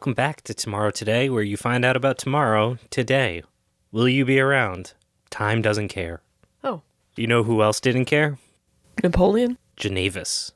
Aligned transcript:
Welcome 0.00 0.14
back 0.14 0.40
to 0.44 0.54
Tomorrow 0.54 0.92
Today, 0.92 1.28
where 1.28 1.42
you 1.42 1.58
find 1.58 1.84
out 1.84 1.94
about 1.94 2.16
tomorrow 2.16 2.78
today. 2.88 3.42
Will 3.92 4.08
you 4.08 4.24
be 4.24 4.40
around? 4.40 4.94
Time 5.28 5.60
doesn't 5.60 5.88
care. 5.88 6.22
Oh, 6.64 6.80
You 7.16 7.26
know 7.26 7.42
who 7.42 7.62
else 7.62 7.80
didn't 7.80 8.06
care? 8.06 8.38
Napoleon. 9.02 9.58
Genevis. 9.76 10.52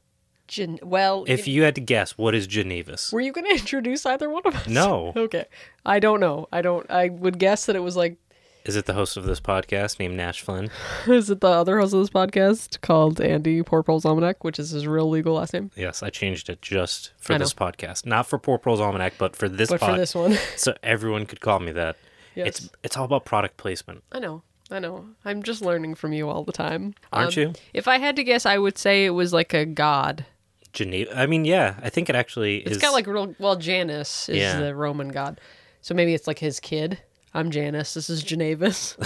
Gen- 0.48 0.78
well, 0.82 1.27
If 1.28 1.46
you 1.46 1.62
had 1.64 1.74
to 1.74 1.82
guess, 1.82 2.16
what 2.16 2.34
is 2.34 2.48
Genevis? 2.48 3.12
were 3.12 3.20
you 3.20 3.32
going 3.32 3.45
to 3.50 3.50
introduce 3.52 4.06
either 4.06 4.30
one 4.30 4.46
of 4.46 4.54
us? 4.54 4.66
No. 4.66 5.12
okay. 5.16 5.45
I 5.84 5.98
don't 5.98 6.20
know. 6.20 6.48
I 6.50 6.62
don't. 6.62 6.91
I 6.91 7.11
would 7.11 7.38
guess 7.38 7.66
that 7.66 7.77
it 7.77 7.80
was 7.83 7.97
like. 7.97 8.16
Is 8.64 8.77
it 8.77 8.86
the 8.86 8.95
host 8.95 9.18
of 9.18 9.24
this 9.24 9.41
podcast 9.41 9.98
named 9.98 10.16
Nash 10.16 10.41
Flynn? 10.41 10.70
Is 11.06 11.28
it 11.28 11.41
the 11.42 11.48
other 11.48 11.78
host 11.78 11.92
of 11.92 12.00
this 12.00 12.09
podcast 12.09 12.80
called 12.80 13.20
Andy 13.20 13.62
Porpole's 13.62 14.06
Almanac, 14.06 14.42
which 14.42 14.59
is 14.59 14.70
his 14.70 14.86
real 14.86 15.09
legal 15.10 15.34
last 15.34 15.52
name? 15.52 15.70
Yes, 15.77 16.02
I 16.02 16.09
changed 16.09 16.48
it 16.48 16.62
just 16.62 17.12
for 17.19 17.34
I 17.34 17.36
know. 17.36 17.45
this 17.45 17.52
podcast. 17.52 18.06
Not 18.06 18.27
for 18.27 18.38
Poor 18.38 18.56
Pearl's 18.58 18.80
Almanac, 18.80 19.14
but 19.19 19.36
for 19.36 19.50
this 19.50 19.69
But 19.69 19.80
pod. 19.80 19.91
for 19.91 19.96
this 19.98 20.14
one, 20.14 20.38
So 20.56 20.74
everyone 20.82 21.27
could 21.27 21.42
call 21.42 21.60
me 21.60 21.72
that. 21.72 21.96
yes, 22.34 22.46
It's 22.46 22.70
it's 22.82 22.96
all 22.96 23.05
about 23.05 23.27
product 23.27 23.58
placement. 23.58 24.02
I 24.10 24.19
know. 24.19 24.42
I 24.70 24.78
know. 24.78 25.05
I'm 25.27 25.42
just 25.42 25.60
learning 25.60 25.94
from 25.96 26.14
you 26.14 26.30
all 26.30 26.42
the 26.42 26.50
time. 26.52 26.94
Aren't 27.12 27.36
Um, 27.36 27.42
you? 27.42 27.52
If 27.74 27.86
I 27.86 27.98
had 27.98 28.16
to 28.16 28.24
guess, 28.24 28.46
I 28.46 28.56
would 28.56 28.78
say 28.78 29.05
it 29.05 29.10
was 29.10 29.34
like 29.34 29.52
a 29.52 29.66
god. 29.66 30.24
Geneva. 30.72 31.14
I 31.14 31.27
mean, 31.27 31.44
yeah, 31.44 31.74
I 31.83 31.91
think 31.91 32.08
it 32.08 32.16
actually 32.16 32.60
It's 32.60 32.77
is. 32.77 32.83
got 32.83 32.94
like 32.94 33.06
real. 33.06 33.34
Well, 33.38 33.56
Janus 33.56 34.30
is 34.30 34.38
Yeah. 34.38 34.58
the 34.58 34.74
Roman 34.74 35.08
god, 35.10 35.38
so 35.83 35.92
maybe 35.94 36.14
it's 36.14 36.27
like 36.27 36.38
his 36.38 36.60
kid. 36.60 36.98
I'm 37.37 37.51
Janice. 37.51 37.95
This 37.95 38.09
is 38.09 38.23
Janavis. 38.23 38.97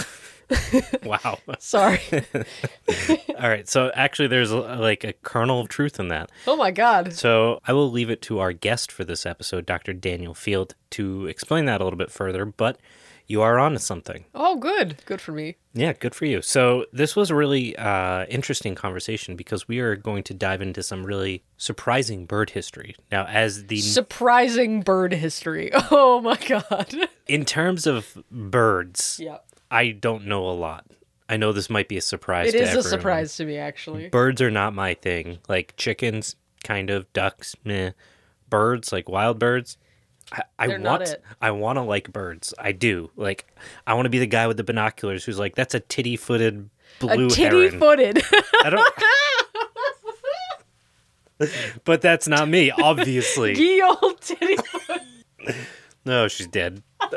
wow. 1.03 1.39
Sorry. 1.59 1.99
all 3.39 3.49
right. 3.49 3.67
So 3.67 3.91
actually, 3.95 4.27
there's 4.27 4.53
uh, 4.53 4.77
like 4.79 5.03
a 5.03 5.13
kernel 5.13 5.61
of 5.61 5.69
truth 5.69 5.99
in 5.99 6.09
that. 6.09 6.29
oh 6.45 6.55
my 6.55 6.69
god. 6.69 7.13
So 7.13 7.59
I 7.65 7.73
will 7.73 7.89
leave 7.89 8.11
it 8.11 8.21
to 8.23 8.37
our 8.37 8.53
guest 8.53 8.91
for 8.91 9.03
this 9.03 9.25
episode, 9.25 9.65
Dr. 9.65 9.93
Daniel 9.93 10.35
Field, 10.35 10.75
to 10.91 11.25
explain 11.25 11.65
that 11.65 11.81
a 11.81 11.83
little 11.83 11.97
bit 11.97 12.11
further. 12.11 12.45
But 12.45 12.79
you 13.29 13.43
are 13.43 13.59
onto 13.59 13.77
something. 13.77 14.25
Oh, 14.33 14.57
good. 14.57 14.97
Good 15.05 15.21
for 15.21 15.31
me. 15.31 15.55
Yeah, 15.73 15.93
good 15.93 16.15
for 16.15 16.25
you. 16.25 16.41
So 16.41 16.87
this 16.91 17.15
was 17.15 17.29
a 17.29 17.35
really 17.35 17.77
uh, 17.77 18.25
interesting 18.25 18.73
conversation 18.73 19.35
because 19.35 19.67
we 19.67 19.79
are 19.79 19.95
going 19.95 20.23
to 20.23 20.33
dive 20.33 20.61
into 20.61 20.81
some 20.81 21.05
really 21.05 21.43
surprising 21.55 22.25
bird 22.25 22.49
history. 22.49 22.95
Now, 23.11 23.25
as 23.25 23.67
the 23.67 23.77
Surprising 23.77 24.81
bird 24.81 25.13
history. 25.13 25.71
Oh 25.91 26.21
my 26.21 26.37
god. 26.47 26.93
in 27.27 27.45
terms 27.45 27.85
of 27.87 28.17
birds, 28.31 29.19
yeah. 29.21 29.37
I 29.71 29.91
don't 29.91 30.25
know 30.25 30.49
a 30.49 30.51
lot. 30.51 30.85
I 31.29 31.37
know 31.37 31.51
this 31.51 31.69
might 31.69 31.87
be 31.87 31.97
a 31.97 32.01
surprise. 32.01 32.53
It 32.53 32.57
to 32.57 32.63
is 32.63 32.73
a 32.75 32.83
surprise 32.83 33.35
to 33.37 33.45
me, 33.45 33.57
actually. 33.57 34.09
Birds 34.09 34.41
are 34.41 34.49
not 34.51 34.73
my 34.73 34.95
thing. 34.95 35.37
Like 35.47 35.75
chickens, 35.77 36.35
kind 36.63 36.89
of 36.89 37.11
ducks, 37.13 37.55
meh. 37.63 37.91
Birds, 38.49 38.91
like 38.91 39.07
wild 39.07 39.37
birds. 39.37 39.77
I, 40.31 40.43
I 40.59 40.77
want. 40.77 41.15
I 41.41 41.51
want 41.51 41.77
to 41.77 41.81
like 41.81 42.11
birds. 42.11 42.53
I 42.59 42.71
do. 42.71 43.09
Like 43.15 43.45
I 43.87 43.93
want 43.95 44.05
to 44.05 44.09
be 44.09 44.19
the 44.19 44.27
guy 44.27 44.47
with 44.47 44.57
the 44.57 44.63
binoculars 44.63 45.25
who's 45.25 45.39
like, 45.39 45.55
that's 45.55 45.73
a 45.73 45.79
titty-footed 45.79 46.69
blue 46.99 47.27
a 47.27 47.29
titty 47.29 47.65
heron. 47.69 47.79
footed. 47.79 48.23
I 48.63 48.69
don't. 48.69 48.93
but 51.85 52.01
that's 52.01 52.27
not 52.27 52.49
me, 52.49 52.69
obviously. 52.69 53.57
Ye 53.57 53.81
old 53.81 54.21
titty. 54.21 54.57
No, 56.05 56.27
she's 56.27 56.47
dead. 56.47 56.83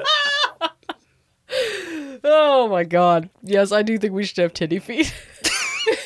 Oh 2.25 2.69
my 2.69 2.85
god. 2.85 3.29
Yes, 3.43 3.73
I 3.73 3.83
do 3.83 3.99
think 3.99 4.15
we 4.15 4.25
should 4.25 4.39
have 4.39 4.55
titty 4.55 4.79
feet. 4.79 5.13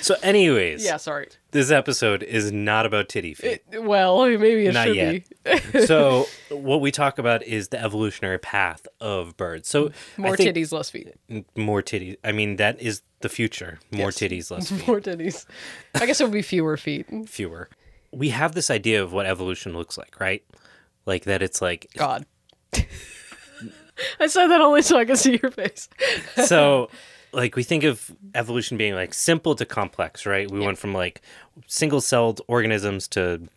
So, 0.00 0.14
anyways, 0.22 0.84
yeah, 0.84 0.96
sorry. 0.96 1.28
this 1.50 1.70
episode 1.72 2.22
is 2.22 2.52
not 2.52 2.86
about 2.86 3.08
titty 3.08 3.34
feet. 3.34 3.62
Well, 3.76 4.24
maybe 4.26 4.66
it 4.66 4.74
Not 4.74 4.86
should 4.86 4.96
yet. 4.96 5.24
be. 5.72 5.80
so, 5.86 6.26
what 6.50 6.80
we 6.80 6.92
talk 6.92 7.18
about 7.18 7.42
is 7.42 7.68
the 7.68 7.82
evolutionary 7.82 8.38
path 8.38 8.86
of 9.00 9.36
birds. 9.36 9.68
So, 9.68 9.90
More 10.16 10.36
think- 10.36 10.54
titties, 10.56 10.72
less 10.72 10.90
feet. 10.90 11.12
Mm, 11.28 11.44
more 11.56 11.82
titties. 11.82 12.16
I 12.22 12.30
mean, 12.32 12.56
that 12.56 12.80
is 12.80 13.02
the 13.20 13.28
future. 13.28 13.80
More 13.90 14.08
Yes. 14.08 14.18
titties, 14.18 14.50
less 14.52 14.70
feet. 14.70 14.86
More 14.86 15.00
titties. 15.00 15.46
I 15.94 16.06
guess 16.06 16.20
it 16.20 16.24
would 16.24 16.32
be 16.32 16.42
fewer 16.42 16.76
feet. 16.76 17.06
fewer. 17.28 17.68
We 18.12 18.28
have 18.28 18.54
this 18.54 18.70
idea 18.70 19.02
of 19.02 19.12
what 19.12 19.26
evolution 19.26 19.72
looks 19.76 19.98
like, 19.98 20.20
right? 20.20 20.44
Like 21.06 21.24
that 21.24 21.42
it's 21.42 21.60
like 21.60 21.88
God. 21.96 22.24
I 24.20 24.26
said 24.26 24.48
that 24.48 24.60
only 24.60 24.82
so 24.82 24.98
I 24.98 25.04
could 25.04 25.18
see 25.18 25.38
your 25.42 25.50
face. 25.50 25.88
so 26.44 26.90
like 27.32 27.56
we 27.56 27.62
think 27.62 27.84
of 27.84 28.10
evolution 28.34 28.76
being 28.76 28.94
like 28.94 29.14
simple 29.14 29.54
to 29.56 29.66
complex, 29.66 30.26
right? 30.26 30.50
We 30.50 30.60
went 30.60 30.78
from 30.78 30.94
like 30.94 31.20
single-celled 31.66 32.40
organisms 32.46 33.08
to 33.08 33.48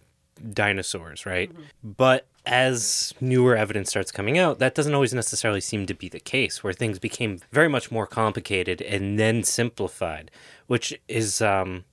dinosaurs, 0.54 1.26
right? 1.26 1.52
But 1.84 2.28
as 2.46 3.14
newer 3.22 3.56
evidence 3.56 3.90
starts 3.90 4.12
coming 4.12 4.38
out, 4.38 4.60
that 4.60 4.76
doesn't 4.76 4.94
always 4.94 5.14
necessarily 5.14 5.62
seem 5.62 5.86
to 5.86 5.94
be 5.94 6.10
the 6.10 6.20
case, 6.20 6.64
where 6.64 6.74
things 6.74 7.00
became 7.00 7.40
very 7.52 7.68
much 7.68 7.92
more 7.92 8.08
complicated 8.08 8.82
and 8.82 9.20
then 9.20 9.44
simplified, 9.44 10.32
which 10.68 11.00
is 11.08 11.42
um, 11.42 11.84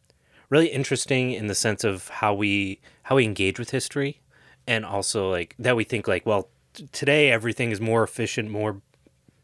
really 0.49 0.69
interesting 0.69 1.33
in 1.33 1.47
the 1.47 1.55
sense 1.55 1.85
of 1.85 2.09
how 2.09 2.33
we 2.33 2.81
how 3.05 3.17
we 3.17 3.25
engage 3.25 3.59
with 3.59 3.71
history, 3.71 4.21
and 4.67 4.85
also 4.85 5.31
like 5.31 5.55
that 5.59 5.77
we 5.77 5.85
think 5.85 6.09
like, 6.09 6.25
well, 6.25 6.49
t- 6.75 6.89
today 6.93 7.31
everything 7.31 7.71
is 7.71 7.81
more 7.81 8.03
efficient, 8.03 8.51
more 8.51 8.81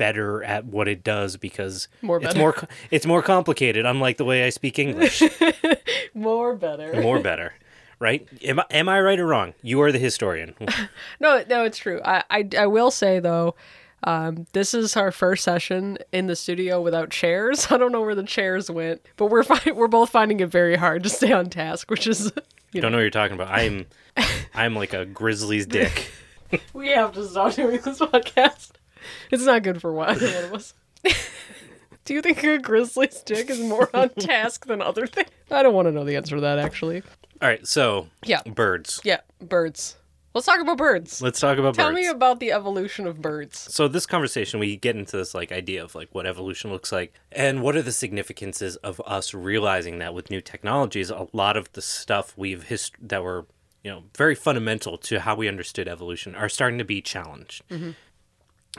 better 0.02 0.42
at 0.42 0.64
what 0.64 0.88
it 0.88 1.04
does 1.04 1.36
because 1.36 1.86
More 2.02 2.20
it's 2.20 2.34
more 2.34 2.56
it's 2.90 3.06
more 3.06 3.22
complicated 3.22 3.86
unlike 3.86 4.16
the 4.16 4.24
way 4.24 4.44
I 4.44 4.50
speak 4.50 4.76
English 4.80 5.22
More 6.14 6.56
better. 6.56 7.00
more 7.02 7.20
better 7.20 7.54
right 8.00 8.26
am 8.42 8.58
I, 8.58 8.64
am 8.72 8.88
I 8.88 9.00
right 9.00 9.20
or 9.20 9.26
wrong 9.28 9.54
you 9.62 9.80
are 9.80 9.92
the 9.92 10.00
historian 10.00 10.56
No, 11.20 11.44
no, 11.48 11.62
it's 11.64 11.78
true. 11.78 12.00
I, 12.04 12.24
I, 12.30 12.48
I 12.58 12.66
will 12.66 12.90
say 12.90 13.20
though, 13.20 13.54
um, 14.02 14.48
this 14.54 14.74
is 14.74 14.96
our 14.96 15.12
first 15.12 15.44
session 15.44 15.98
in 16.10 16.26
the 16.26 16.34
studio 16.34 16.80
without 16.80 17.10
chairs. 17.10 17.68
I 17.70 17.78
don't 17.78 17.92
know 17.92 18.00
where 18.00 18.16
the 18.16 18.24
chairs 18.24 18.68
went, 18.68 19.02
but 19.16 19.26
we're 19.26 19.44
fi- 19.44 19.70
we're 19.70 19.86
both 19.86 20.10
finding 20.10 20.40
it 20.40 20.48
very 20.48 20.74
hard 20.74 21.04
to 21.04 21.08
stay 21.10 21.30
on 21.30 21.48
task, 21.48 21.88
which 21.92 22.08
is 22.08 22.32
you 22.72 22.80
don't 22.80 22.90
know 22.90 22.96
know 22.96 22.96
what 22.96 23.02
you're 23.02 23.10
talking 23.10 23.36
about 23.36 23.50
I'm 23.52 23.86
I'm 24.52 24.74
like 24.74 24.94
a 24.94 25.06
grizzly's 25.06 25.66
dick 25.66 26.10
we 26.72 26.88
have 26.88 27.12
to 27.12 27.26
stop 27.26 27.54
doing 27.54 27.80
this 27.80 28.00
podcast. 28.00 28.72
It's 29.30 29.44
not 29.44 29.62
good 29.62 29.80
for 29.80 29.92
one, 29.92 30.18
one 30.18 30.44
of 30.44 30.52
us. 30.54 30.74
Do 32.04 32.14
you 32.14 32.22
think 32.22 32.42
a 32.42 32.58
grizzly's 32.58 33.20
dick 33.22 33.48
is 33.48 33.60
more 33.60 33.88
on 33.94 34.08
task 34.18 34.66
than 34.66 34.82
other 34.82 35.06
things? 35.06 35.28
I 35.50 35.62
don't 35.62 35.74
want 35.74 35.86
to 35.86 35.92
know 35.92 36.04
the 36.04 36.16
answer 36.16 36.34
to 36.36 36.40
that 36.42 36.58
actually. 36.58 37.02
all 37.40 37.48
right 37.48 37.66
so 37.66 38.08
Yeah. 38.24 38.42
birds 38.42 39.00
Yeah, 39.04 39.20
birds. 39.40 39.96
Let's 40.34 40.46
talk 40.46 40.60
about 40.60 40.78
birds. 40.78 41.20
let's 41.20 41.38
talk 41.38 41.58
about 41.58 41.68
birds. 41.74 41.76
Tell 41.76 41.88
birds 41.90 41.96
me 42.00 42.06
about 42.08 42.40
the 42.40 42.52
evolution 42.52 43.06
of 43.06 43.20
birds. 43.20 43.58
so 43.58 43.86
this 43.86 44.06
conversation 44.06 44.58
we 44.60 44.76
get 44.76 44.96
into 44.96 45.16
this 45.16 45.34
like 45.34 45.52
idea 45.52 45.84
of 45.84 45.94
like 45.94 46.08
what 46.12 46.26
evolution 46.26 46.70
looks 46.72 46.90
like 46.90 47.12
and 47.30 47.62
what 47.62 47.76
are 47.76 47.82
the 47.82 47.92
significances 47.92 48.76
of 48.76 49.00
us 49.06 49.32
realizing 49.34 49.98
that 49.98 50.12
with 50.14 50.30
new 50.30 50.40
technologies 50.40 51.10
a 51.10 51.28
lot 51.32 51.56
of 51.56 51.70
the 51.74 51.82
stuff 51.82 52.32
we've 52.36 52.64
hist- 52.64 52.96
that 53.00 53.22
were 53.22 53.46
you 53.84 53.90
know 53.90 54.04
very 54.16 54.34
fundamental 54.34 54.96
to 54.98 55.20
how 55.20 55.34
we 55.36 55.46
understood 55.48 55.86
evolution 55.86 56.34
are 56.34 56.48
starting 56.48 56.78
to 56.78 56.84
be 56.84 57.00
challenged 57.02 57.62
mm-hmm. 57.68 57.90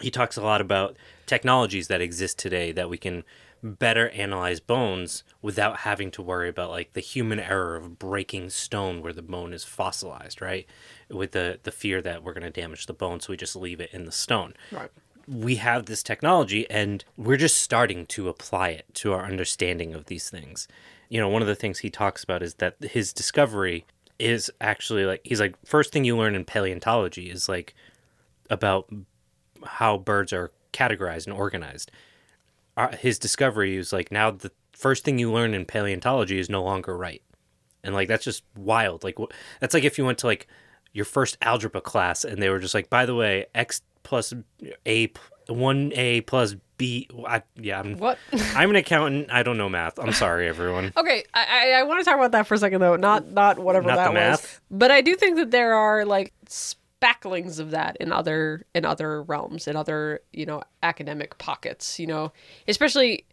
He 0.02 0.10
talks 0.12 0.38
a 0.38 0.42
lot 0.42 0.62
about 0.62 0.98
technologies 1.26 1.88
that 1.88 2.02
exist 2.02 2.40
today 2.40 2.72
that 2.72 2.90
we 2.90 2.98
can 2.98 3.24
better 3.62 4.10
analyze 4.10 4.60
bones 4.60 5.24
without 5.42 5.78
having 5.80 6.12
to 6.12 6.22
worry 6.22 6.50
about 6.50 6.70
like 6.70 6.92
the 6.94 7.00
human 7.00 7.40
error 7.40 7.78
of 7.78 7.98
breaking 7.98 8.50
stone 8.50 9.02
where 9.02 9.14
the 9.14 9.22
bone 9.22 9.54
is 9.54 9.64
fossilized 9.64 10.42
right 10.42 10.66
with 11.10 11.32
the 11.32 11.60
the 11.64 11.72
fear 11.72 12.02
that 12.02 12.24
we're 12.24 12.34
going 12.34 12.44
to 12.44 12.62
damage 12.62 12.86
the 12.88 12.94
bone 12.94 13.22
so 13.22 13.32
we 13.32 13.38
just 13.38 13.56
leave 13.56 13.80
it 13.80 13.90
in 13.94 14.04
the 14.04 14.12
stone 14.12 14.54
Right. 14.70 14.90
we 15.28 15.56
have 15.56 15.86
this 15.86 16.04
technology 16.04 16.70
and 16.70 17.06
we're 17.16 17.38
just 17.38 17.58
starting 17.60 18.06
to 18.08 18.28
apply 18.28 18.70
it 18.70 18.86
to 18.96 19.14
our 19.14 19.26
understanding 19.26 19.94
of 19.94 20.08
these 20.08 20.30
things. 20.30 20.68
You 21.08 21.22
know, 21.22 21.30
one 21.30 21.42
of 21.42 21.48
the 21.48 21.56
things 21.56 21.80
he 21.80 21.90
talks 21.90 22.24
about 22.24 22.44
is 22.44 22.56
that 22.56 22.76
his 22.82 23.14
discovery 23.14 23.86
is 24.20 24.52
actually 24.60 25.06
like 25.06 25.22
he's 25.24 25.40
like 25.40 25.56
first 25.66 25.94
thing 25.94 26.04
you 26.04 26.18
learn 26.18 26.36
in 26.36 26.44
paleontology 26.44 27.30
is 27.30 27.48
like 27.48 27.74
about 28.50 28.92
how 29.66 29.98
birds 29.98 30.34
are 30.34 30.52
categorized 30.72 31.28
and 31.28 31.36
organized. 31.36 31.92
Uh, 32.76 32.96
his 32.96 33.20
discovery 33.20 33.78
is 33.78 33.94
like 33.94 34.12
now 34.12 34.32
the 34.32 34.52
first 34.72 35.04
thing 35.04 35.20
you 35.20 35.32
learn 35.32 35.54
in 35.54 35.66
paleontology 35.66 36.40
is 36.40 36.50
no 36.50 36.64
longer 36.64 36.98
right. 36.98 37.22
And 37.84 37.94
like 37.94 38.08
that's 38.08 38.24
just 38.24 38.44
wild. 38.56 39.04
Like 39.04 39.16
wh- 39.20 39.32
that's 39.60 39.74
like 39.74 39.84
if 39.84 39.98
you 39.98 40.06
went 40.06 40.18
to 40.20 40.28
like 40.28 40.48
your 40.94 41.06
first 41.06 41.38
algebra 41.42 41.82
class 41.82 42.24
and 42.24 42.42
they 42.42 42.50
were 42.50 42.60
just 42.60 42.74
like, 42.74 42.90
by 42.90 43.06
the 43.06 43.16
way, 43.16 43.46
x 43.54 43.82
plus 44.04 44.34
a 44.88 45.12
one 45.48 45.92
a 45.96 46.22
plus 46.22 46.56
b. 46.78 47.08
I, 47.28 47.44
yeah, 47.56 47.80
I'm 47.80 47.98
What? 47.98 48.18
I'm 48.56 48.70
an 48.70 48.76
accountant. 48.78 49.30
I 49.32 49.44
don't 49.44 49.58
know 49.58 49.70
math. 49.70 50.00
I'm 50.00 50.14
sorry, 50.14 50.48
everyone. 50.48 50.94
Okay, 50.98 51.24
I, 51.34 51.46
I, 51.50 51.80
I 51.80 51.84
want 51.84 52.00
to 52.00 52.06
talk 52.06 52.16
about 52.16 52.32
that 52.32 52.48
for 52.48 52.54
a 52.54 52.58
second 52.58 52.82
though. 52.82 52.96
Not 52.96 53.32
not 53.32 53.60
whatever 53.60 53.88
Not 53.88 53.96
that 53.98 54.14
was. 54.14 54.60
But 54.72 54.90
I 54.92 55.02
do 55.02 55.16
think 55.16 55.36
that 55.38 55.52
there 55.52 55.74
are 55.76 56.06
like 56.06 56.34
spacklings 57.04 57.60
of 57.60 57.72
that 57.72 57.98
in 58.00 58.12
other 58.12 58.66
in 58.74 58.86
other 58.86 59.22
realms, 59.24 59.68
in 59.68 59.76
other 59.76 60.22
you 60.32 60.46
know 60.46 60.64
academic 60.82 61.38
pockets. 61.38 62.00
You 62.00 62.08
know, 62.08 62.32
especially 62.68 63.26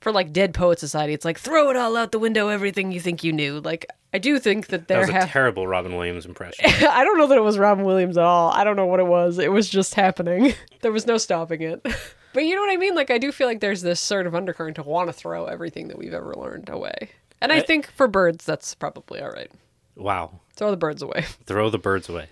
for 0.00 0.12
like 0.12 0.32
Dead 0.32 0.52
Poet 0.54 0.78
Society. 0.78 1.12
It's 1.14 1.24
like 1.24 1.38
throw 1.38 1.70
it 1.70 1.76
all 1.76 1.96
out 1.96 2.12
the 2.12 2.18
window, 2.18 2.48
everything 2.48 2.92
you 2.92 3.00
think 3.00 3.24
you 3.24 3.32
knew. 3.32 3.60
Like 3.60 3.86
I 4.12 4.18
do 4.18 4.38
think 4.38 4.66
that 4.68 4.82
That 4.82 4.88
there 4.88 5.00
was 5.00 5.08
a 5.08 5.12
have. 5.14 5.30
terrible 5.30 5.66
Robin 5.66 5.96
Williams 5.96 6.26
impression. 6.26 6.64
I 6.88 7.04
don't 7.04 7.18
know 7.18 7.26
that 7.28 7.38
it 7.38 7.42
was 7.42 7.58
Robin 7.58 7.84
Williams 7.84 8.18
at 8.18 8.24
all. 8.24 8.50
I 8.50 8.64
don't 8.64 8.76
know 8.76 8.86
what 8.86 9.00
it 9.00 9.06
was. 9.06 9.38
It 9.38 9.50
was 9.52 9.68
just 9.68 9.94
happening. 9.94 10.54
There 10.82 10.92
was 10.92 11.06
no 11.06 11.16
stopping 11.16 11.62
it. 11.62 11.84
But 12.34 12.44
you 12.46 12.56
know 12.56 12.62
what 12.62 12.72
I 12.72 12.76
mean? 12.76 12.96
Like, 12.96 13.12
I 13.12 13.18
do 13.18 13.30
feel 13.30 13.46
like 13.46 13.60
there's 13.60 13.80
this 13.80 14.00
sort 14.00 14.26
of 14.26 14.34
undercurrent 14.34 14.74
to 14.74 14.82
want 14.82 15.08
to 15.08 15.12
throw 15.12 15.44
everything 15.46 15.86
that 15.86 15.96
we've 15.96 16.12
ever 16.12 16.34
learned 16.34 16.68
away. 16.68 17.10
And 17.40 17.52
I 17.52 17.58
I- 17.58 17.60
think 17.60 17.86
for 17.92 18.08
birds, 18.08 18.44
that's 18.44 18.74
probably 18.74 19.20
all 19.22 19.30
right. 19.30 19.50
wow. 19.94 20.40
Throw 20.56 20.72
the 20.72 20.76
birds 20.76 21.00
away. 21.00 21.24
Throw 21.46 21.70
the 21.70 21.78
birds 21.78 22.08
away. 22.08 22.26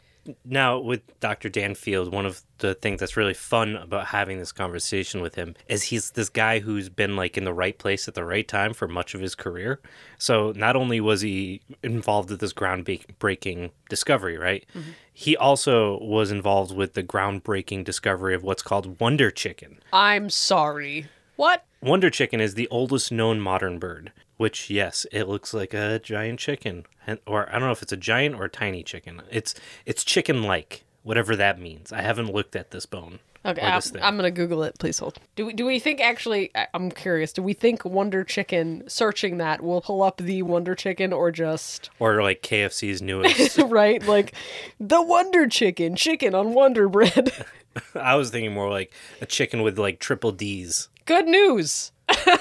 Now, 0.44 0.78
with 0.78 1.02
Dr. 1.20 1.48
Dan 1.48 1.74
Field, 1.74 2.12
one 2.12 2.26
of 2.26 2.42
the 2.58 2.74
things 2.74 3.00
that's 3.00 3.16
really 3.16 3.34
fun 3.34 3.76
about 3.76 4.06
having 4.06 4.38
this 4.38 4.52
conversation 4.52 5.20
with 5.20 5.34
him 5.34 5.54
is 5.68 5.84
he's 5.84 6.12
this 6.12 6.28
guy 6.28 6.60
who's 6.60 6.88
been 6.88 7.16
like 7.16 7.36
in 7.36 7.44
the 7.44 7.52
right 7.52 7.76
place 7.76 8.06
at 8.06 8.14
the 8.14 8.24
right 8.24 8.46
time 8.46 8.72
for 8.72 8.86
much 8.86 9.14
of 9.14 9.20
his 9.20 9.34
career. 9.34 9.80
So, 10.18 10.52
not 10.54 10.76
only 10.76 11.00
was 11.00 11.22
he 11.22 11.62
involved 11.82 12.30
with 12.30 12.40
this 12.40 12.52
groundbreaking 12.52 13.70
discovery, 13.88 14.38
right? 14.38 14.64
Mm-hmm. 14.74 14.90
He 15.12 15.36
also 15.36 15.98
was 16.00 16.30
involved 16.30 16.74
with 16.74 16.94
the 16.94 17.02
groundbreaking 17.02 17.84
discovery 17.84 18.34
of 18.34 18.42
what's 18.42 18.62
called 18.62 19.00
Wonder 19.00 19.30
Chicken. 19.30 19.80
I'm 19.92 20.30
sorry. 20.30 21.08
What? 21.36 21.64
Wonder 21.80 22.10
chicken 22.10 22.40
is 22.40 22.54
the 22.54 22.68
oldest 22.68 23.10
known 23.10 23.40
modern 23.40 23.78
bird, 23.78 24.12
which 24.36 24.70
yes, 24.70 25.06
it 25.10 25.28
looks 25.28 25.52
like 25.52 25.74
a 25.74 25.98
giant 25.98 26.38
chicken, 26.38 26.84
or 27.26 27.48
I 27.48 27.52
don't 27.52 27.62
know 27.62 27.72
if 27.72 27.82
it's 27.82 27.92
a 27.92 27.96
giant 27.96 28.34
or 28.36 28.44
a 28.44 28.50
tiny 28.50 28.82
chicken. 28.82 29.22
It's 29.30 29.54
it's 29.86 30.04
chicken-like, 30.04 30.84
whatever 31.02 31.36
that 31.36 31.60
means. 31.60 31.92
I 31.92 32.02
haven't 32.02 32.32
looked 32.32 32.56
at 32.56 32.70
this 32.70 32.86
bone. 32.86 33.18
Okay, 33.44 33.60
I'm, 33.60 33.80
this. 33.80 33.92
I'm 34.00 34.16
gonna 34.16 34.30
Google 34.30 34.62
it. 34.62 34.78
Please 34.78 34.98
hold. 34.98 35.18
Do 35.34 35.46
we 35.46 35.52
do 35.52 35.66
we 35.66 35.80
think 35.80 36.00
actually? 36.00 36.50
I- 36.54 36.68
I'm 36.74 36.90
curious. 36.92 37.32
Do 37.32 37.42
we 37.42 37.54
think 37.54 37.84
Wonder 37.84 38.22
Chicken 38.22 38.84
searching 38.86 39.38
that 39.38 39.62
will 39.62 39.80
pull 39.80 40.02
up 40.02 40.18
the 40.18 40.42
Wonder 40.42 40.76
Chicken 40.76 41.12
or 41.12 41.32
just 41.32 41.90
or 41.98 42.22
like 42.22 42.42
KFC's 42.42 43.02
newest. 43.02 43.58
right 43.66 44.04
like 44.06 44.34
the 44.78 45.02
Wonder 45.02 45.48
Chicken 45.48 45.96
chicken 45.96 46.34
on 46.36 46.54
Wonder 46.54 46.88
Bread? 46.88 47.32
I 47.94 48.14
was 48.14 48.30
thinking 48.30 48.52
more 48.52 48.70
like 48.70 48.92
a 49.20 49.26
chicken 49.26 49.62
with 49.62 49.78
like 49.78 49.98
triple 49.98 50.30
D's. 50.30 50.88
Good 51.04 51.26
news. 51.26 51.90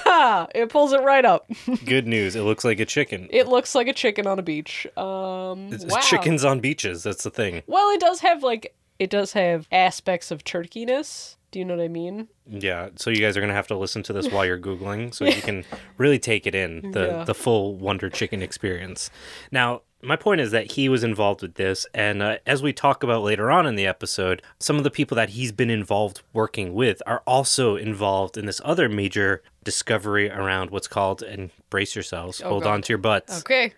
it 0.54 0.68
pulls 0.68 0.92
it 0.92 1.02
right 1.02 1.24
up. 1.24 1.46
Good 1.84 2.06
news, 2.06 2.36
it 2.36 2.42
looks 2.42 2.64
like 2.64 2.80
a 2.80 2.84
chicken. 2.86 3.28
It 3.30 3.48
looks 3.48 3.74
like 3.74 3.88
a 3.88 3.92
chicken 3.92 4.26
on 4.26 4.38
a 4.38 4.42
beach. 4.42 4.86
Um, 4.96 5.72
It's 5.72 5.84
wow. 5.84 5.98
chickens 6.00 6.44
on 6.44 6.60
beaches. 6.60 7.02
That's 7.02 7.24
the 7.24 7.30
thing. 7.30 7.62
Well, 7.66 7.90
it 7.90 8.00
does 8.00 8.20
have 8.20 8.42
like 8.42 8.74
it 8.98 9.10
does 9.10 9.32
have 9.32 9.66
aspects 9.72 10.30
of 10.30 10.44
turkeyness. 10.44 11.36
Do 11.50 11.58
you 11.58 11.64
know 11.66 11.76
what 11.76 11.84
I 11.84 11.88
mean? 11.88 12.28
Yeah, 12.48 12.88
so 12.96 13.10
you 13.10 13.16
guys 13.18 13.36
are 13.36 13.40
gonna 13.40 13.52
have 13.52 13.66
to 13.68 13.76
listen 13.76 14.02
to 14.04 14.12
this 14.14 14.28
while 14.30 14.46
you're 14.46 14.58
googling, 14.58 15.12
so 15.14 15.24
you 15.26 15.42
can 15.42 15.64
really 15.98 16.18
take 16.18 16.46
it 16.46 16.54
in 16.54 16.92
the 16.92 17.06
Yeah. 17.06 17.24
the 17.24 17.34
full 17.34 17.74
Wonder 17.76 18.08
Chicken 18.08 18.40
experience. 18.42 19.10
Now, 19.50 19.82
my 20.02 20.16
point 20.16 20.40
is 20.40 20.50
that 20.50 20.72
he 20.72 20.88
was 20.88 21.04
involved 21.04 21.42
with 21.42 21.54
this, 21.54 21.86
and 21.94 22.22
uh, 22.22 22.38
as 22.46 22.62
we 22.62 22.72
talk 22.72 23.02
about 23.02 23.22
later 23.22 23.50
on 23.50 23.66
in 23.66 23.76
the 23.76 23.86
episode, 23.86 24.42
some 24.58 24.76
of 24.76 24.84
the 24.84 24.90
people 24.90 25.14
that 25.16 25.30
he's 25.30 25.52
been 25.52 25.70
involved 25.70 26.22
working 26.32 26.74
with 26.74 27.00
are 27.06 27.22
also 27.26 27.76
involved 27.76 28.36
in 28.36 28.46
this 28.46 28.60
other 28.64 28.88
major 28.88 29.42
discovery 29.64 30.28
around 30.30 30.70
what's 30.70 30.88
called, 30.88 31.22
and 31.22 31.50
brace 31.70 31.94
yourselves, 31.94 32.40
hold 32.40 32.62
Oh, 32.62 32.66
God. 32.66 32.72
on 32.74 32.82
to 32.82 32.88
your 32.90 32.98
butts, 32.98 33.38
Okay. 33.40 33.72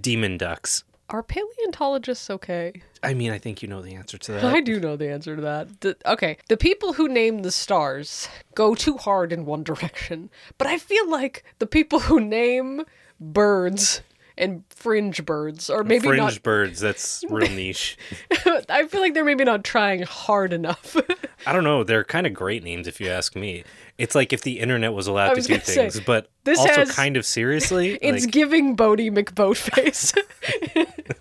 demon 0.00 0.38
ducks. 0.38 0.82
Are 1.08 1.22
paleontologists 1.22 2.30
okay? 2.30 2.82
I 3.02 3.14
mean, 3.14 3.30
I 3.30 3.38
think 3.38 3.62
you 3.62 3.68
know 3.68 3.80
the 3.82 3.94
answer 3.94 4.18
to 4.18 4.32
that. 4.32 4.44
I 4.44 4.60
do 4.60 4.80
know 4.80 4.96
the 4.96 5.08
answer 5.10 5.36
to 5.36 5.42
that. 5.42 5.80
The- 5.82 5.96
okay, 6.06 6.38
the 6.48 6.56
people 6.56 6.94
who 6.94 7.06
name 7.06 7.42
the 7.42 7.52
stars 7.52 8.28
go 8.54 8.74
too 8.74 8.96
hard 8.96 9.32
in 9.32 9.44
one 9.44 9.62
direction, 9.70 10.30
but 10.58 10.66
I 10.66 10.78
feel 10.78 11.08
like 11.08 11.44
the 11.60 11.66
people 11.66 12.00
who 12.00 12.18
name 12.20 12.82
birds 13.20 14.00
and 14.38 14.62
fringe 14.70 15.24
birds, 15.24 15.70
or 15.70 15.82
maybe 15.82 16.06
Fringe 16.06 16.18
not, 16.18 16.42
birds, 16.42 16.80
that's 16.80 17.24
real 17.30 17.50
niche. 17.50 17.96
I 18.68 18.86
feel 18.86 19.00
like 19.00 19.14
they're 19.14 19.24
maybe 19.24 19.44
not 19.44 19.64
trying 19.64 20.02
hard 20.02 20.52
enough. 20.52 20.96
I 21.46 21.52
don't 21.52 21.64
know. 21.64 21.84
They're 21.84 22.04
kind 22.04 22.26
of 22.26 22.34
great 22.34 22.62
names 22.62 22.86
if 22.86 23.00
you 23.00 23.08
ask 23.08 23.34
me. 23.34 23.64
It's 23.98 24.14
like 24.14 24.32
if 24.32 24.42
the 24.42 24.60
internet 24.60 24.92
was 24.92 25.06
allowed 25.06 25.34
to 25.34 25.40
do 25.40 25.48
gonna 25.48 25.64
say, 25.64 25.74
things, 25.74 26.00
but 26.00 26.28
this 26.44 26.58
also 26.58 26.72
has- 26.72 26.90
kind 26.92 27.16
of 27.16 27.24
seriously, 27.24 27.94
it's 28.02 28.24
like 28.24 28.32
giving 28.32 28.76
Boaty 28.76 29.10
McBoatface. 29.10 30.16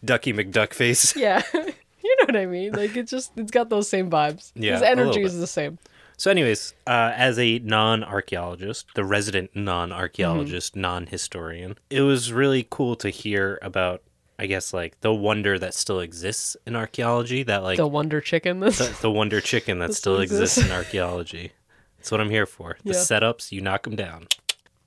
Ducky 0.03 0.33
McDuckface. 0.33 1.15
yeah. 1.15 1.41
You 1.53 2.15
know 2.19 2.25
what 2.25 2.35
I 2.35 2.45
mean? 2.45 2.73
Like 2.73 2.95
it's 2.95 3.09
just 3.09 3.31
it's 3.35 3.50
got 3.51 3.69
those 3.69 3.89
same 3.89 4.12
vibes. 4.12 4.51
Yeah, 4.56 4.73
His 4.73 4.81
energy 4.83 5.23
is 5.23 5.39
the 5.39 5.47
same. 5.47 5.79
So, 6.17 6.31
anyways, 6.31 6.73
uh, 6.88 7.12
as 7.15 7.38
a 7.38 7.59
non-archaeologist, 7.59 8.88
the 8.95 9.03
resident 9.03 9.51
non-archaeologist, 9.56 10.73
Mm-hmm. 10.73 10.81
non-historian, 10.81 11.77
it 11.89 12.01
was 12.01 12.31
really 12.31 12.65
cool 12.69 12.95
to 12.97 13.09
hear 13.09 13.59
about. 13.62 14.01
I 14.38 14.47
guess 14.47 14.73
like 14.73 15.00
the 15.00 15.13
wonder 15.13 15.57
that 15.57 15.73
still 15.73 16.01
exists 16.01 16.57
in 16.67 16.75
archaeology. 16.75 17.44
That 17.44 17.63
like 17.63 17.77
The 17.77 17.88
Wonder 17.88 18.19
Chicken. 18.19 18.59
This. 18.59 18.79
the, 18.79 18.94
the 19.03 19.09
wonder 19.12 19.39
chicken 19.39 19.79
that 19.79 19.94
still 20.01 20.19
exists 20.19 20.57
in 20.57 20.71
archaeology. 20.73 21.53
That's 21.97 22.12
what 22.12 22.19
I'm 22.19 22.29
here 22.29 22.45
for. 22.45 22.75
The 22.83 22.91
Yeah. 22.95 23.00
setups, 23.00 23.53
you 23.53 23.62
knock 23.62 23.83
them 23.83 23.95
down. 23.95 24.27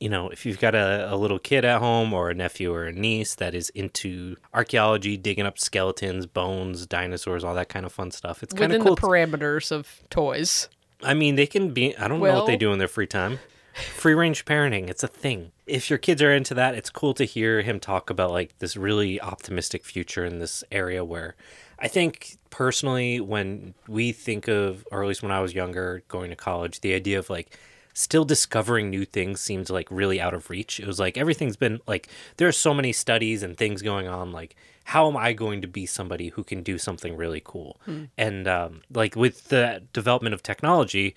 You 0.01 0.11
know, 0.11 0.29
if 0.29 0.45
you've 0.45 0.59
got 0.61 0.75
a, 0.75 1.11
a 1.11 1.17
little 1.17 1.39
kid 1.39 1.65
at 1.65 1.79
home 1.79 2.13
or 2.13 2.29
a 2.29 2.35
nephew 2.35 2.75
or 2.75 2.85
a 2.85 2.93
niece 2.93 3.35
that 3.37 3.55
is 3.55 3.71
into 3.71 4.37
archaeology, 4.53 5.17
digging 5.17 5.47
up 5.47 5.59
skeletons, 5.59 6.27
bones, 6.27 6.87
dinosaurs, 6.87 7.43
all 7.43 7.55
that 7.55 7.71
kind 7.71 7.87
of 7.87 7.93
fun 7.93 8.11
stuff, 8.11 8.43
it's 8.43 8.53
kind 8.53 8.71
Within 8.71 8.83
of 8.83 8.87
cool. 8.87 8.97
the 8.97 9.01
parameters 9.01 9.73
of 9.73 10.03
toys. 10.11 10.69
I 11.03 11.15
mean, 11.15 11.37
they 11.37 11.47
can 11.47 11.73
be, 11.73 11.97
I 11.97 12.09
don't 12.09 12.21
know 12.21 12.35
what 12.35 12.47
they 12.47 12.57
do 12.57 12.73
in 12.73 12.79
their 12.79 12.89
free 12.89 13.07
time. 13.07 13.39
Free 13.75 14.15
range 14.15 14.45
parenting, 14.45 14.91
it's 14.91 15.05
a 15.05 15.09
thing. 15.09 15.53
If 15.65 15.89
your 15.89 15.99
kids 15.99 16.21
are 16.21 16.35
into 16.35 16.53
that, 16.55 16.75
it's 16.75 16.91
cool 16.91 17.15
to 17.15 17.25
hear 17.25 17.63
him 17.63 17.79
talk 17.79 18.11
about 18.11 18.33
like 18.33 18.59
this 18.59 18.77
really 18.77 19.21
optimistic 19.21 19.85
future 19.85 20.25
in 20.25 20.41
this 20.41 20.65
area 20.73 21.05
where 21.05 21.37
I 21.79 21.87
think 21.87 22.39
personally, 22.51 23.21
when 23.21 23.75
we 23.87 24.11
think 24.11 24.49
of, 24.49 24.85
or 24.91 25.03
at 25.03 25.09
least 25.09 25.23
when 25.23 25.31
I 25.31 25.39
was 25.39 25.55
younger 25.55 26.03
going 26.09 26.31
to 26.31 26.37
college, 26.37 26.81
the 26.81 26.93
idea 26.93 27.21
of 27.21 27.31
like 27.31 27.57
still 27.95 28.25
discovering 28.25 28.91
new 28.91 29.05
things 29.05 29.41
seemed 29.41 29.71
like 29.71 29.87
really 29.91 30.21
out 30.21 30.35
of 30.35 30.51
reach. 30.51 30.81
It 30.81 30.87
was 30.87 30.99
like 30.99 31.17
everything's 31.17 31.57
been 31.57 31.81
like, 31.87 32.09
there 32.37 32.49
are 32.49 32.53
so 32.53 32.75
many 32.75 32.93
studies 32.93 33.45
and 33.45 33.57
things 33.57 33.83
going 33.83 34.09
on. 34.09 34.33
Like, 34.33 34.57
how 34.89 35.07
am 35.07 35.19
I 35.19 35.35
going 35.35 35.61
to 35.61 35.69
be 35.69 35.85
somebody 35.85 36.29
who 36.29 36.43
can 36.43 36.63
do 36.63 36.79
something 36.79 37.15
really 37.15 37.43
cool? 37.45 37.79
And 38.17 38.49
um, 38.49 38.81
like 38.91 39.17
with 39.17 39.49
the 39.49 39.83
development 39.93 40.33
of 40.33 40.43
technology, 40.43 41.15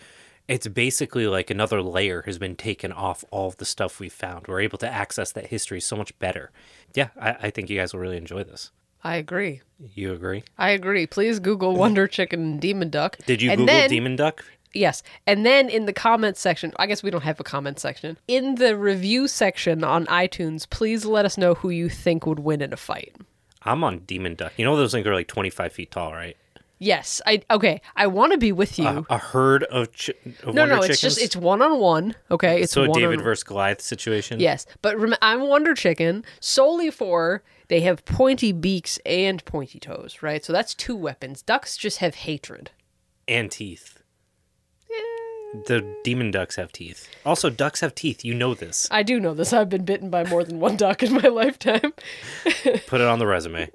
it's 0.49 0.67
basically 0.67 1.25
like 1.25 1.49
another 1.49 1.81
layer 1.81 2.23
has 2.23 2.37
been 2.37 2.57
taken 2.57 2.91
off 2.91 3.23
all 3.31 3.47
of 3.47 3.55
the 3.57 3.65
stuff 3.65 4.01
we've 4.01 4.11
found. 4.11 4.45
We're 4.49 4.59
able 4.59 4.77
to 4.79 4.89
access 4.89 5.31
that 5.31 5.47
history 5.47 5.79
so 5.79 5.95
much 5.95 6.19
better. 6.19 6.51
Yeah, 6.93 7.11
I, 7.17 7.37
I 7.43 7.49
think 7.49 7.69
you 7.69 7.77
guys 7.77 7.93
will 7.93 8.01
really 8.01 8.17
enjoy 8.17 8.43
this. 8.43 8.71
I 9.05 9.15
agree. 9.15 9.61
You 9.79 10.11
agree? 10.11 10.43
I 10.57 10.71
agree. 10.71 11.07
Please 11.07 11.39
Google 11.39 11.73
Wonder 11.77 12.07
Chicken 12.09 12.41
and 12.41 12.59
Demon 12.59 12.89
Duck. 12.89 13.19
Did 13.25 13.41
you 13.41 13.51
and 13.51 13.59
Google 13.59 13.73
then, 13.73 13.89
Demon 13.89 14.17
Duck? 14.17 14.43
Yes. 14.73 15.01
And 15.25 15.45
then 15.45 15.69
in 15.69 15.85
the 15.85 15.93
comments 15.93 16.41
section, 16.41 16.73
I 16.75 16.87
guess 16.87 17.03
we 17.03 17.09
don't 17.09 17.23
have 17.23 17.39
a 17.39 17.43
comment 17.45 17.79
section. 17.79 18.17
In 18.27 18.55
the 18.55 18.75
review 18.75 19.29
section 19.29 19.85
on 19.85 20.07
iTunes, 20.07 20.69
please 20.69 21.05
let 21.05 21.23
us 21.23 21.37
know 21.37 21.53
who 21.53 21.69
you 21.69 21.87
think 21.87 22.25
would 22.25 22.39
win 22.39 22.61
in 22.61 22.73
a 22.73 22.77
fight. 22.77 23.15
I'm 23.63 23.83
on 23.83 23.99
Demon 23.99 24.35
Duck. 24.35 24.53
You 24.57 24.65
know 24.65 24.75
those 24.75 24.91
things 24.91 25.05
are 25.07 25.13
like 25.13 25.27
25 25.27 25.71
feet 25.73 25.91
tall, 25.91 26.13
right? 26.13 26.35
Yes. 26.79 27.21
I 27.27 27.43
okay. 27.51 27.79
I 27.95 28.07
want 28.07 28.31
to 28.31 28.39
be 28.39 28.51
with 28.51 28.79
you. 28.79 28.87
A, 28.87 29.05
a 29.11 29.17
herd 29.19 29.63
of, 29.65 29.89
chi- 29.95 30.13
of 30.43 30.55
no, 30.55 30.65
no, 30.65 30.81
it's 30.81 30.99
just 30.99 31.21
it's 31.21 31.35
one 31.35 31.61
on 31.61 31.79
one. 31.79 32.15
Okay, 32.31 32.61
it's 32.61 32.71
so 32.73 32.85
a 32.85 32.87
David 32.91 33.19
on, 33.19 33.23
versus 33.23 33.43
Goliath 33.43 33.81
situation. 33.81 34.39
Yes, 34.39 34.65
but 34.81 34.97
rem- 34.97 35.13
I'm 35.21 35.47
Wonder 35.47 35.75
Chicken 35.75 36.25
solely 36.39 36.89
for 36.89 37.43
they 37.67 37.81
have 37.81 38.03
pointy 38.05 38.51
beaks 38.51 38.97
and 39.05 39.45
pointy 39.45 39.79
toes, 39.79 40.23
right? 40.23 40.43
So 40.43 40.51
that's 40.51 40.73
two 40.73 40.95
weapons. 40.95 41.43
Ducks 41.43 41.77
just 41.77 41.99
have 41.99 42.15
hatred. 42.15 42.71
and 43.27 43.51
teeth. 43.51 44.00
The 45.53 45.85
demon 46.03 46.31
ducks 46.31 46.55
have 46.55 46.71
teeth. 46.71 47.09
Also, 47.25 47.49
ducks 47.49 47.81
have 47.81 47.93
teeth. 47.93 48.23
You 48.23 48.33
know 48.33 48.53
this. 48.53 48.87
I 48.89 49.03
do 49.03 49.19
know 49.19 49.33
this. 49.33 49.51
I've 49.51 49.69
been 49.69 49.83
bitten 49.83 50.09
by 50.09 50.23
more 50.23 50.43
than 50.43 50.59
one 50.59 50.77
duck 50.77 51.03
in 51.03 51.13
my 51.13 51.19
lifetime. 51.27 51.93
Put 52.87 53.01
it 53.01 53.07
on 53.07 53.19
the 53.19 53.27
resume. 53.27 53.69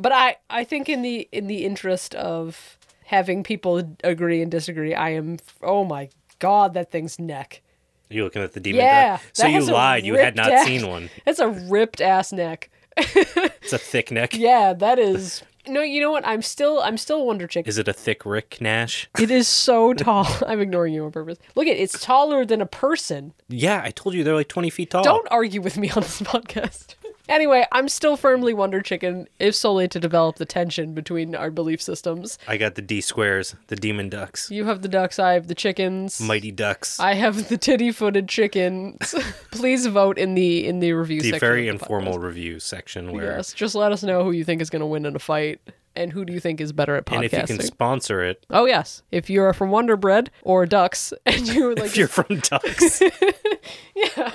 But 0.00 0.12
I, 0.12 0.36
I 0.50 0.64
think 0.64 0.88
in 0.88 1.02
the 1.02 1.28
in 1.30 1.46
the 1.46 1.64
interest 1.64 2.14
of 2.16 2.76
having 3.04 3.44
people 3.44 3.96
agree 4.02 4.42
and 4.42 4.50
disagree, 4.50 4.94
I 4.94 5.10
am. 5.10 5.36
Oh 5.62 5.84
my 5.84 6.08
god, 6.40 6.74
that 6.74 6.90
thing's 6.90 7.18
neck. 7.20 7.62
You're 8.08 8.24
looking 8.24 8.42
at 8.42 8.52
the 8.52 8.60
demon 8.60 8.80
Yeah, 8.80 9.16
duck. 9.16 9.22
So 9.32 9.46
you 9.46 9.60
lied. 9.64 10.04
You 10.04 10.14
had 10.14 10.34
not 10.36 10.50
ass- 10.52 10.66
seen 10.66 10.88
one. 10.88 11.10
That's 11.24 11.38
a 11.40 11.48
ripped 11.48 12.00
ass 12.00 12.32
neck. 12.32 12.70
It's 12.96 13.72
a 13.72 13.78
thick 13.78 14.10
neck. 14.10 14.34
Yeah, 14.34 14.72
that 14.72 14.98
is. 14.98 15.42
No, 15.68 15.82
you 15.82 16.00
know 16.00 16.10
what? 16.10 16.26
I'm 16.26 16.42
still 16.42 16.80
I'm 16.80 16.96
still 16.96 17.26
Wonder 17.26 17.46
Chicken. 17.46 17.68
Is 17.68 17.78
it 17.78 17.88
a 17.88 17.92
thick 17.92 18.24
Rick 18.24 18.58
Nash? 18.60 19.08
It 19.20 19.30
is 19.30 19.48
so 19.48 19.92
tall. 19.92 20.26
I'm 20.46 20.60
ignoring 20.60 20.94
you 20.94 21.04
on 21.04 21.10
purpose. 21.12 21.38
Look 21.54 21.66
at 21.66 21.76
it, 21.76 21.80
it's 21.80 22.00
taller 22.00 22.44
than 22.44 22.60
a 22.60 22.66
person. 22.66 23.32
Yeah, 23.48 23.80
I 23.84 23.90
told 23.90 24.14
you 24.14 24.22
they're 24.24 24.34
like 24.34 24.48
20 24.48 24.70
feet 24.70 24.90
tall. 24.90 25.02
Don't 25.02 25.26
argue 25.30 25.60
with 25.60 25.76
me 25.78 25.90
on 25.90 26.02
this 26.02 26.20
podcast. 26.22 26.94
Anyway, 27.28 27.66
I'm 27.72 27.88
still 27.88 28.16
firmly 28.16 28.54
Wonder 28.54 28.80
Chicken, 28.80 29.28
if 29.38 29.54
solely 29.54 29.88
to 29.88 29.98
develop 30.00 30.36
the 30.36 30.44
tension 30.46 30.94
between 30.94 31.34
our 31.34 31.50
belief 31.50 31.82
systems. 31.82 32.38
I 32.46 32.56
got 32.56 32.74
the 32.76 32.82
D 32.82 33.00
squares, 33.00 33.54
the 33.66 33.76
demon 33.76 34.08
ducks, 34.08 34.50
You 34.50 34.64
have 34.66 34.82
the 34.82 34.88
ducks, 34.88 35.18
I 35.18 35.32
have 35.32 35.48
the 35.48 35.54
chickens. 35.54 36.20
mighty 36.20 36.52
ducks. 36.52 37.00
I 37.00 37.14
have 37.14 37.48
the 37.48 37.56
titty-footed 37.58 38.28
chickens. 38.28 39.14
Please 39.50 39.86
vote 39.86 40.18
in 40.18 40.34
the 40.34 40.66
in 40.66 40.80
the 40.80 40.92
review 40.92 41.20
the 41.20 41.30
section. 41.30 41.40
very 41.40 41.68
of 41.68 41.78
the 41.78 41.84
informal 41.84 42.18
review 42.18 42.60
section 42.60 43.12
where 43.12 43.36
Yes, 43.36 43.52
just 43.52 43.74
let 43.74 43.92
us 43.92 44.02
know 44.02 44.22
who 44.24 44.30
you 44.32 44.44
think 44.44 44.60
is 44.62 44.70
going 44.70 44.80
to 44.80 44.86
win 44.86 45.04
in 45.06 45.16
a 45.16 45.18
fight, 45.18 45.60
and 45.96 46.12
who 46.12 46.24
do 46.24 46.32
you 46.32 46.38
think 46.40 46.60
is 46.60 46.72
better 46.72 46.94
at 46.94 47.06
podcasting? 47.06 47.14
and 47.16 47.24
if 47.24 47.32
you 47.32 47.56
can 47.56 47.60
sponsor 47.66 48.22
it 48.22 48.44
oh 48.50 48.66
yes, 48.66 49.02
if 49.10 49.28
you're 49.30 49.52
from 49.52 49.70
Wonder 49.70 49.96
Bread 49.96 50.30
or 50.42 50.66
Ducks, 50.66 51.12
and 51.26 51.48
you 51.48 51.74
like 51.74 51.86
if 51.86 51.96
you're 51.96 52.08
from 52.08 52.38
ducks 52.40 53.00
yeah, 53.94 54.30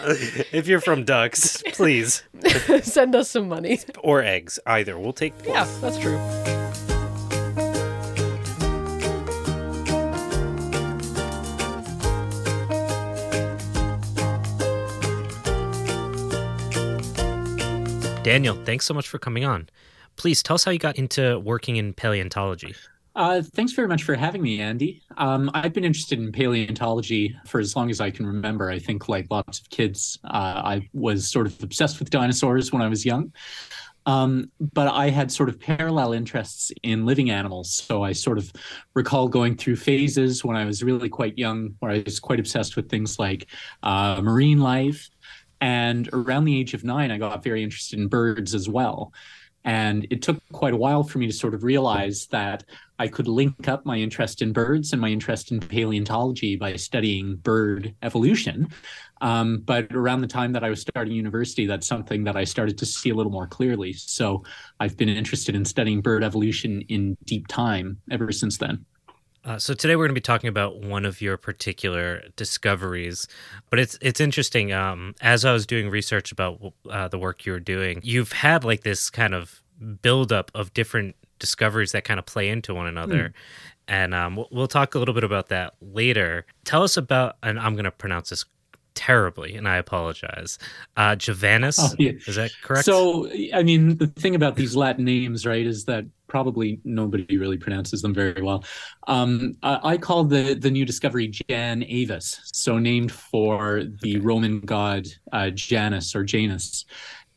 if 0.52 0.68
you're 0.68 0.82
from 0.82 1.06
ducks 1.06 1.64
please 1.74 2.24
send 2.82 3.16
us 3.16 3.30
some 3.30 3.48
money. 3.48 3.80
or 4.00 4.22
eggs 4.22 4.60
either 4.66 4.98
we'll 4.98 5.14
take 5.14 5.38
both. 5.40 5.48
Yeah, 5.48 5.68
that's 5.82 5.98
true. 5.98 6.20
daniel 18.24 18.56
thanks 18.66 18.86
so 18.86 18.94
much 18.94 19.08
for 19.10 19.18
coming 19.18 19.44
on 19.44 19.68
please 20.22 20.44
tell 20.44 20.54
us 20.54 20.64
how 20.64 20.70
you 20.70 20.78
got 20.78 20.98
into 20.98 21.40
working 21.40 21.78
in 21.78 21.94
paleontology 21.94 22.76
Uh, 23.16 23.42
thanks 23.42 23.74
very 23.74 23.88
much 23.90 24.04
for 24.04 24.16
having 24.16 24.42
me, 24.42 24.62
Andy. 24.62 25.02
Um, 25.18 25.52
I've 25.54 25.74
been 25.74 25.84
interested 25.84 26.18
in 26.18 26.32
paleontology 26.32 27.36
for 27.46 27.60
as 27.60 27.76
long 27.76 27.90
as 27.90 28.00
I 28.00 28.10
can 28.10 28.26
remember. 28.26 28.70
I 28.70 28.80
think, 28.80 29.10
like 29.10 29.28
lots 29.30 29.60
of 29.60 29.70
kids, 29.70 30.18
uh, 30.24 30.62
I 30.64 30.88
was 30.94 31.30
sort 31.30 31.46
of 31.46 31.62
obsessed 31.62 32.00
with 32.00 32.10
dinosaurs 32.10 32.72
when 32.72 32.82
I 32.82 32.88
was 32.88 33.06
young. 33.06 33.34
Um, 34.06 34.50
but 34.74 34.88
I 34.88 35.10
had 35.10 35.30
sort 35.30 35.50
of 35.50 35.60
parallel 35.60 36.14
interests 36.14 36.72
in 36.84 37.06
living 37.06 37.32
animals. 37.32 37.74
So 37.74 38.02
I 38.02 38.14
sort 38.14 38.38
of 38.38 38.50
recall 38.94 39.28
going 39.28 39.58
through 39.58 39.76
phases 39.76 40.46
when 40.46 40.56
I 40.56 40.64
was 40.64 40.82
really 40.82 41.10
quite 41.10 41.38
young, 41.38 41.76
where 41.80 41.92
I 41.92 42.04
was 42.06 42.20
quite 42.22 42.40
obsessed 42.40 42.78
with 42.78 42.90
things 42.90 43.20
like 43.20 43.48
uh, 43.84 44.22
marine 44.24 44.62
life. 44.62 45.10
And 45.60 46.10
around 46.14 46.46
the 46.46 46.58
age 46.58 46.74
of 46.74 46.86
nine, 46.86 47.12
I 47.12 47.18
got 47.18 47.44
very 47.44 47.62
interested 47.62 48.00
in 48.00 48.08
birds 48.08 48.56
as 48.56 48.70
well. 48.70 49.12
And 49.64 50.08
it 50.10 50.22
took 50.22 50.42
quite 50.52 50.74
a 50.74 50.78
while 50.78 51.04
for 51.04 51.20
me 51.20 51.28
to 51.28 51.34
sort 51.34 51.54
of 51.54 51.64
realize 51.64 52.28
that 52.32 52.64
I 52.98 53.08
could 53.08 53.28
link 53.28 53.68
up 53.68 53.86
my 53.86 53.98
interest 53.98 54.42
in 54.42 54.54
birds 54.54 54.92
and 54.92 55.02
my 55.02 55.10
interest 55.10 55.52
in 55.52 55.60
paleontology 55.60 56.56
by 56.56 56.76
studying 56.76 57.36
bird 57.38 57.96
evolution. 58.02 58.70
Um, 59.22 59.60
but 59.60 59.94
around 59.94 60.22
the 60.22 60.28
time 60.28 60.52
that 60.54 60.64
I 60.64 60.70
was 60.70 60.82
starting 60.82 61.14
university, 61.14 61.68
that's 61.68 61.88
something 61.88 62.24
that 62.24 62.36
I 62.36 62.44
started 62.44 62.78
to 62.80 62.86
see 62.86 63.12
a 63.12 63.16
little 63.16 63.32
more 63.32 63.48
clearly. 63.48 63.94
So 63.94 64.44
I've 64.80 64.98
been 64.98 65.10
interested 65.10 65.56
in 65.56 65.64
studying 65.66 66.02
bird 66.02 66.24
evolution 66.24 66.82
in 66.90 67.18
deep 67.26 67.48
time 67.48 68.02
ever 68.10 68.32
since 68.32 68.58
then. 68.58 68.86
Uh, 69.44 69.58
so 69.58 69.74
today 69.74 69.96
we're 69.96 70.04
going 70.06 70.12
to 70.14 70.20
be 70.20 70.22
talking 70.22 70.48
about 70.50 70.82
one 70.82 71.04
of 71.04 71.20
your 71.20 71.36
particular 71.36 72.24
discoveries, 72.36 73.28
but 73.72 73.80
it's 73.80 73.98
it's 74.02 74.20
interesting. 74.20 74.72
Um, 74.72 75.16
as 75.22 75.46
I 75.46 75.52
was 75.52 75.66
doing 75.66 75.90
research 75.90 76.32
about 76.32 76.74
uh, 76.90 77.08
the 77.08 77.18
work 77.18 77.46
you're 77.46 77.60
doing, 77.60 78.02
you've 78.04 78.32
had 78.34 78.64
like 78.64 78.84
this 78.84 79.10
kind 79.10 79.34
of 79.34 79.64
buildup 80.04 80.52
of 80.54 80.74
different 80.76 81.16
discoveries 81.40 81.92
that 81.94 82.04
kind 82.04 82.20
of 82.20 82.26
play 82.28 82.50
into 82.50 82.76
one 82.76 82.86
another, 82.86 83.34
and 83.88 84.14
um, 84.14 84.36
we'll, 84.36 84.48
we'll 84.52 84.68
talk 84.68 84.94
a 84.94 85.00
little 85.00 85.16
bit 85.16 85.24
about 85.24 85.50
that 85.50 85.74
later. 85.82 86.46
Tell 86.64 86.84
us 86.84 86.96
about, 86.96 87.38
and 87.42 87.60
I'm 87.60 87.74
going 87.74 87.86
to 87.86 87.92
pronounce 87.92 88.30
this 88.30 88.46
terribly, 88.94 89.56
and 89.56 89.68
I 89.68 89.78
apologize. 89.78 90.60
Uh, 90.98 91.16
Javanus, 91.16 91.80
Oh, 91.80 91.96
yeah. 91.98 92.12
is 92.28 92.36
that 92.36 92.52
correct? 92.62 92.86
So, 92.86 93.28
I 93.56 93.64
mean, 93.64 93.98
the 93.98 94.06
thing 94.08 94.36
about 94.36 94.56
these 94.56 94.76
Latin 94.76 95.06
names, 95.06 95.48
right, 95.48 95.66
is 95.66 95.86
that 95.86 96.06
probably 96.32 96.80
nobody 96.86 97.38
really 97.38 97.58
pronounces 97.58 98.02
them 98.02 98.14
very 98.14 98.42
well. 98.42 98.64
Um, 99.08 99.54
I, 99.62 99.80
I 99.94 99.98
call 99.98 100.24
the 100.24 100.54
the 100.56 100.72
new 100.72 100.86
discovery 100.86 101.28
Janavis, 101.28 102.40
so 102.54 102.80
named 102.80 103.12
for 103.12 103.84
the 104.02 104.18
Roman 104.20 104.62
god 104.62 105.08
uh, 105.34 105.50
Janus 105.50 106.16
or 106.16 106.24
Janus, 106.24 106.86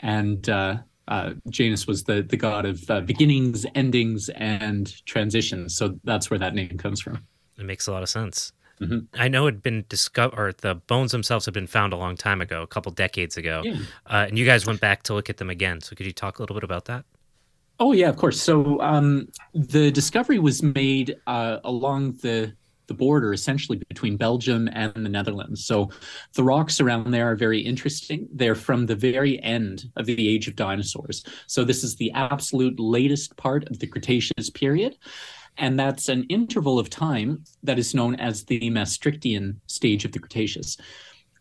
and 0.00 0.48
uh, 0.48 0.76
uh, 1.08 1.30
Janus 1.50 1.86
was 1.88 2.04
the 2.04 2.22
the 2.22 2.36
god 2.36 2.64
of 2.66 2.88
uh, 2.88 3.00
beginnings, 3.00 3.66
endings, 3.74 4.28
and 4.36 4.84
transitions. 5.06 5.76
So 5.76 5.98
that's 6.04 6.30
where 6.30 6.38
that 6.38 6.54
name 6.54 6.78
comes 6.78 7.00
from. 7.00 7.18
It 7.58 7.64
makes 7.66 7.88
a 7.88 7.92
lot 7.92 8.02
of 8.04 8.08
sense. 8.08 8.52
Mhm. 8.80 9.06
I 9.14 9.28
know 9.28 9.46
it 9.46 9.54
had 9.54 9.62
been 9.62 9.84
discovered, 9.88 10.38
or 10.38 10.52
the 10.52 10.74
bones 10.74 11.12
themselves 11.12 11.44
had 11.46 11.54
been 11.54 11.68
found 11.68 11.92
a 11.92 11.96
long 11.96 12.16
time 12.16 12.40
ago, 12.40 12.62
a 12.62 12.66
couple 12.66 12.90
decades 12.92 13.36
ago, 13.36 13.62
Yeah. 13.64 13.78
uh, 14.06 14.26
and 14.28 14.38
you 14.38 14.44
guys 14.44 14.66
went 14.66 14.80
back 14.80 15.02
to 15.04 15.14
look 15.14 15.30
at 15.30 15.36
them 15.36 15.48
again. 15.50 15.80
So 15.80 15.94
could 15.96 16.06
you 16.06 16.12
talk 16.12 16.38
a 16.38 16.42
little 16.42 16.54
bit 16.54 16.64
about 16.64 16.84
that? 16.86 17.04
Oh 17.80 17.92
yeah, 17.92 18.08
of 18.08 18.16
course. 18.16 18.40
So 18.40 18.80
um, 18.80 19.28
the 19.52 19.90
discovery 19.90 20.38
was 20.38 20.62
made 20.62 21.16
uh, 21.26 21.58
along 21.64 22.18
the 22.22 22.54
the 22.86 22.94
border, 22.94 23.32
essentially 23.32 23.80
between 23.88 24.16
Belgium 24.16 24.68
and 24.72 24.92
the 24.94 25.08
Netherlands. 25.08 25.64
So 25.64 25.90
the 26.34 26.44
rocks 26.44 26.80
around 26.80 27.10
there 27.10 27.30
are 27.30 27.36
very 27.36 27.60
interesting. 27.60 28.28
They're 28.32 28.54
from 28.54 28.84
the 28.86 28.94
very 28.94 29.42
end 29.42 29.84
of 29.96 30.06
the 30.06 30.28
age 30.28 30.48
of 30.48 30.56
dinosaurs. 30.56 31.24
So 31.46 31.64
this 31.64 31.82
is 31.82 31.96
the 31.96 32.12
absolute 32.12 32.78
latest 32.78 33.36
part 33.36 33.66
of 33.70 33.78
the 33.78 33.86
Cretaceous 33.86 34.50
period. 34.50 34.96
And 35.56 35.78
that's 35.78 36.08
an 36.08 36.24
interval 36.24 36.78
of 36.78 36.90
time 36.90 37.44
that 37.62 37.78
is 37.78 37.94
known 37.94 38.16
as 38.16 38.44
the 38.44 38.68
Maastrichtian 38.70 39.60
stage 39.66 40.04
of 40.04 40.12
the 40.12 40.18
Cretaceous. 40.18 40.76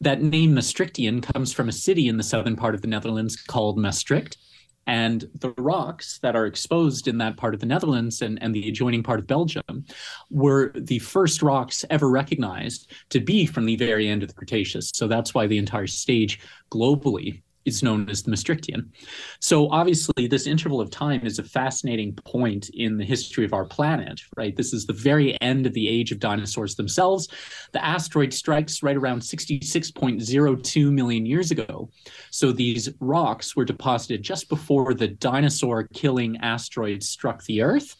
That 0.01 0.21
name 0.21 0.53
Maastrichtian 0.53 1.21
comes 1.21 1.51
from 1.51 1.69
a 1.69 1.73
city 1.73 2.07
in 2.07 2.17
the 2.17 2.23
southern 2.23 2.55
part 2.55 2.75
of 2.75 2.81
the 2.81 2.87
Netherlands 2.87 3.35
called 3.35 3.77
Maastricht. 3.77 4.37
And 4.85 5.29
the 5.39 5.53
rocks 5.57 6.19
that 6.19 6.35
are 6.35 6.45
exposed 6.45 7.07
in 7.07 7.17
that 7.19 7.37
part 7.37 7.53
of 7.53 7.59
the 7.59 7.65
Netherlands 7.65 8.21
and, 8.21 8.41
and 8.41 8.53
the 8.53 8.67
adjoining 8.67 9.03
part 9.03 9.19
of 9.19 9.27
Belgium 9.27 9.85
were 10.29 10.73
the 10.75 10.99
first 10.99 11.41
rocks 11.41 11.85
ever 11.89 12.09
recognized 12.09 12.91
to 13.09 13.19
be 13.19 13.45
from 13.45 13.65
the 13.65 13.75
very 13.75 14.07
end 14.09 14.23
of 14.23 14.29
the 14.29 14.35
Cretaceous. 14.35 14.91
So 14.93 15.07
that's 15.07 15.33
why 15.33 15.47
the 15.47 15.57
entire 15.57 15.87
stage 15.87 16.39
globally 16.69 17.41
is 17.65 17.83
known 17.83 18.09
as 18.09 18.23
the 18.23 18.29
Maastrichtian. 18.29 18.91
So 19.39 19.69
obviously, 19.71 20.27
this 20.27 20.47
interval 20.47 20.81
of 20.81 20.89
time 20.89 21.25
is 21.25 21.39
a 21.39 21.43
fascinating 21.43 22.13
point 22.13 22.69
in 22.73 22.97
the 22.97 23.05
history 23.05 23.45
of 23.45 23.53
our 23.53 23.65
planet, 23.65 24.21
right? 24.35 24.55
This 24.55 24.73
is 24.73 24.85
the 24.85 24.93
very 24.93 25.39
end 25.41 25.65
of 25.65 25.73
the 25.73 25.87
age 25.87 26.11
of 26.11 26.19
dinosaurs 26.19 26.75
themselves. 26.75 27.27
The 27.71 27.83
asteroid 27.83 28.33
strikes 28.33 28.83
right 28.83 28.97
around 28.97 29.21
66.02 29.21 30.91
million 30.91 31.25
years 31.25 31.51
ago. 31.51 31.89
So 32.31 32.51
these 32.51 32.89
rocks 32.99 33.55
were 33.55 33.65
deposited 33.65 34.23
just 34.23 34.49
before 34.49 34.93
the 34.93 35.07
dinosaur 35.07 35.87
killing 35.93 36.37
asteroid 36.37 37.03
struck 37.03 37.43
the 37.45 37.61
Earth. 37.61 37.95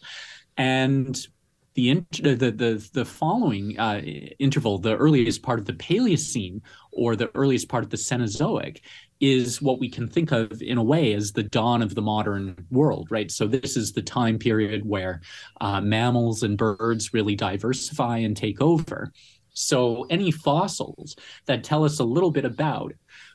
And 0.56 1.26
the, 1.74 2.04
the, 2.20 2.50
the, 2.50 2.88
the 2.92 3.04
following 3.04 3.78
uh, 3.78 4.00
interval, 4.38 4.78
the 4.78 4.96
earliest 4.96 5.42
part 5.42 5.58
of 5.58 5.64
the 5.64 5.72
Paleocene 5.72 6.60
or 6.92 7.16
the 7.16 7.30
earliest 7.34 7.68
part 7.68 7.84
of 7.84 7.90
the 7.90 7.96
Cenozoic, 7.96 8.80
is 9.20 9.62
what 9.62 9.80
we 9.80 9.88
can 9.88 10.08
think 10.08 10.32
of 10.32 10.60
in 10.60 10.76
a 10.76 10.82
way 10.82 11.14
as 11.14 11.32
the 11.32 11.42
dawn 11.42 11.82
of 11.82 11.94
the 11.94 12.02
modern 12.02 12.66
world, 12.70 13.08
right? 13.10 13.30
So 13.30 13.46
this 13.46 13.76
is 13.76 13.92
the 13.92 14.02
time 14.02 14.38
period 14.38 14.84
where 14.84 15.22
uh, 15.60 15.80
mammals 15.80 16.42
and 16.42 16.58
birds 16.58 17.14
really 17.14 17.34
diversify 17.34 18.18
and 18.18 18.36
take 18.36 18.60
over. 18.60 19.12
So 19.54 20.04
any 20.10 20.30
fossils 20.30 21.16
that 21.46 21.64
tell 21.64 21.84
us 21.84 22.00
a 22.00 22.04
little 22.04 22.32
bit 22.32 22.44
about 22.44 22.92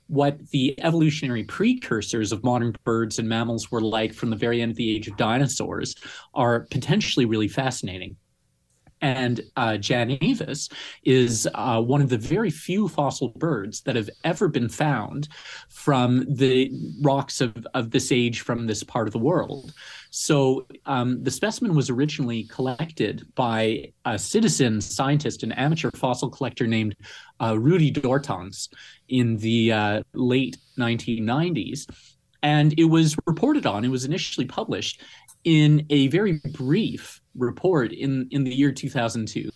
what 0.07 0.37
the 0.49 0.79
evolutionary 0.81 1.43
precursors 1.43 2.31
of 2.31 2.43
modern 2.43 2.75
birds 2.83 3.19
and 3.19 3.29
mammals 3.29 3.71
were 3.71 3.81
like 3.81 4.13
from 4.13 4.29
the 4.29 4.35
very 4.35 4.61
end 4.61 4.71
of 4.71 4.77
the 4.77 4.95
age 4.95 5.07
of 5.07 5.17
dinosaurs 5.17 5.95
are 6.33 6.67
potentially 6.71 7.25
really 7.25 7.47
fascinating. 7.47 8.17
And 9.01 9.41
uh, 9.55 9.77
Janavis 9.79 10.71
is 11.03 11.47
uh, 11.53 11.81
one 11.81 12.01
of 12.01 12.09
the 12.09 12.17
very 12.17 12.49
few 12.49 12.87
fossil 12.87 13.29
birds 13.29 13.81
that 13.81 13.95
have 13.95 14.09
ever 14.23 14.47
been 14.47 14.69
found 14.69 15.29
from 15.69 16.25
the 16.27 16.71
rocks 17.01 17.39
of, 17.39 17.65
of 17.73 17.91
this 17.91 18.11
age 18.11 18.41
from 18.41 18.67
this 18.67 18.83
part 18.83 19.07
of 19.07 19.13
the 19.13 19.19
world. 19.19 19.73
So 20.09 20.67
um, 20.85 21.23
the 21.23 21.31
specimen 21.31 21.75
was 21.75 21.89
originally 21.89 22.43
collected 22.45 23.27
by 23.35 23.93
a 24.05 24.17
citizen 24.17 24.81
scientist, 24.81 25.43
an 25.43 25.51
amateur 25.53 25.91
fossil 25.91 26.29
collector 26.29 26.67
named 26.67 26.95
uh, 27.39 27.57
Rudy 27.57 27.91
Dortangs 27.91 28.69
in 29.07 29.37
the 29.37 29.71
uh, 29.71 30.03
late 30.13 30.57
1990s. 30.77 31.89
And 32.41 32.73
it 32.77 32.85
was 32.85 33.17
reported 33.27 33.65
on, 33.65 33.85
it 33.85 33.89
was 33.89 34.05
initially 34.05 34.45
published 34.45 35.01
in 35.43 35.85
a 35.89 36.07
very 36.07 36.41
brief 36.53 37.21
report 37.35 37.91
in, 37.91 38.27
in 38.31 38.43
the 38.43 38.53
year 38.53 38.71
2002. 38.71 39.49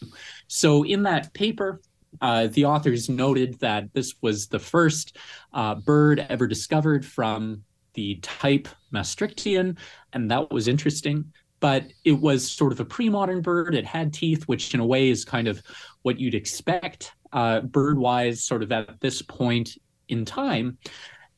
So, 0.47 0.83
in 0.83 1.03
that 1.03 1.33
paper, 1.33 1.81
uh, 2.21 2.47
the 2.47 2.65
authors 2.65 3.09
noted 3.09 3.59
that 3.59 3.91
this 3.93 4.15
was 4.21 4.47
the 4.47 4.59
first 4.59 5.17
uh, 5.53 5.75
bird 5.75 6.25
ever 6.29 6.47
discovered 6.47 7.05
from 7.05 7.63
the 7.93 8.15
type 8.21 8.67
Maastrichtian, 8.91 9.77
and 10.13 10.29
that 10.31 10.51
was 10.51 10.67
interesting. 10.67 11.31
But 11.59 11.85
it 12.03 12.19
was 12.19 12.49
sort 12.49 12.73
of 12.73 12.79
a 12.81 12.85
pre 12.85 13.09
modern 13.09 13.41
bird. 13.41 13.73
It 13.73 13.85
had 13.85 14.13
teeth, 14.13 14.43
which 14.43 14.73
in 14.73 14.79
a 14.79 14.85
way 14.85 15.09
is 15.09 15.23
kind 15.23 15.47
of 15.47 15.63
what 16.01 16.19
you'd 16.19 16.35
expect 16.35 17.13
uh, 17.31 17.61
bird 17.61 17.97
wise, 17.97 18.43
sort 18.43 18.63
of 18.63 18.71
at 18.71 18.99
this 18.99 19.21
point 19.21 19.77
in 20.09 20.25
time. 20.25 20.77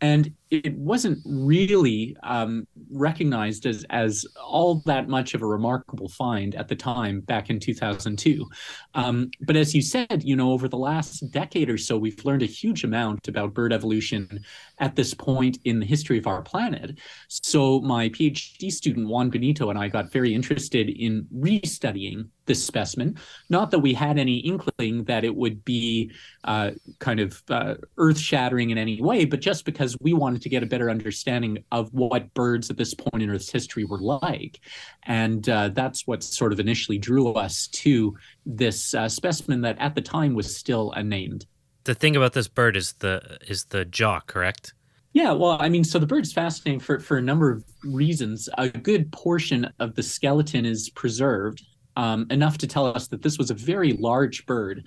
And 0.02 0.34
it 0.52 0.76
wasn't 0.78 1.20
really 1.26 2.16
um, 2.24 2.68
recognized 2.92 3.66
as 3.66 3.86
as 3.90 4.26
all 4.44 4.82
that 4.86 5.10
much 5.10 5.34
of 5.34 5.42
a 5.42 5.46
remarkable 5.46 6.08
find 6.08 6.56
at 6.56 6.68
the 6.68 6.76
time 6.76 7.22
back 7.22 7.50
in 7.50 7.60
2002. 7.60 8.48
Um, 8.94 9.32
but 9.42 9.56
as 9.56 9.74
you 9.74 9.82
said, 9.82 10.24
you 10.24 10.36
know, 10.36 10.52
over 10.52 10.68
the 10.68 10.78
last 10.78 11.32
decade 11.32 11.70
or 11.70 11.78
so, 11.78 11.98
we've 11.98 12.24
learned 12.24 12.44
a 12.44 12.48
huge 12.48 12.84
amount 12.84 13.28
about 13.28 13.54
bird 13.54 13.74
evolution 13.74 14.40
at 14.80 14.96
this 14.96 15.14
point 15.14 15.58
in 15.66 15.80
the 15.80 15.86
history 15.86 16.18
of 16.18 16.28
our 16.28 16.42
planet. 16.42 17.00
So 17.28 17.80
my 17.82 18.10
PhD 18.10 18.72
student 18.72 19.08
Juan 19.08 19.30
Benito 19.30 19.70
and 19.70 19.80
I 19.80 19.88
got 19.88 20.12
very 20.12 20.34
interested 20.34 20.90
in 20.90 21.28
restudying 21.36 22.30
this 22.46 22.64
specimen. 22.64 23.18
Not 23.50 23.72
that 23.72 23.80
we 23.80 23.94
had 23.94 24.18
any 24.18 24.38
inkling 24.38 25.04
that 25.06 25.24
it 25.24 25.36
would 25.36 25.64
be 25.66 26.12
uh, 26.44 26.72
kind 27.00 27.20
of 27.20 27.42
uh, 27.50 27.76
earth 27.98 28.20
shattering 28.20 28.70
in 28.70 28.78
any 28.78 29.02
way, 29.02 29.26
but 29.26 29.42
just 29.42 29.66
because 29.66 29.98
we 30.02 30.14
wanted 30.14 30.35
to 30.40 30.50
get 30.50 30.64
a 30.64 30.66
better 30.66 30.90
understanding 30.90 31.64
of 31.72 31.94
what 31.94 32.34
birds 32.34 32.70
at 32.70 32.78
this 32.78 32.94
point 32.94 33.24
in 33.24 33.30
Earth's 33.30 33.52
history 33.52 33.86
were 33.86 34.00
like. 34.00 34.60
And 35.04 35.48
uh, 35.50 35.70
that's 35.70 36.08
what 36.08 36.24
sort 36.24 36.54
of 36.54 36.60
initially 36.60 36.98
drew 36.98 37.34
us 37.34 37.68
to 37.68 38.16
this 38.46 38.94
uh, 38.94 39.10
specimen 39.10 39.62
that 39.62 39.78
at 39.80 39.96
the 39.96 40.02
time 40.02 40.34
was 40.34 40.56
still 40.56 40.92
unnamed. 40.94 41.46
The 41.86 41.96
thing 41.96 42.16
about 42.16 42.34
this 42.34 42.48
bird 42.48 42.76
is 42.76 42.94
the 42.94 43.38
is 43.48 43.66
the 43.66 43.86
jaw, 43.86 44.20
correct? 44.22 44.74
Yeah, 45.16 45.32
well, 45.32 45.56
I 45.62 45.70
mean, 45.70 45.86
so 45.86 45.98
the 45.98 46.06
bird's 46.06 46.34
fascinating 46.34 46.82
for, 46.82 47.00
for 47.00 47.16
a 47.16 47.22
number 47.22 47.50
of 47.50 47.64
reasons. 47.86 48.50
A 48.58 48.68
good 48.68 49.10
portion 49.14 49.72
of 49.80 49.96
the 49.96 50.04
skeleton 50.04 50.66
is 50.66 50.90
preserved, 50.90 51.64
um, 51.96 52.28
enough 52.30 52.58
to 52.58 52.68
tell 52.68 52.86
us 52.86 53.08
that 53.08 53.22
this 53.22 53.38
was 53.38 53.50
a 53.50 53.54
very 53.54 53.94
large 53.94 54.46
bird, 54.46 54.84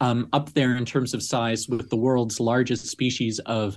um, 0.00 0.28
up 0.32 0.52
there 0.52 0.76
in 0.76 0.84
terms 0.84 1.14
of 1.14 1.22
size 1.22 1.68
with 1.68 1.90
the 1.90 1.96
world's 1.96 2.38
largest 2.38 2.86
species 2.86 3.40
of 3.40 3.76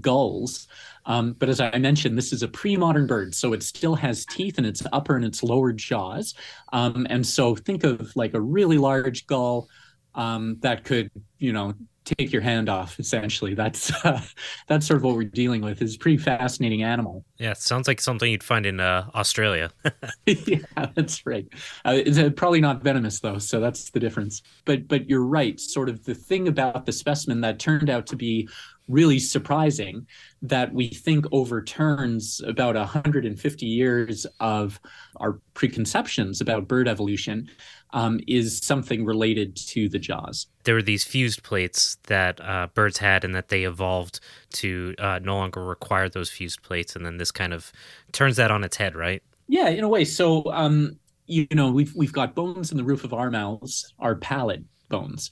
gulls. 0.00 0.68
Um, 1.06 1.34
but 1.38 1.48
as 1.48 1.60
I 1.60 1.76
mentioned, 1.78 2.16
this 2.16 2.32
is 2.32 2.42
a 2.42 2.48
pre-modern 2.48 3.06
bird, 3.06 3.34
so 3.34 3.52
it 3.52 3.62
still 3.62 3.94
has 3.96 4.24
teeth 4.24 4.58
in 4.58 4.64
its 4.64 4.82
upper 4.92 5.16
and 5.16 5.24
its 5.24 5.42
lower 5.42 5.72
jaws. 5.72 6.34
Um, 6.72 7.06
and 7.10 7.26
so 7.26 7.56
think 7.56 7.84
of 7.84 8.14
like 8.14 8.34
a 8.34 8.40
really 8.40 8.78
large 8.78 9.26
gull 9.26 9.68
um, 10.14 10.58
that 10.60 10.84
could, 10.84 11.10
you 11.38 11.52
know, 11.52 11.74
take 12.04 12.32
your 12.32 12.42
hand 12.42 12.68
off 12.68 12.98
essentially. 12.98 13.54
That's 13.54 13.92
uh, 14.04 14.20
that's 14.66 14.86
sort 14.86 14.98
of 14.98 15.04
what 15.04 15.14
we're 15.14 15.24
dealing 15.24 15.62
with. 15.62 15.82
Is 15.82 15.96
a 15.96 15.98
pretty 15.98 16.18
fascinating 16.18 16.82
animal. 16.82 17.24
Yeah 17.38 17.54
sounds 17.54 17.88
like 17.88 18.00
something 18.00 18.30
you'd 18.30 18.42
find 18.42 18.66
in 18.66 18.80
uh, 18.80 19.08
australia. 19.14 19.70
Yeah 20.26 20.58
that's 20.94 21.24
right. 21.26 21.46
Uh, 21.84 22.00
it's 22.04 22.18
uh, 22.18 22.30
probably 22.30 22.60
not 22.60 22.82
venomous 22.82 23.20
though 23.20 23.38
so 23.38 23.60
that's 23.60 23.90
the 23.90 24.00
difference. 24.00 24.42
But 24.64 24.88
but 24.88 25.08
you're 25.08 25.24
right. 25.24 25.58
Sort 25.58 25.88
of 25.88 26.04
the 26.04 26.14
thing 26.14 26.48
about 26.48 26.86
the 26.86 26.92
specimen 26.92 27.40
that 27.42 27.58
turned 27.58 27.90
out 27.90 28.06
to 28.08 28.16
be 28.16 28.48
really 28.88 29.18
surprising 29.18 30.06
that 30.42 30.72
we 30.74 30.88
think 30.88 31.24
overturns 31.32 32.40
about 32.46 32.74
150 32.74 33.66
years 33.66 34.26
of 34.40 34.80
our 35.16 35.40
preconceptions 35.54 36.40
about 36.40 36.68
bird 36.68 36.88
evolution 36.88 37.48
um, 37.92 38.20
is 38.26 38.58
something 38.58 39.04
related 39.04 39.56
to 39.56 39.88
the 39.88 39.98
jaws. 39.98 40.46
There 40.64 40.74
were 40.74 40.82
these 40.82 41.04
fused 41.04 41.42
plates 41.42 41.98
that 42.04 42.40
uh, 42.40 42.68
birds 42.74 42.98
had, 42.98 43.24
and 43.24 43.34
that 43.34 43.48
they 43.48 43.64
evolved 43.64 44.20
to 44.54 44.94
uh, 44.98 45.20
no 45.22 45.36
longer 45.36 45.64
require 45.64 46.08
those 46.08 46.30
fused 46.30 46.62
plates, 46.62 46.96
and 46.96 47.04
then 47.04 47.18
this 47.18 47.30
kind 47.30 47.52
of 47.52 47.72
turns 48.12 48.36
that 48.36 48.50
on 48.50 48.64
its 48.64 48.76
head, 48.76 48.96
right? 48.96 49.22
Yeah, 49.48 49.68
in 49.68 49.84
a 49.84 49.88
way. 49.88 50.04
So, 50.04 50.50
um, 50.52 50.98
you 51.26 51.46
know, 51.52 51.70
we've 51.70 51.94
we've 51.94 52.12
got 52.12 52.34
bones 52.34 52.70
in 52.70 52.78
the 52.78 52.84
roof 52.84 53.04
of 53.04 53.12
our 53.12 53.30
mouths, 53.30 53.92
our 53.98 54.16
palate 54.16 54.64
bones, 54.88 55.30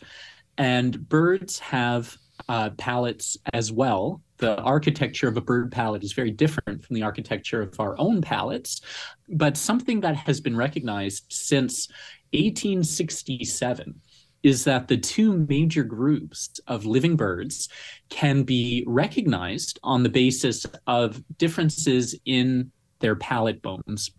and 0.59 1.09
birds 1.09 1.59
have 1.59 2.17
uh, 2.49 2.71
palates 2.71 3.37
as 3.53 3.73
well. 3.73 4.23
The 4.39 4.61
architecture 4.61 5.29
of 5.29 5.37
a 5.37 5.41
bird 5.41 5.71
palate 5.71 6.03
is 6.03 6.13
very 6.13 6.31
different 6.31 6.85
from 6.85 6.95
the 6.95 7.03
architecture 7.03 7.63
of 7.63 7.79
our 7.79 7.99
own 7.99 8.23
palates, 8.23 8.81
but 9.29 9.57
something 9.57 10.01
that 10.01 10.17
has 10.17 10.41
been 10.41 10.57
recognized 10.57 11.25
since 11.29 11.89
1867 12.33 14.01
is 14.43 14.65
that 14.65 14.89
the 14.89 14.97
two 14.97 15.45
major 15.49 15.83
groups 15.83 16.49
of 16.67 16.87
living 16.87 17.17
birds 17.17 17.69
can 18.09 18.43
be 18.43 18.85
recognized 18.87 19.79
on 19.83 20.03
the 20.03 20.09
basis 20.09 20.65
of 20.87 21.23
differences 21.37 22.19
in 22.25 22.71
their 23.01 23.17
palate 23.17 23.61
bones. 23.61 24.11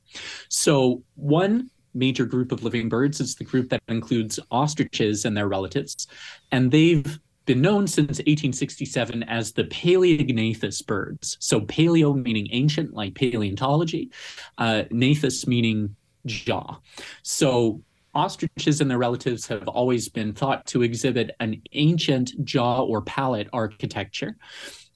So, 0.49 1.03
one 1.15 1.69
major 1.93 2.25
group 2.25 2.51
of 2.51 2.63
living 2.63 2.89
birds 2.89 3.19
is 3.19 3.35
the 3.35 3.43
group 3.43 3.69
that 3.69 3.81
includes 3.87 4.39
ostriches 4.49 5.25
and 5.25 5.35
their 5.35 5.47
relatives, 5.47 6.07
and 6.51 6.71
they've 6.71 7.19
been 7.51 7.61
known 7.61 7.85
since 7.85 8.19
1867 8.19 9.23
as 9.23 9.51
the 9.51 9.65
Paleognathous 9.65 10.87
birds. 10.87 11.35
So, 11.41 11.59
paleo 11.59 12.15
meaning 12.15 12.47
ancient, 12.51 12.93
like 12.93 13.13
paleontology, 13.13 14.09
uh, 14.57 14.83
gnathus 14.89 15.45
meaning 15.45 15.93
jaw. 16.25 16.79
So, 17.23 17.81
ostriches 18.13 18.79
and 18.79 18.89
their 18.89 18.97
relatives 18.97 19.47
have 19.47 19.67
always 19.67 20.07
been 20.07 20.31
thought 20.31 20.65
to 20.67 20.81
exhibit 20.81 21.31
an 21.41 21.61
ancient 21.73 22.41
jaw 22.45 22.85
or 22.85 23.01
palate 23.01 23.49
architecture, 23.51 24.37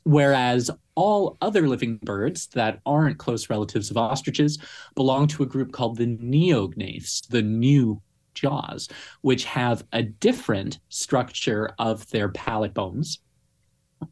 whereas 0.03 0.71
all 0.95 1.37
other 1.41 1.67
living 1.67 1.99
birds 2.03 2.47
that 2.53 2.79
aren't 2.85 3.17
close 3.17 3.49
relatives 3.49 3.91
of 3.91 3.97
ostriches 3.97 4.59
belong 4.95 5.27
to 5.27 5.43
a 5.43 5.45
group 5.45 5.73
called 5.73 5.97
the 5.97 6.07
neognaths, 6.07 7.27
the 7.27 7.41
new 7.41 8.01
jaws, 8.35 8.87
which 9.21 9.45
have 9.45 9.83
a 9.93 10.03
different 10.03 10.79
structure 10.89 11.73
of 11.79 12.09
their 12.11 12.29
palate 12.29 12.73
bones 12.73 13.19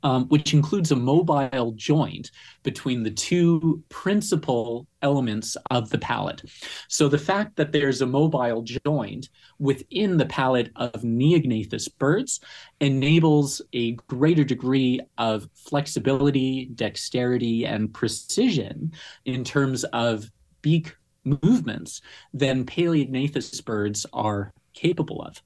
um, 0.02 0.26
which 0.30 0.54
includes 0.54 0.92
a 0.92 0.96
mobile 0.96 1.74
joint 1.76 2.32
between 2.64 3.04
the 3.04 3.12
two 3.12 3.84
principal 3.90 4.88
elements 5.02 5.56
of 5.70 5.90
the 5.90 5.98
palate. 5.98 6.42
So 6.88 7.08
the 7.08 7.18
fact 7.18 7.56
that 7.58 7.72
there's 7.72 8.02
a 8.02 8.08
mobile 8.08 8.64
joint 8.64 9.30
within 9.60 10.18
the 10.18 10.26
palate 10.26 10.72
of 10.76 11.04
neognathous 11.04 11.88
birds 11.88 12.40
enables 12.80 13.62
a 13.74 13.92
greater 14.08 14.44
degree 14.44 15.00
of 15.18 15.48
flexibility, 15.54 16.70
dexterity, 16.74 17.66
and 17.66 17.94
precision 17.94 18.94
in 19.26 19.44
terms 19.44 19.84
of 19.86 20.30
beak 20.62 20.96
movements 21.26 22.02
than 22.34 22.66
paleognathous 22.66 23.64
birds 23.64 24.06
are 24.14 24.54
capable 24.74 25.22
of. 25.22 25.42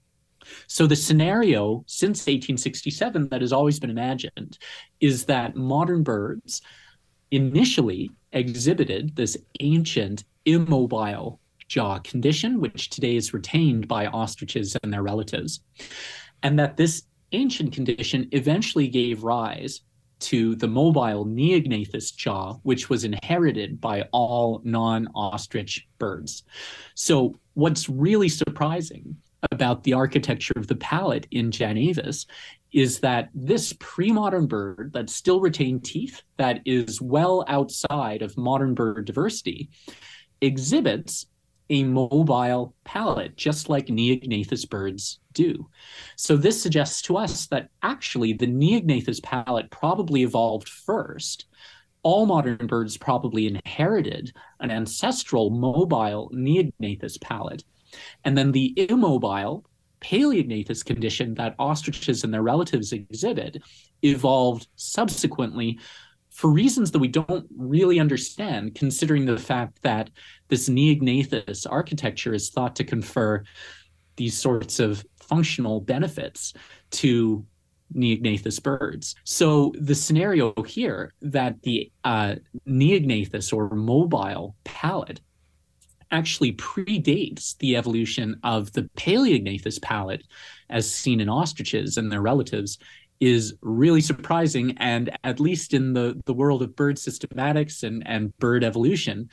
So 0.67 0.87
the 0.87 0.95
scenario 0.95 1.83
since 1.87 2.19
1867 2.19 3.29
that 3.29 3.41
has 3.41 3.51
always 3.51 3.79
been 3.79 3.89
imagined 3.89 4.57
is 4.99 5.25
that 5.25 5.55
modern 5.55 6.03
birds 6.03 6.61
initially 7.31 8.11
exhibited 8.31 9.15
this 9.15 9.37
ancient 9.59 10.23
immobile 10.45 11.39
jaw 11.67 11.99
condition, 11.99 12.61
which 12.61 12.89
today 12.89 13.15
is 13.15 13.33
retained 13.33 13.87
by 13.87 14.07
ostriches 14.07 14.77
and 14.83 14.93
their 14.93 15.03
relatives, 15.03 15.61
and 16.43 16.57
that 16.57 16.77
this 16.77 17.03
ancient 17.33 17.73
condition 17.73 18.29
eventually 18.31 18.87
gave 18.87 19.23
rise 19.23 19.81
to 20.19 20.56
the 20.56 20.67
mobile 20.67 21.25
neognathous 21.25 22.15
jaw, 22.15 22.53
which 22.63 22.89
was 22.89 23.03
inherited 23.03 23.80
by 23.80 24.03
all 24.12 24.62
non 24.63 25.08
ostrich 25.15 25.88
birds. 25.99 26.43
So, 26.95 27.36
what's 27.53 27.89
really 27.89 28.30
surprising 28.30 29.17
about 29.51 29.84
the 29.84 29.93
architecture 29.93 30.53
of 30.56 30.67
the 30.67 30.75
palate 30.75 31.27
in 31.32 31.51
Janavis 31.51 32.25
is 32.73 32.99
that 32.99 33.30
this 33.34 33.73
pre-modern 33.80 34.47
bird 34.47 34.91
that 34.93 35.10
still 35.10 35.39
retained 35.39 35.86
teeth, 35.86 36.21
that 36.38 36.62
is 36.65 37.01
well 37.01 37.45
outside 37.47 38.21
of 38.21 38.38
modern 38.38 38.73
bird 38.73 39.06
diversity, 39.06 39.69
exhibits 40.41 41.27
a 41.69 41.84
mobile 41.84 42.73
palate, 42.84 43.36
just 43.36 43.69
like 43.69 43.88
neognathous 43.88 44.69
birds 44.69 45.19
do. 45.34 45.69
So 46.15 46.38
this 46.38 46.62
suggests 46.62 47.01
to 47.03 47.17
us 47.17 47.47
that 47.47 47.69
actually 47.84 48.34
the 48.34 48.47
neognathous 48.47 49.21
palate 49.21 49.69
probably 49.69 50.23
evolved 50.23 50.69
first. 50.69 51.45
All 52.03 52.25
modern 52.25 52.67
birds 52.67 52.97
probably 52.97 53.47
inherited 53.47 54.32
an 54.60 54.71
ancestral 54.71 55.49
mobile 55.49 56.32
neognathous 56.34 57.19
palate 57.19 57.63
and 58.23 58.38
then 58.38 58.51
the 58.51 58.73
immobile 58.89 59.65
paleognathous 60.01 60.86
condition 60.86 61.34
that 61.36 61.56
ostriches 61.58 62.23
and 62.23 62.34
their 62.34 62.43
relatives 62.43 62.93
exhibit 62.93 63.62
evolved 64.03 64.67
subsequently 64.75 65.80
for 66.38 66.52
reasons 66.52 66.91
that 66.91 67.00
we 67.00 67.08
don't 67.08 67.47
really 67.58 68.00
understand, 68.00 68.76
considering 68.76 69.26
the 69.26 69.39
fact 69.39 69.82
that 69.82 70.12
this 70.50 70.69
neognathous 70.69 71.65
architecture 71.67 72.32
is 72.32 72.52
thought 72.52 72.76
to 72.76 72.84
confer 72.84 73.43
these 74.17 74.38
sorts 74.38 74.80
of 74.80 75.04
functional 75.19 75.82
benefits 75.82 76.54
to 76.91 77.43
neognathous 77.95 78.62
birds. 78.62 79.15
So 79.23 79.73
the 79.80 79.95
scenario 79.95 80.54
here 80.62 81.12
that 81.23 81.60
the 81.63 81.91
uh, 82.04 82.36
neognathous 82.67 83.52
or 83.52 83.71
mobile 83.71 84.56
palate 84.63 85.21
actually 86.12 86.54
predates 86.54 87.58
the 87.58 87.76
evolution 87.76 88.39
of 88.43 88.71
the 88.73 88.84
Paleognathous 88.95 89.82
palate 89.82 90.23
as 90.69 90.89
seen 90.89 91.19
in 91.19 91.30
ostriches 91.30 91.97
and 91.97 92.12
their 92.12 92.21
relatives 92.21 92.78
is 93.19 93.53
really 93.62 94.01
surprising. 94.01 94.75
And 94.77 95.17
at 95.23 95.39
least 95.39 95.73
in 95.73 95.93
the, 95.93 96.21
the 96.25 96.34
world 96.34 96.62
of 96.62 96.75
bird 96.75 96.97
systematics 96.97 97.84
and, 97.84 98.03
and 98.06 98.38
bird 98.38 98.63
evolution, 98.63 99.30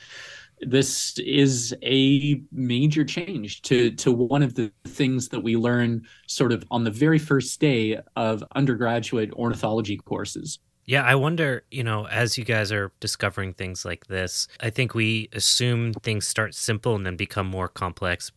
this 0.61 1.17
is 1.19 1.75
a 1.83 2.41
major 2.51 3.03
change 3.03 3.61
to 3.63 3.91
to 3.91 4.11
one 4.11 4.41
of 4.41 4.55
the 4.55 4.71
things 4.85 5.27
that 5.29 5.41
we 5.41 5.57
learn 5.57 6.01
sort 6.27 6.51
of 6.51 6.63
on 6.71 6.83
the 6.83 6.91
very 6.91 7.19
first 7.19 7.59
day 7.59 7.99
of 8.15 8.43
undergraduate 8.55 9.31
ornithology 9.33 9.97
courses. 9.97 10.59
Yeah, 10.85 11.01
I 11.01 11.15
wonder, 11.15 11.63
you 11.71 11.83
know, 11.83 12.07
as 12.07 12.37
you 12.37 12.45
guys 12.45 12.71
are 12.71 12.91
discovering 12.99 13.53
things 13.53 13.85
like 13.85 14.05
this, 14.05 14.47
I 14.59 14.69
think 14.69 14.93
we 14.93 15.29
assume 15.33 15.93
things 15.93 16.27
start 16.27 16.53
simple 16.53 16.95
and 16.95 17.05
then 17.05 17.15
become 17.15 17.47
more 17.47 17.67
complex. 17.67 18.31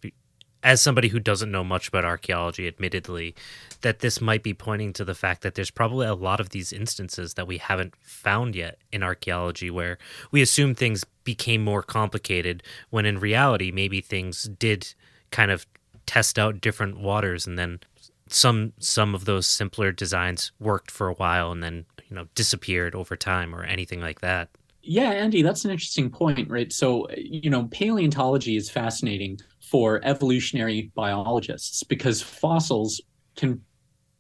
As 0.68 0.83
somebody 0.83 1.09
who 1.09 1.18
doesn't 1.18 1.50
know 1.50 1.64
much 1.64 1.88
about 1.88 2.04
archaeology, 2.04 2.68
admittedly, 2.68 3.35
that 3.81 4.00
this 4.00 4.20
might 4.20 4.42
be 4.42 4.52
pointing 4.52 4.92
to 4.92 5.02
the 5.02 5.14
fact 5.14 5.40
that 5.40 5.54
there's 5.54 5.70
probably 5.70 6.07
a 6.07 6.14
lot 6.14 6.40
of 6.40 6.50
these 6.50 6.74
instances 6.74 7.33
that 7.35 7.46
we 7.46 7.57
haven't 7.57 7.94
found 8.02 8.54
yet 8.54 8.76
in 8.92 9.02
archaeology 9.02 9.70
where 9.70 9.96
we 10.31 10.42
assume 10.42 10.74
things 10.74 11.07
became 11.24 11.64
more 11.64 11.83
complicated 11.83 12.62
when 12.90 13.07
in 13.07 13.18
reality, 13.18 13.70
maybe 13.70 14.02
things 14.02 14.42
did 14.42 14.92
kind 15.31 15.50
of 15.50 15.64
test 16.04 16.38
out 16.38 16.61
different 16.61 17.00
waters 17.00 17.46
and 17.46 17.59
then 17.59 17.81
some 18.26 18.74
some 18.78 19.14
of 19.14 19.24
those 19.24 19.46
simpler 19.46 19.90
designs 19.90 20.52
worked 20.61 20.90
for 20.90 21.09
a 21.09 21.14
while 21.14 21.50
and 21.50 21.62
then 21.62 21.87
you 22.11 22.14
know 22.14 22.26
disappeared 22.35 22.94
over 22.94 23.16
time 23.16 23.54
or 23.54 23.64
anything 23.64 24.02
like 24.02 24.20
that. 24.20 24.50
Yeah 24.83 25.12
andy 25.12 25.40
that's 25.40 25.64
an 25.64 25.70
interesting 25.70 26.11
point 26.11 26.50
right? 26.50 26.70
So 26.74 27.09
you 27.16 27.48
know 27.48 27.68
paleontology 27.70 28.57
is 28.57 28.68
fascinating 28.68 29.40
for 29.70 30.00
evolutionary 30.04 30.90
biologists 30.94 31.83
because 31.83 32.22
fossils 32.22 33.00
can 33.37 33.61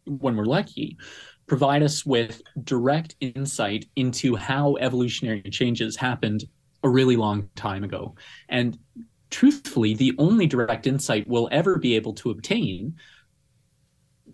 when 0.06 0.36
we're 0.36 0.44
lucky 0.44 0.96
provide 1.46 1.82
us 1.82 2.04
with 2.04 2.42
direct 2.64 3.16
insight 3.20 3.86
into 3.96 4.36
how 4.36 4.76
evolutionary 4.76 5.42
changes 5.50 5.96
happened 5.96 6.44
a 6.82 6.88
really 6.88 7.16
long 7.16 7.48
time 7.56 7.84
ago 7.84 8.14
and 8.48 8.78
truthfully 9.30 9.94
the 9.94 10.14
only 10.18 10.46
direct 10.46 10.86
insight 10.86 11.26
we'll 11.28 11.48
ever 11.52 11.78
be 11.78 11.94
able 11.96 12.12
to 12.14 12.30
obtain 12.30 12.94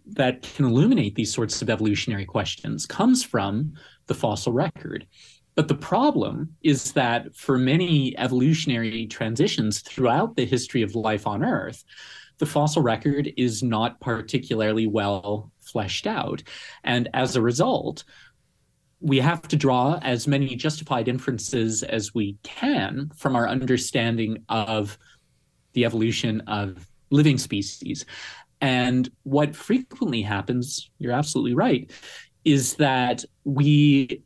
that 0.06 0.42
can 0.42 0.66
illuminate 0.66 1.14
these 1.14 1.32
sorts 1.32 1.62
of 1.62 1.70
evolutionary 1.70 2.24
questions 2.24 2.86
comes 2.86 3.24
from 3.24 3.72
the 4.06 4.14
fossil 4.14 4.52
record. 4.52 5.06
But 5.54 5.68
the 5.68 5.74
problem 5.74 6.56
is 6.62 6.92
that 6.92 7.34
for 7.34 7.58
many 7.58 8.16
evolutionary 8.18 9.06
transitions 9.06 9.80
throughout 9.80 10.36
the 10.36 10.46
history 10.46 10.82
of 10.82 10.94
life 10.94 11.26
on 11.26 11.44
Earth, 11.44 11.84
the 12.38 12.46
fossil 12.46 12.82
record 12.82 13.32
is 13.36 13.62
not 13.62 14.00
particularly 14.00 14.86
well 14.86 15.52
fleshed 15.60 16.06
out. 16.06 16.42
And 16.82 17.08
as 17.14 17.36
a 17.36 17.42
result, 17.42 18.04
we 19.00 19.20
have 19.20 19.42
to 19.48 19.56
draw 19.56 19.98
as 20.02 20.26
many 20.26 20.56
justified 20.56 21.08
inferences 21.08 21.82
as 21.82 22.14
we 22.14 22.36
can 22.42 23.10
from 23.14 23.36
our 23.36 23.48
understanding 23.48 24.44
of 24.48 24.98
the 25.74 25.84
evolution 25.84 26.40
of 26.46 26.88
living 27.10 27.38
species. 27.38 28.04
And 28.60 29.08
what 29.24 29.54
frequently 29.54 30.22
happens, 30.22 30.90
you're 30.98 31.12
absolutely 31.12 31.54
right, 31.54 31.90
is 32.44 32.74
that 32.76 33.24
we 33.44 34.22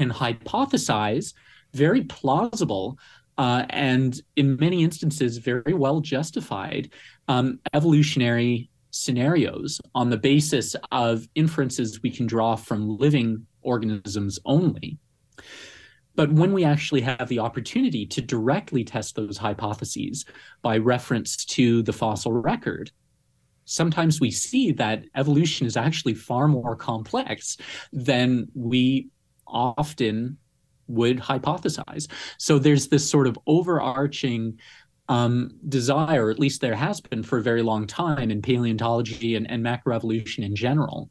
can 0.00 0.10
hypothesize 0.10 1.34
very 1.74 2.02
plausible 2.04 2.98
uh, 3.36 3.66
and 3.68 4.22
in 4.36 4.56
many 4.56 4.82
instances 4.82 5.36
very 5.36 5.74
well 5.74 6.00
justified 6.00 6.90
um, 7.28 7.58
evolutionary 7.74 8.70
scenarios 8.92 9.78
on 9.94 10.08
the 10.08 10.16
basis 10.16 10.74
of 10.90 11.28
inferences 11.34 12.02
we 12.02 12.10
can 12.10 12.26
draw 12.26 12.56
from 12.56 12.96
living 12.96 13.46
organisms 13.60 14.38
only. 14.46 14.96
But 16.14 16.32
when 16.32 16.54
we 16.54 16.64
actually 16.64 17.02
have 17.02 17.28
the 17.28 17.38
opportunity 17.38 18.06
to 18.06 18.22
directly 18.22 18.84
test 18.84 19.16
those 19.16 19.36
hypotheses 19.36 20.24
by 20.62 20.78
reference 20.78 21.44
to 21.44 21.82
the 21.82 21.92
fossil 21.92 22.32
record, 22.32 22.90
sometimes 23.66 24.18
we 24.18 24.30
see 24.30 24.72
that 24.72 25.04
evolution 25.14 25.66
is 25.66 25.76
actually 25.76 26.14
far 26.14 26.48
more 26.48 26.74
complex 26.74 27.58
than 27.92 28.48
we 28.54 29.10
often 29.50 30.38
would 30.86 31.18
hypothesize. 31.18 32.08
So 32.38 32.58
there's 32.58 32.88
this 32.88 33.08
sort 33.08 33.26
of 33.26 33.38
overarching 33.46 34.58
um, 35.08 35.50
desire, 35.68 36.30
at 36.30 36.38
least 36.38 36.60
there 36.60 36.74
has 36.74 37.00
been 37.00 37.22
for 37.22 37.38
a 37.38 37.42
very 37.42 37.62
long 37.62 37.86
time 37.86 38.30
in 38.30 38.40
paleontology 38.40 39.34
and, 39.34 39.50
and 39.50 39.64
macroevolution 39.64 40.44
in 40.44 40.54
general, 40.54 41.10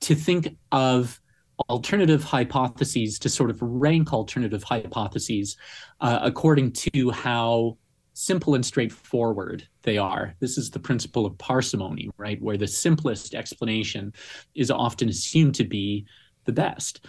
to 0.00 0.14
think 0.14 0.56
of 0.72 1.20
alternative 1.68 2.22
hypotheses, 2.22 3.18
to 3.18 3.28
sort 3.28 3.50
of 3.50 3.58
rank 3.60 4.12
alternative 4.12 4.62
hypotheses 4.62 5.56
uh, 6.00 6.18
according 6.22 6.72
to 6.72 7.10
how 7.10 7.76
simple 8.12 8.54
and 8.54 8.66
straightforward 8.66 9.66
they 9.82 9.96
are. 9.96 10.34
This 10.40 10.58
is 10.58 10.70
the 10.70 10.78
principle 10.78 11.24
of 11.24 11.38
parsimony, 11.38 12.10
right? 12.18 12.40
Where 12.42 12.58
the 12.58 12.68
simplest 12.68 13.34
explanation 13.34 14.12
is 14.54 14.70
often 14.70 15.08
assumed 15.08 15.54
to 15.54 15.64
be 15.64 16.04
the 16.44 16.52
best. 16.52 17.06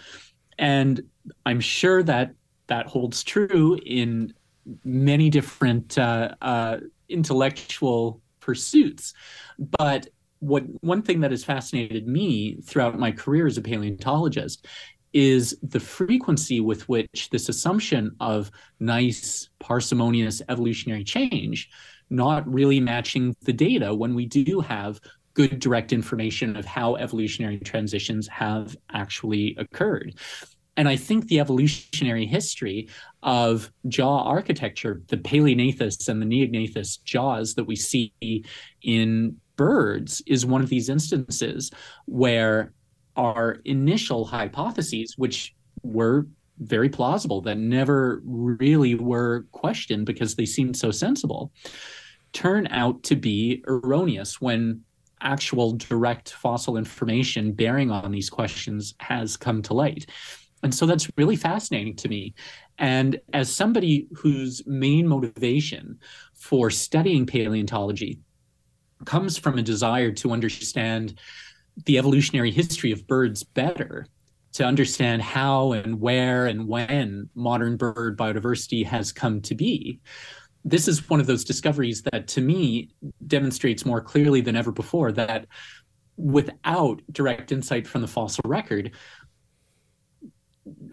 And 0.58 1.02
I'm 1.46 1.60
sure 1.60 2.02
that 2.02 2.34
that 2.66 2.86
holds 2.86 3.22
true 3.22 3.78
in 3.84 4.32
many 4.84 5.30
different 5.30 5.98
uh, 5.98 6.34
uh, 6.40 6.78
intellectual 7.08 8.20
pursuits. 8.40 9.14
But 9.78 10.08
what 10.38 10.64
one 10.82 11.02
thing 11.02 11.20
that 11.20 11.30
has 11.30 11.44
fascinated 11.44 12.08
me 12.08 12.56
throughout 12.62 12.98
my 12.98 13.12
career 13.12 13.46
as 13.46 13.58
a 13.58 13.62
paleontologist 13.62 14.66
is 15.12 15.56
the 15.62 15.80
frequency 15.80 16.60
with 16.60 16.88
which 16.88 17.28
this 17.30 17.48
assumption 17.48 18.16
of 18.18 18.50
nice, 18.80 19.50
parsimonious 19.60 20.40
evolutionary 20.48 21.04
change 21.04 21.70
not 22.12 22.46
really 22.52 22.78
matching 22.78 23.34
the 23.42 23.52
data 23.52 23.94
when 23.94 24.14
we 24.14 24.26
do 24.26 24.60
have 24.60 25.00
good 25.34 25.58
direct 25.58 25.92
information 25.92 26.56
of 26.56 26.64
how 26.64 26.96
evolutionary 26.96 27.58
transitions 27.58 28.28
have 28.28 28.76
actually 28.92 29.56
occurred. 29.58 30.14
And 30.76 30.88
I 30.88 30.96
think 30.96 31.28
the 31.28 31.40
evolutionary 31.40 32.26
history 32.26 32.88
of 33.22 33.70
jaw 33.88 34.22
architecture, 34.22 35.02
the 35.08 35.18
Palaeognathous 35.18 36.08
and 36.08 36.22
the 36.22 36.26
Neognathous 36.26 37.02
jaws 37.02 37.54
that 37.54 37.64
we 37.64 37.76
see 37.76 38.12
in 38.82 39.36
birds, 39.56 40.22
is 40.26 40.46
one 40.46 40.62
of 40.62 40.70
these 40.70 40.88
instances 40.88 41.70
where 42.06 42.72
our 43.16 43.58
initial 43.66 44.24
hypotheses, 44.24 45.14
which 45.18 45.54
were 45.82 46.26
very 46.58 46.88
plausible, 46.88 47.42
that 47.42 47.58
never 47.58 48.22
really 48.24 48.94
were 48.94 49.44
questioned 49.52 50.06
because 50.06 50.36
they 50.36 50.46
seemed 50.46 50.76
so 50.76 50.90
sensible, 50.90 51.52
turn 52.32 52.66
out 52.68 53.02
to 53.02 53.16
be 53.16 53.62
erroneous 53.68 54.40
when 54.40 54.82
actual 55.22 55.72
direct 55.72 56.32
fossil 56.32 56.76
information 56.76 57.52
bearing 57.52 57.90
on 57.90 58.10
these 58.10 58.30
questions 58.30 58.94
has 59.00 59.36
come 59.36 59.62
to 59.62 59.74
light. 59.74 60.06
And 60.62 60.74
so 60.74 60.86
that's 60.86 61.10
really 61.16 61.36
fascinating 61.36 61.96
to 61.96 62.08
me. 62.08 62.34
And 62.78 63.20
as 63.32 63.54
somebody 63.54 64.08
whose 64.14 64.62
main 64.66 65.06
motivation 65.06 65.98
for 66.34 66.70
studying 66.70 67.26
paleontology 67.26 68.20
comes 69.04 69.36
from 69.36 69.58
a 69.58 69.62
desire 69.62 70.12
to 70.12 70.32
understand 70.32 71.18
the 71.86 71.98
evolutionary 71.98 72.50
history 72.50 72.92
of 72.92 73.06
birds 73.06 73.42
better 73.42 74.06
to 74.52 74.64
understand 74.64 75.22
how 75.22 75.72
and 75.72 76.00
where 76.00 76.46
and 76.46 76.68
when 76.68 77.28
modern 77.34 77.76
bird 77.76 78.18
biodiversity 78.18 78.84
has 78.84 79.10
come 79.12 79.40
to 79.40 79.54
be. 79.54 80.00
This 80.64 80.88
is 80.88 81.08
one 81.08 81.20
of 81.20 81.26
those 81.26 81.44
discoveries 81.44 82.02
that 82.12 82.28
to 82.28 82.40
me 82.40 82.90
demonstrates 83.26 83.84
more 83.84 84.00
clearly 84.00 84.40
than 84.40 84.56
ever 84.56 84.72
before 84.72 85.12
that 85.12 85.46
without 86.16 87.02
direct 87.10 87.52
insight 87.52 87.86
from 87.86 88.00
the 88.00 88.08
fossil 88.08 88.42
record, 88.44 88.92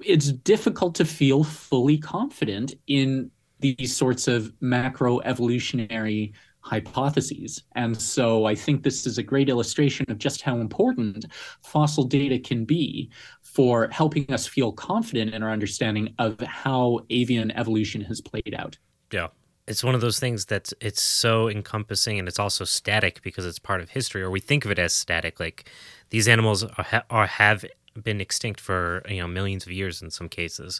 it's 0.03 0.32
difficult 0.32 0.95
to 0.95 1.05
feel 1.05 1.43
fully 1.43 1.97
confident 1.97 2.73
in 2.88 3.29
these 3.60 3.95
sorts 3.95 4.27
of 4.27 4.51
macro 4.62 5.19
evolutionary 5.19 6.34
hypotheses. 6.62 7.63
And 7.75 7.99
so 7.99 8.45
I 8.45 8.55
think 8.55 8.84
this 8.84 9.05
is 9.05 9.17
a 9.17 9.23
great 9.23 9.49
illustration 9.49 10.05
of 10.10 10.17
just 10.17 10.41
how 10.41 10.58
important 10.58 11.25
fossil 11.63 12.03
data 12.03 12.39
can 12.39 12.65
be 12.65 13.10
for 13.41 13.88
helping 13.91 14.32
us 14.32 14.45
feel 14.45 14.71
confident 14.71 15.34
in 15.34 15.43
our 15.43 15.51
understanding 15.51 16.13
of 16.19 16.39
how 16.41 16.99
avian 17.10 17.51
evolution 17.51 18.01
has 18.01 18.21
played 18.21 18.55
out. 18.58 18.77
Yeah. 19.12 19.27
It's 19.69 19.84
one 19.84 19.95
of 19.95 20.01
those 20.01 20.19
things 20.19 20.45
that 20.45 20.73
it's 20.82 21.01
so 21.01 21.47
encompassing 21.47 22.19
and 22.19 22.27
it's 22.27 22.39
also 22.39 22.65
static 22.65 23.21
because 23.21 23.45
it's 23.45 23.60
part 23.60 23.82
of 23.82 23.89
history, 23.91 24.21
or 24.21 24.29
we 24.29 24.39
think 24.39 24.65
of 24.65 24.71
it 24.71 24.79
as 24.79 24.93
static. 24.93 25.39
Like 25.39 25.69
these 26.10 26.27
animals 26.27 26.63
are, 26.63 27.03
are 27.10 27.27
have 27.27 27.63
been 28.03 28.21
extinct 28.21 28.60
for 28.60 29.03
you 29.10 29.19
know 29.19 29.27
millions 29.27 29.65
of 29.65 29.71
years 29.71 30.01
in 30.01 30.10
some 30.10 30.29
cases 30.29 30.79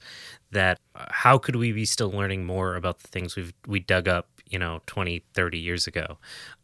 that 0.52 0.80
uh, 0.96 1.06
how 1.10 1.38
could 1.38 1.56
we 1.56 1.72
be 1.72 1.86
still 1.86 2.10
learning 2.10 2.46
more 2.46 2.76
about 2.76 3.00
the 3.00 3.08
things 3.08 3.36
we've 3.36 3.54
we 3.68 3.80
dug 3.80 4.08
up 4.08 4.28
you 4.50 4.60
know, 4.60 4.82
20, 4.88 5.24
30 5.34 5.58
years 5.58 5.88
ago. 5.88 6.18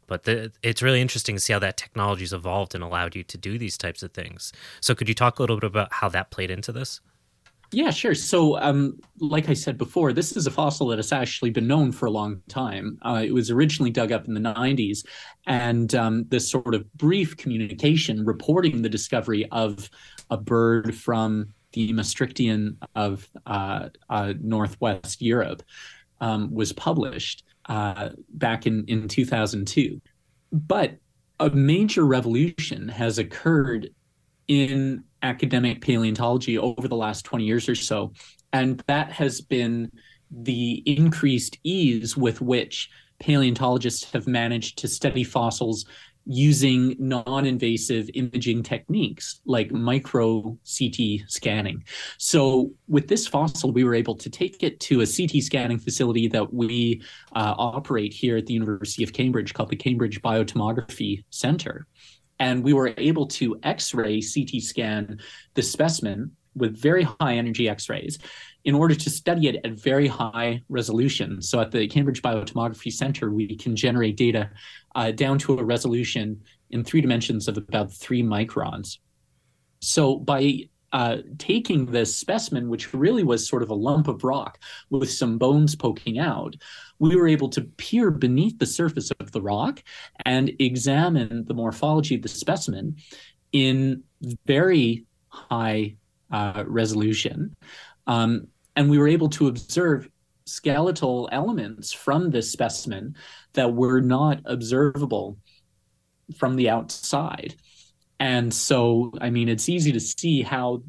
But 0.08 0.24
the, 0.24 0.52
it's 0.62 0.82
really 0.82 1.02
interesting 1.02 1.36
to 1.36 1.42
see 1.42 1.54
how 1.54 1.60
that 1.60 1.78
technology's 1.78 2.34
evolved 2.34 2.76
and 2.76 2.84
allowed 2.84 3.16
you 3.16 3.24
to 3.24 3.38
do 3.38 3.58
these 3.58 3.78
types 3.78 4.04
of 4.04 4.12
things. 4.12 4.52
So 4.82 4.94
could 4.94 5.08
you 5.08 5.16
talk 5.16 5.40
a 5.40 5.42
little 5.42 5.58
bit 5.58 5.68
about 5.68 5.94
how 5.94 6.10
that 6.10 6.30
played 6.30 6.52
into 6.52 6.72
this? 6.72 7.00
Yeah, 7.76 7.90
sure. 7.90 8.16
So, 8.16 8.58
um, 8.60 8.98
like 9.20 9.50
I 9.50 9.54
said 9.54 9.78
before, 9.78 10.14
this 10.14 10.38
is 10.38 10.48
a 10.48 10.52
fossil 10.52 10.88
that 10.88 10.98
has 10.98 11.12
actually 11.12 11.50
been 11.50 11.68
known 11.68 11.92
for 11.92 12.06
a 12.06 12.10
long 12.10 12.42
time. 12.48 12.98
Uh, 13.02 13.22
it 13.26 13.34
was 13.34 13.52
originally 13.52 13.92
dug 13.92 14.14
up 14.14 14.30
in 14.30 14.34
the 14.34 14.40
90s, 14.40 15.06
and 15.46 15.94
um, 15.94 16.24
this 16.30 16.50
sort 16.50 16.74
of 16.74 16.90
brief 16.94 17.36
communication 17.36 18.24
reporting 18.26 18.82
the 18.82 18.88
discovery 18.88 19.46
of 19.52 19.90
a 20.30 20.38
bird 20.38 20.96
from 20.96 21.48
the 21.74 21.92
Maastrichtian 21.92 22.78
of 22.96 23.30
uh, 23.46 23.90
uh, 24.10 24.34
Northwest 24.40 25.22
Europe 25.22 25.62
um, 26.22 26.54
was 26.54 26.72
published 26.72 27.44
uh, 27.68 28.12
back 28.30 28.68
in, 28.68 28.86
in 28.88 29.10
2002. 29.10 30.02
But 30.54 30.96
a 31.42 31.50
major 31.50 32.06
revolution 32.06 32.88
has 32.88 33.18
occurred 33.18 33.90
in 34.48 35.04
academic 35.26 35.82
paleontology 35.82 36.58
over 36.58 36.88
the 36.88 36.96
last 36.96 37.26
20 37.26 37.44
years 37.44 37.68
or 37.68 37.76
so. 37.76 38.14
And 38.54 38.84
that 38.88 39.12
has 39.12 39.42
been 39.42 39.92
the 40.32 40.84
increased 40.86 41.58
ease 41.64 42.16
with 42.16 42.42
which 42.42 42.90
paleontologists 43.20 44.12
have 44.12 44.28
managed 44.28 44.78
to 44.80 44.88
study 44.88 45.24
fossils 45.24 45.86
using 46.26 46.96
non-invasive 46.98 48.10
imaging 48.16 48.64
techniques 48.64 49.42
like 49.46 49.72
micro 49.72 50.58
CT 50.66 51.22
scanning. 51.28 51.84
So 52.18 52.72
with 52.88 53.08
this 53.08 53.28
fossil, 53.28 53.72
we 53.72 53.84
were 53.84 53.94
able 53.94 54.16
to 54.16 54.30
take 54.30 54.64
it 54.64 54.80
to 54.82 55.02
a 55.02 55.06
CT 55.06 55.44
scanning 55.44 55.78
facility 55.78 56.28
that 56.30 56.52
we 56.52 57.04
uh, 57.36 57.54
operate 57.58 58.12
here 58.12 58.38
at 58.38 58.48
the 58.48 58.54
University 58.54 59.04
of 59.04 59.14
Cambridge 59.14 59.54
called 59.54 59.70
the 59.70 59.76
Cambridge 59.76 60.22
Biotomography 60.22 61.24
Center. 61.30 61.86
And 62.40 62.64
we 62.64 62.74
were 62.74 62.94
able 62.98 63.28
to 63.28 63.60
X-ray 63.64 64.22
CT 64.22 64.62
scan 64.62 65.20
the 65.54 65.62
specimen 65.62 66.32
with 66.56 66.78
very 66.78 67.04
high 67.04 67.36
energy 67.36 67.68
X-rays 67.68 68.18
in 68.64 68.76
order 68.76 68.96
to 68.96 69.10
study 69.10 69.48
it 69.48 69.62
at 69.64 69.74
very 69.74 70.08
high 70.08 70.64
resolution. 70.70 71.42
So 71.42 71.60
at 71.60 71.72
the 71.72 71.88
Cambridge 71.88 72.22
Biotomography 72.22 72.92
Center, 72.92 73.32
we 73.32 73.56
can 73.56 73.76
generate 73.76 74.18
data 74.18 74.50
uh, 74.96 75.12
down 75.12 75.38
to 75.40 75.60
a 75.60 75.64
resolution 75.64 76.42
in 76.72 76.84
three 76.84 77.02
dimensions 77.02 77.48
of 77.48 77.58
about 77.58 77.94
three 77.94 78.24
microns. 78.24 78.98
So 79.82 80.18
by 80.18 80.70
uh, 80.96 81.18
taking 81.38 81.86
this 81.86 82.16
specimen, 82.16 82.70
which 82.70 82.94
really 82.94 83.22
was 83.22 83.46
sort 83.46 83.62
of 83.62 83.70
a 83.70 83.76
lump 83.76 84.08
of 84.08 84.24
rock 84.24 84.58
with 84.90 85.12
some 85.12 85.38
bones 85.38 85.76
poking 85.76 86.20
out, 86.20 86.56
we 87.00 87.18
were 87.18 87.28
able 87.28 87.50
to 87.50 87.60
peer 87.76 88.10
beneath 88.10 88.58
the 88.60 88.66
surface 88.66 89.12
of 89.20 89.30
the 89.34 89.42
rock 89.42 89.84
and 90.24 90.54
examine 90.60 91.44
the 91.48 91.54
morphology 91.54 92.16
of 92.16 92.22
the 92.22 92.30
specimen 92.30 92.96
in 93.52 94.04
very 94.46 95.06
high 95.28 95.98
uh, 96.32 96.64
resolution. 96.66 97.54
Um, 98.08 98.48
and 98.78 98.90
we 98.90 98.98
were 98.98 99.10
able 99.10 99.28
to 99.32 99.50
observe 99.50 100.10
skeletal 100.46 101.28
elements 101.34 101.92
from 101.92 102.30
this 102.30 102.50
specimen 102.50 103.18
that 103.52 103.74
were 103.74 104.00
not 104.00 104.40
observable 104.46 105.38
from 106.38 106.56
the 106.56 106.70
outside. 106.70 107.56
And 108.20 108.54
so, 108.54 109.12
I 109.20 109.30
mean, 109.30 109.50
it's 109.50 109.70
easy 109.70 109.92
to 109.92 110.00
see 110.00 110.42
how 110.42 110.84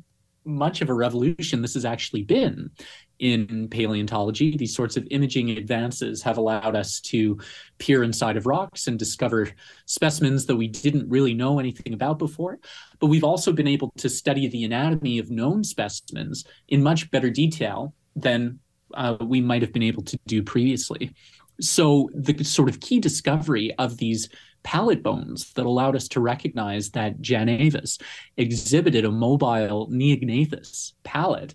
much 0.44 0.80
of 0.80 0.88
a 0.88 0.94
revolution 0.94 1.60
this 1.60 1.74
has 1.74 1.84
actually 1.84 2.22
been 2.22 2.70
in 3.18 3.68
paleontology. 3.68 4.56
These 4.56 4.74
sorts 4.74 4.96
of 4.96 5.06
imaging 5.10 5.50
advances 5.50 6.22
have 6.22 6.38
allowed 6.38 6.76
us 6.76 7.00
to 7.00 7.38
peer 7.78 8.02
inside 8.02 8.36
of 8.36 8.46
rocks 8.46 8.86
and 8.86 8.98
discover 8.98 9.50
specimens 9.86 10.46
that 10.46 10.56
we 10.56 10.68
didn't 10.68 11.08
really 11.08 11.34
know 11.34 11.58
anything 11.58 11.94
about 11.94 12.18
before. 12.18 12.58
But 13.00 13.06
we've 13.06 13.24
also 13.24 13.52
been 13.52 13.66
able 13.66 13.92
to 13.96 14.08
study 14.08 14.48
the 14.48 14.64
anatomy 14.64 15.18
of 15.18 15.30
known 15.30 15.64
specimens 15.64 16.44
in 16.68 16.82
much 16.82 17.10
better 17.10 17.30
detail 17.30 17.94
than 18.14 18.58
uh, 18.94 19.16
we 19.20 19.40
might 19.40 19.62
have 19.62 19.72
been 19.72 19.82
able 19.82 20.02
to 20.04 20.18
do 20.26 20.42
previously. 20.42 21.12
So, 21.60 22.10
the 22.14 22.44
sort 22.44 22.68
of 22.68 22.80
key 22.80 23.00
discovery 23.00 23.74
of 23.78 23.96
these 23.96 24.28
palate 24.66 25.00
bones 25.00 25.52
that 25.52 25.64
allowed 25.64 25.94
us 25.94 26.08
to 26.08 26.18
recognize 26.18 26.90
that 26.90 27.22
Janavis 27.22 28.02
exhibited 28.36 29.04
a 29.04 29.12
mobile 29.12 29.88
neognathous 29.92 30.94
palate 31.04 31.54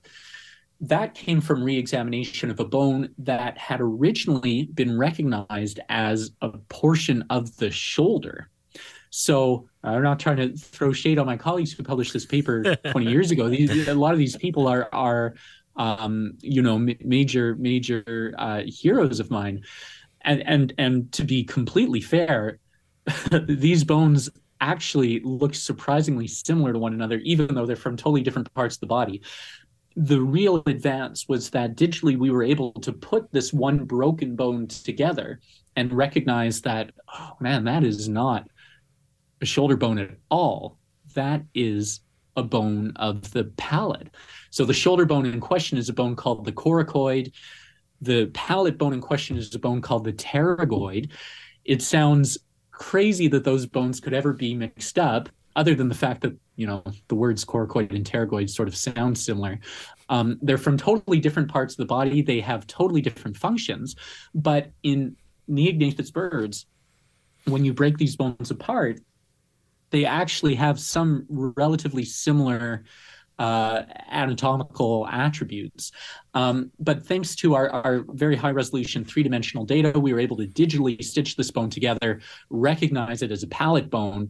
that 0.80 1.14
came 1.14 1.42
from 1.42 1.62
re-examination 1.62 2.50
of 2.50 2.62
a 2.62 2.66
bone 2.66 3.10
that 3.18 3.58
had 3.58 3.82
originally 3.82 4.64
been 4.74 4.98
recognized 4.98 5.82
as 5.90 6.32
a 6.42 6.52
portion 6.70 7.26
of 7.30 7.54
the 7.58 7.70
shoulder. 7.70 8.50
So 9.10 9.68
I'm 9.84 10.04
not 10.04 10.22
trying 10.22 10.38
to 10.38 10.56
throw 10.56 10.94
shade 10.94 11.20
on 11.20 11.26
my 11.26 11.36
colleagues 11.36 11.74
who 11.74 11.84
published 11.84 12.14
this 12.14 12.26
paper 12.26 12.76
20 12.92 13.12
years 13.12 13.30
ago. 13.32 13.50
These, 13.50 13.90
a 13.90 13.94
lot 13.94 14.14
of 14.14 14.20
these 14.20 14.38
people 14.38 14.70
are 14.70 14.88
are 14.94 15.36
um, 15.76 16.38
you 16.40 16.62
know 16.62 16.80
major 17.02 17.56
major 17.56 18.34
uh, 18.38 18.62
heroes 18.66 19.20
of 19.20 19.30
mine, 19.30 19.64
and 20.22 20.42
and 20.48 20.74
and 20.78 21.12
to 21.12 21.26
be 21.26 21.44
completely 21.44 22.00
fair, 22.00 22.58
these 23.48 23.84
bones 23.84 24.30
actually 24.60 25.20
look 25.22 25.56
surprisingly 25.56 26.28
similar 26.28 26.72
to 26.72 26.80
one 26.80 26.94
another, 26.94 27.18
even 27.20 27.54
though 27.54 27.66
they're 27.66 27.76
from 27.76 27.98
totally 27.98 28.22
different 28.22 28.54
parts 28.54 28.76
of 28.76 28.82
the 28.82 28.88
body. 28.88 29.22
The 29.96 30.22
real 30.22 30.64
advance 30.68 31.28
was 31.28 31.50
that 31.50 31.76
digitally 31.76 32.18
we 32.18 32.30
were 32.30 32.44
able 32.44 32.72
to 32.74 32.94
put 32.94 33.32
this 33.32 33.52
one 33.52 33.84
broken 33.86 34.36
bone 34.36 34.68
together 34.68 35.40
and 35.76 35.92
recognize 35.92 36.62
that 36.62 36.92
oh 37.14 37.34
man 37.40 37.66
that 37.66 37.84
is 37.84 38.08
not 38.08 38.48
a 39.42 39.46
shoulder 39.46 39.76
bone 39.76 39.98
at 39.98 40.12
all. 40.30 40.78
That 41.16 41.44
is 41.54 42.02
a 42.38 42.44
bone 42.44 42.94
of 42.96 43.32
the 43.32 43.46
palate. 43.58 44.16
So 44.52 44.64
the 44.64 44.74
shoulder 44.74 45.06
bone 45.06 45.26
in 45.26 45.40
question 45.40 45.78
is 45.78 45.90
a 45.90 45.94
bone 45.94 46.16
called 46.16 46.46
the 46.46 46.52
coracoid. 46.52 47.34
The 48.00 48.28
palate 48.28 48.78
bone 48.78 48.94
in 48.94 49.02
question 49.02 49.38
is 49.38 49.54
a 49.54 49.60
bone 49.60 49.82
called 49.82 50.06
the 50.06 50.14
pterygoid. 50.14 51.12
It 51.66 51.82
sounds 51.82 52.38
crazy 52.82 53.28
that 53.28 53.44
those 53.44 53.68
bones 53.68 54.00
could 54.00 54.14
ever 54.14 54.34
be 54.34 54.56
mixed 54.56 54.98
up 54.98 55.30
other 55.56 55.76
than 55.76 55.88
the 55.88 55.96
fact 55.96 56.22
that 56.22 56.36
you 56.56 56.66
know 56.66 56.84
the 57.10 57.16
words 57.16 57.46
coracoid 57.46 57.94
and 57.94 58.06
pterygoid 58.06 58.50
sort 58.50 58.68
of 58.68 58.76
sound 58.76 59.18
similar. 59.18 59.60
Um, 60.10 60.40
they're 60.42 60.58
from 60.58 60.78
totally 60.78 61.20
different 61.20 61.50
parts 61.50 61.76
of 61.76 61.78
the 61.78 61.86
body. 61.86 62.22
They 62.22 62.40
have 62.40 62.66
totally 62.66 63.02
different 63.02 63.38
functions. 63.38 63.96
But 64.34 64.72
in 64.82 65.16
neognathous 65.50 66.12
birds 66.12 66.66
when 67.46 67.66
you 67.66 67.74
break 67.74 67.98
these 67.98 68.16
bones 68.16 68.52
apart 68.52 69.00
they 69.92 70.06
actually 70.06 70.56
have 70.56 70.80
some 70.80 71.26
relatively 71.30 72.06
similar 72.06 72.84
uh, 73.40 73.84
anatomical 74.10 75.08
attributes. 75.08 75.92
Um, 76.34 76.72
but 76.80 77.06
thanks 77.06 77.36
to 77.38 77.56
our, 77.56 77.70
our 77.70 78.06
very 78.10 78.36
high 78.36 78.52
resolution 78.52 79.04
three 79.04 79.24
dimensional 79.24 79.66
data, 79.66 80.00
we 80.00 80.14
were 80.14 80.20
able 80.20 80.38
to 80.38 80.48
digitally 80.48 81.04
stitch 81.04 81.36
this 81.36 81.52
bone 81.52 81.70
together, 81.70 82.22
recognize 82.50 83.22
it 83.22 83.32
as 83.32 83.44
a 83.44 83.48
palate 83.48 83.90
bone, 83.90 84.30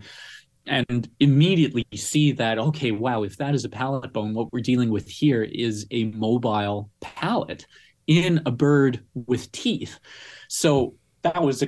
and 0.67 1.09
immediately 1.19 1.85
see 1.95 2.31
that 2.31 2.59
okay 2.59 2.91
wow 2.91 3.23
if 3.23 3.35
that 3.37 3.55
is 3.55 3.65
a 3.65 3.69
palate 3.69 4.13
bone 4.13 4.33
what 4.33 4.51
we're 4.53 4.59
dealing 4.59 4.91
with 4.91 5.07
here 5.07 5.41
is 5.41 5.87
a 5.89 6.05
mobile 6.05 6.89
palate 6.99 7.65
in 8.05 8.39
a 8.45 8.51
bird 8.51 9.03
with 9.15 9.51
teeth 9.51 9.99
so 10.47 10.93
that 11.23 11.41
was 11.41 11.63
a 11.63 11.67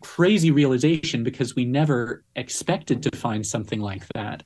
crazy 0.00 0.50
realization 0.50 1.22
because 1.22 1.54
we 1.54 1.64
never 1.64 2.24
expected 2.36 3.02
to 3.02 3.16
find 3.16 3.46
something 3.46 3.80
like 3.80 4.06
that 4.14 4.42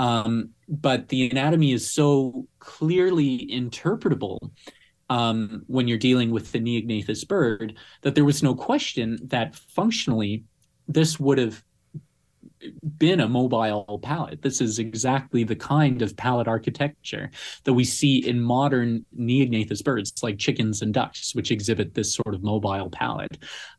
um, 0.00 0.48
but 0.66 1.08
the 1.08 1.28
anatomy 1.28 1.72
is 1.72 1.90
so 1.90 2.46
clearly 2.58 3.46
interpretable 3.52 4.38
um, 5.10 5.62
when 5.66 5.88
you're 5.88 5.98
dealing 5.98 6.30
with 6.30 6.52
the 6.52 6.58
neognathous 6.58 7.28
bird 7.28 7.76
that 8.00 8.14
there 8.14 8.24
was 8.24 8.42
no 8.42 8.54
question 8.54 9.18
that 9.24 9.54
functionally 9.54 10.44
this 10.88 11.20
would 11.20 11.36
have 11.36 11.62
been 12.96 13.20
a 13.20 13.28
mobile 13.28 14.00
palate. 14.02 14.40
This 14.40 14.62
is 14.62 14.78
exactly 14.78 15.44
the 15.44 15.56
kind 15.56 16.00
of 16.00 16.16
palate 16.16 16.48
architecture 16.48 17.30
that 17.64 17.74
we 17.74 17.84
see 17.84 18.26
in 18.26 18.40
modern 18.40 19.04
neognathous 19.18 19.82
birds, 19.82 20.14
like 20.22 20.38
chickens 20.38 20.80
and 20.80 20.94
ducks, 20.94 21.34
which 21.34 21.50
exhibit 21.50 21.92
this 21.92 22.14
sort 22.14 22.34
of 22.34 22.42
mobile 22.42 22.88
palate. 22.88 23.36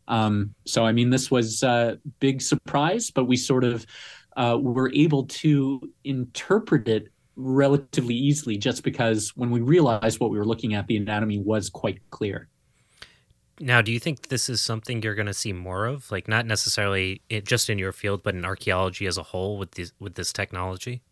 Um, 0.07 0.53
so, 0.67 0.85
I 0.85 0.91
mean, 0.91 1.09
this 1.09 1.31
was 1.31 1.63
a 1.63 1.97
big 2.19 2.43
surprise, 2.43 3.09
but 3.09 3.25
we 3.25 3.37
sort 3.37 3.63
of 3.63 3.87
uh, 4.37 4.57
were 4.59 4.91
able 4.93 5.25
to 5.25 5.81
interpret 6.03 6.87
it 6.87 7.07
relatively 7.35 8.15
easily 8.15 8.57
just 8.57 8.83
because 8.83 9.29
when 9.35 9.49
we 9.49 9.61
realized 9.61 10.19
what 10.19 10.31
we 10.31 10.37
were 10.37 10.45
looking 10.45 10.73
at, 10.73 10.87
the 10.87 10.97
anatomy 10.97 11.39
was 11.39 11.69
quite 11.69 11.99
clear. 12.09 12.49
Now, 13.59 13.81
do 13.81 13.91
you 13.91 13.99
think 13.99 14.29
this 14.29 14.49
is 14.49 14.59
something 14.61 15.01
you're 15.01 15.15
going 15.15 15.27
to 15.27 15.33
see 15.33 15.53
more 15.53 15.85
of? 15.85 16.09
Like, 16.11 16.27
not 16.27 16.45
necessarily 16.45 17.21
it, 17.29 17.45
just 17.45 17.69
in 17.69 17.77
your 17.77 17.91
field, 17.91 18.23
but 18.23 18.33
in 18.33 18.43
archaeology 18.43 19.05
as 19.05 19.17
a 19.17 19.23
whole 19.23 19.57
with 19.57 19.71
this 19.71 19.93
with 19.99 20.15
this 20.15 20.33
technology? 20.33 21.03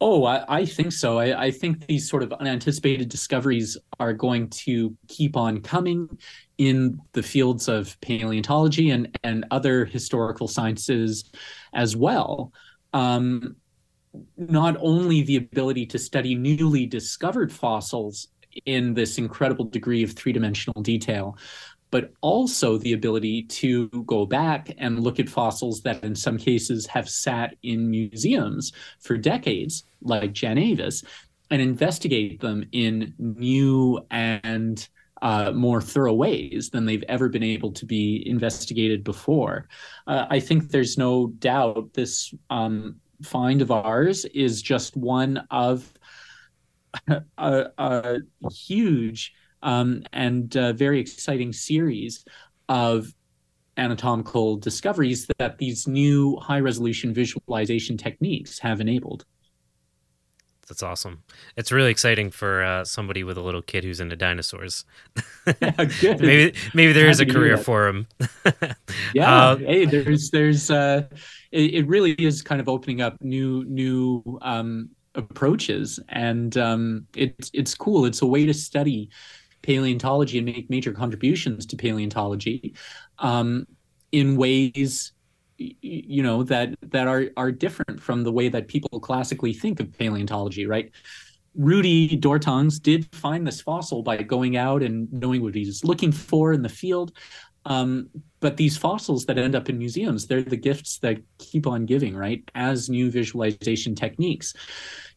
Oh, 0.00 0.24
I, 0.24 0.44
I 0.48 0.64
think 0.66 0.92
so. 0.92 1.20
I, 1.20 1.44
I, 1.44 1.50
think 1.52 1.86
these 1.86 2.10
sort 2.10 2.24
of 2.24 2.32
unanticipated 2.32 3.08
discoveries 3.08 3.78
are 4.00 4.12
going 4.12 4.48
to 4.48 4.96
keep 5.06 5.36
on 5.36 5.60
coming 5.60 6.08
in 6.68 7.00
the 7.12 7.22
fields 7.22 7.68
of 7.68 8.00
paleontology 8.00 8.90
and, 8.90 9.18
and 9.24 9.44
other 9.50 9.84
historical 9.84 10.46
sciences 10.46 11.24
as 11.74 11.96
well. 11.96 12.52
Um, 12.92 13.56
not 14.36 14.76
only 14.80 15.22
the 15.22 15.36
ability 15.36 15.86
to 15.86 15.98
study 15.98 16.34
newly 16.36 16.86
discovered 16.86 17.52
fossils 17.52 18.28
in 18.66 18.94
this 18.94 19.18
incredible 19.18 19.64
degree 19.64 20.04
of 20.04 20.12
three 20.12 20.32
dimensional 20.32 20.82
detail, 20.82 21.36
but 21.90 22.12
also 22.20 22.78
the 22.78 22.92
ability 22.92 23.42
to 23.44 23.88
go 24.06 24.24
back 24.24 24.72
and 24.78 25.00
look 25.00 25.18
at 25.18 25.28
fossils 25.28 25.82
that 25.82 26.04
in 26.04 26.14
some 26.14 26.38
cases 26.38 26.86
have 26.86 27.08
sat 27.08 27.56
in 27.62 27.90
museums 27.90 28.72
for 29.00 29.16
decades, 29.16 29.84
like 30.00 30.32
Janavis, 30.32 31.04
and 31.50 31.60
investigate 31.60 32.40
them 32.40 32.64
in 32.72 33.14
new 33.18 34.00
and 34.10 34.88
uh, 35.22 35.52
more 35.52 35.80
thorough 35.80 36.12
ways 36.12 36.68
than 36.70 36.84
they've 36.84 37.04
ever 37.08 37.28
been 37.28 37.44
able 37.44 37.72
to 37.72 37.86
be 37.86 38.22
investigated 38.26 39.04
before. 39.04 39.68
Uh, 40.06 40.26
I 40.28 40.40
think 40.40 40.70
there's 40.70 40.98
no 40.98 41.28
doubt 41.38 41.94
this 41.94 42.34
um, 42.50 42.96
find 43.22 43.62
of 43.62 43.70
ours 43.70 44.24
is 44.26 44.60
just 44.60 44.96
one 44.96 45.46
of 45.50 45.90
a, 47.38 47.66
a 47.78 48.18
huge 48.50 49.32
um, 49.62 50.02
and 50.12 50.54
uh, 50.56 50.72
very 50.72 50.98
exciting 50.98 51.52
series 51.52 52.24
of 52.68 53.14
anatomical 53.76 54.56
discoveries 54.56 55.28
that 55.38 55.58
these 55.58 55.86
new 55.86 56.36
high 56.38 56.60
resolution 56.60 57.14
visualization 57.14 57.96
techniques 57.96 58.58
have 58.58 58.80
enabled. 58.80 59.24
That's 60.68 60.82
awesome. 60.82 61.22
It's 61.56 61.72
really 61.72 61.90
exciting 61.90 62.30
for 62.30 62.62
uh, 62.62 62.84
somebody 62.84 63.24
with 63.24 63.36
a 63.36 63.40
little 63.40 63.62
kid 63.62 63.84
who's 63.84 64.00
into 64.00 64.16
dinosaurs. 64.16 64.84
yeah, 65.60 65.72
maybe 66.00 66.54
maybe 66.72 66.92
there 66.92 67.08
is 67.08 67.20
a 67.20 67.26
career 67.26 67.56
for 67.56 67.88
him. 67.88 68.06
yeah. 69.14 69.34
Uh, 69.34 69.56
hey, 69.56 69.84
there's 69.84 70.30
there's 70.30 70.70
uh, 70.70 71.02
it, 71.50 71.74
it, 71.74 71.86
really 71.88 72.12
is 72.12 72.42
kind 72.42 72.60
of 72.60 72.68
opening 72.68 73.00
up 73.00 73.16
new 73.20 73.64
new 73.64 74.22
um, 74.42 74.88
approaches, 75.16 75.98
and 76.10 76.56
um, 76.56 77.06
it's 77.16 77.50
it's 77.52 77.74
cool. 77.74 78.04
It's 78.04 78.22
a 78.22 78.26
way 78.26 78.46
to 78.46 78.54
study 78.54 79.10
paleontology 79.62 80.38
and 80.38 80.46
make 80.46 80.70
major 80.70 80.92
contributions 80.92 81.66
to 81.66 81.76
paleontology 81.76 82.74
um, 83.18 83.66
in 84.12 84.36
ways 84.36 85.12
you 85.80 86.22
know 86.22 86.42
that 86.42 86.74
that 86.82 87.06
are 87.08 87.26
are 87.36 87.52
different 87.52 88.00
from 88.00 88.22
the 88.22 88.32
way 88.32 88.48
that 88.48 88.68
people 88.68 89.00
classically 89.00 89.52
think 89.52 89.80
of 89.80 89.92
paleontology 89.98 90.66
right 90.66 90.90
rudy 91.54 92.18
Dortangs 92.18 92.80
did 92.80 93.06
find 93.14 93.46
this 93.46 93.60
fossil 93.60 94.02
by 94.02 94.22
going 94.22 94.56
out 94.56 94.82
and 94.82 95.12
knowing 95.12 95.42
what 95.42 95.54
he's 95.54 95.84
looking 95.84 96.10
for 96.10 96.52
in 96.52 96.62
the 96.62 96.68
field. 96.68 97.12
Um, 97.64 98.08
but 98.40 98.56
these 98.56 98.76
fossils 98.76 99.26
that 99.26 99.38
end 99.38 99.54
up 99.54 99.68
in 99.68 99.78
museums, 99.78 100.26
they're 100.26 100.42
the 100.42 100.56
gifts 100.56 100.98
that 101.00 101.18
keep 101.38 101.66
on 101.66 101.86
giving, 101.86 102.16
right? 102.16 102.42
As 102.54 102.88
new 102.88 103.10
visualization 103.10 103.94
techniques 103.94 104.54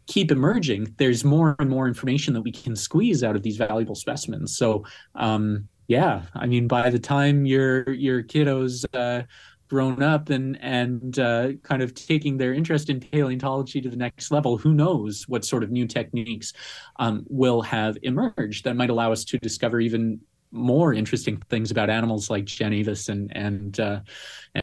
keep 0.08 0.32
emerging, 0.32 0.94
there's 0.98 1.24
more 1.24 1.56
and 1.60 1.70
more 1.70 1.88
information 1.88 2.34
that 2.34 2.42
we 2.42 2.52
can 2.52 2.76
squeeze 2.76 3.24
out 3.24 3.36
of 3.36 3.44
these 3.44 3.58
valuable 3.58 3.96
specimens. 3.96 4.56
So, 4.56 4.86
um, 5.16 5.68
yeah, 5.88 6.24
I 6.34 6.48
mean, 6.48 6.68
by 6.68 6.90
the 6.90 7.00
time 7.00 7.46
your 7.46 7.92
your 7.92 8.24
kiddos 8.24 8.86
uh, 8.94 9.24
grown 9.70 10.04
up 10.04 10.30
and 10.30 10.62
and 10.62 11.20
uh, 11.20 11.54
kind 11.64 11.82
of 11.82 11.94
taking 11.94 12.38
their 12.38 12.54
interest 12.54 12.90
in 12.90 13.00
paleontology 13.00 13.82
to 13.82 13.90
the 13.90 13.96
next 13.96 14.32
level, 14.32 14.58
who 14.58 14.74
knows 14.74 15.28
what 15.28 15.46
sort 15.46 15.64
of 15.64 15.72
new 15.72 15.88
techniques 15.88 16.54
um, 16.98 17.26
will 17.30 17.62
have 17.62 17.98
emerged 18.04 18.64
that 18.64 18.76
might 18.76 18.90
allow 18.90 19.12
us 19.12 19.24
to 19.26 19.38
discover 19.40 19.80
even 19.80 20.20
more 20.52 20.94
interesting 20.94 21.38
things 21.50 21.72
about 21.72 21.90
animals 21.90 22.30
like 22.30 22.46
Janavis 22.46 23.10
and 23.10 23.36
and 23.36 23.80
uh, 23.80 24.00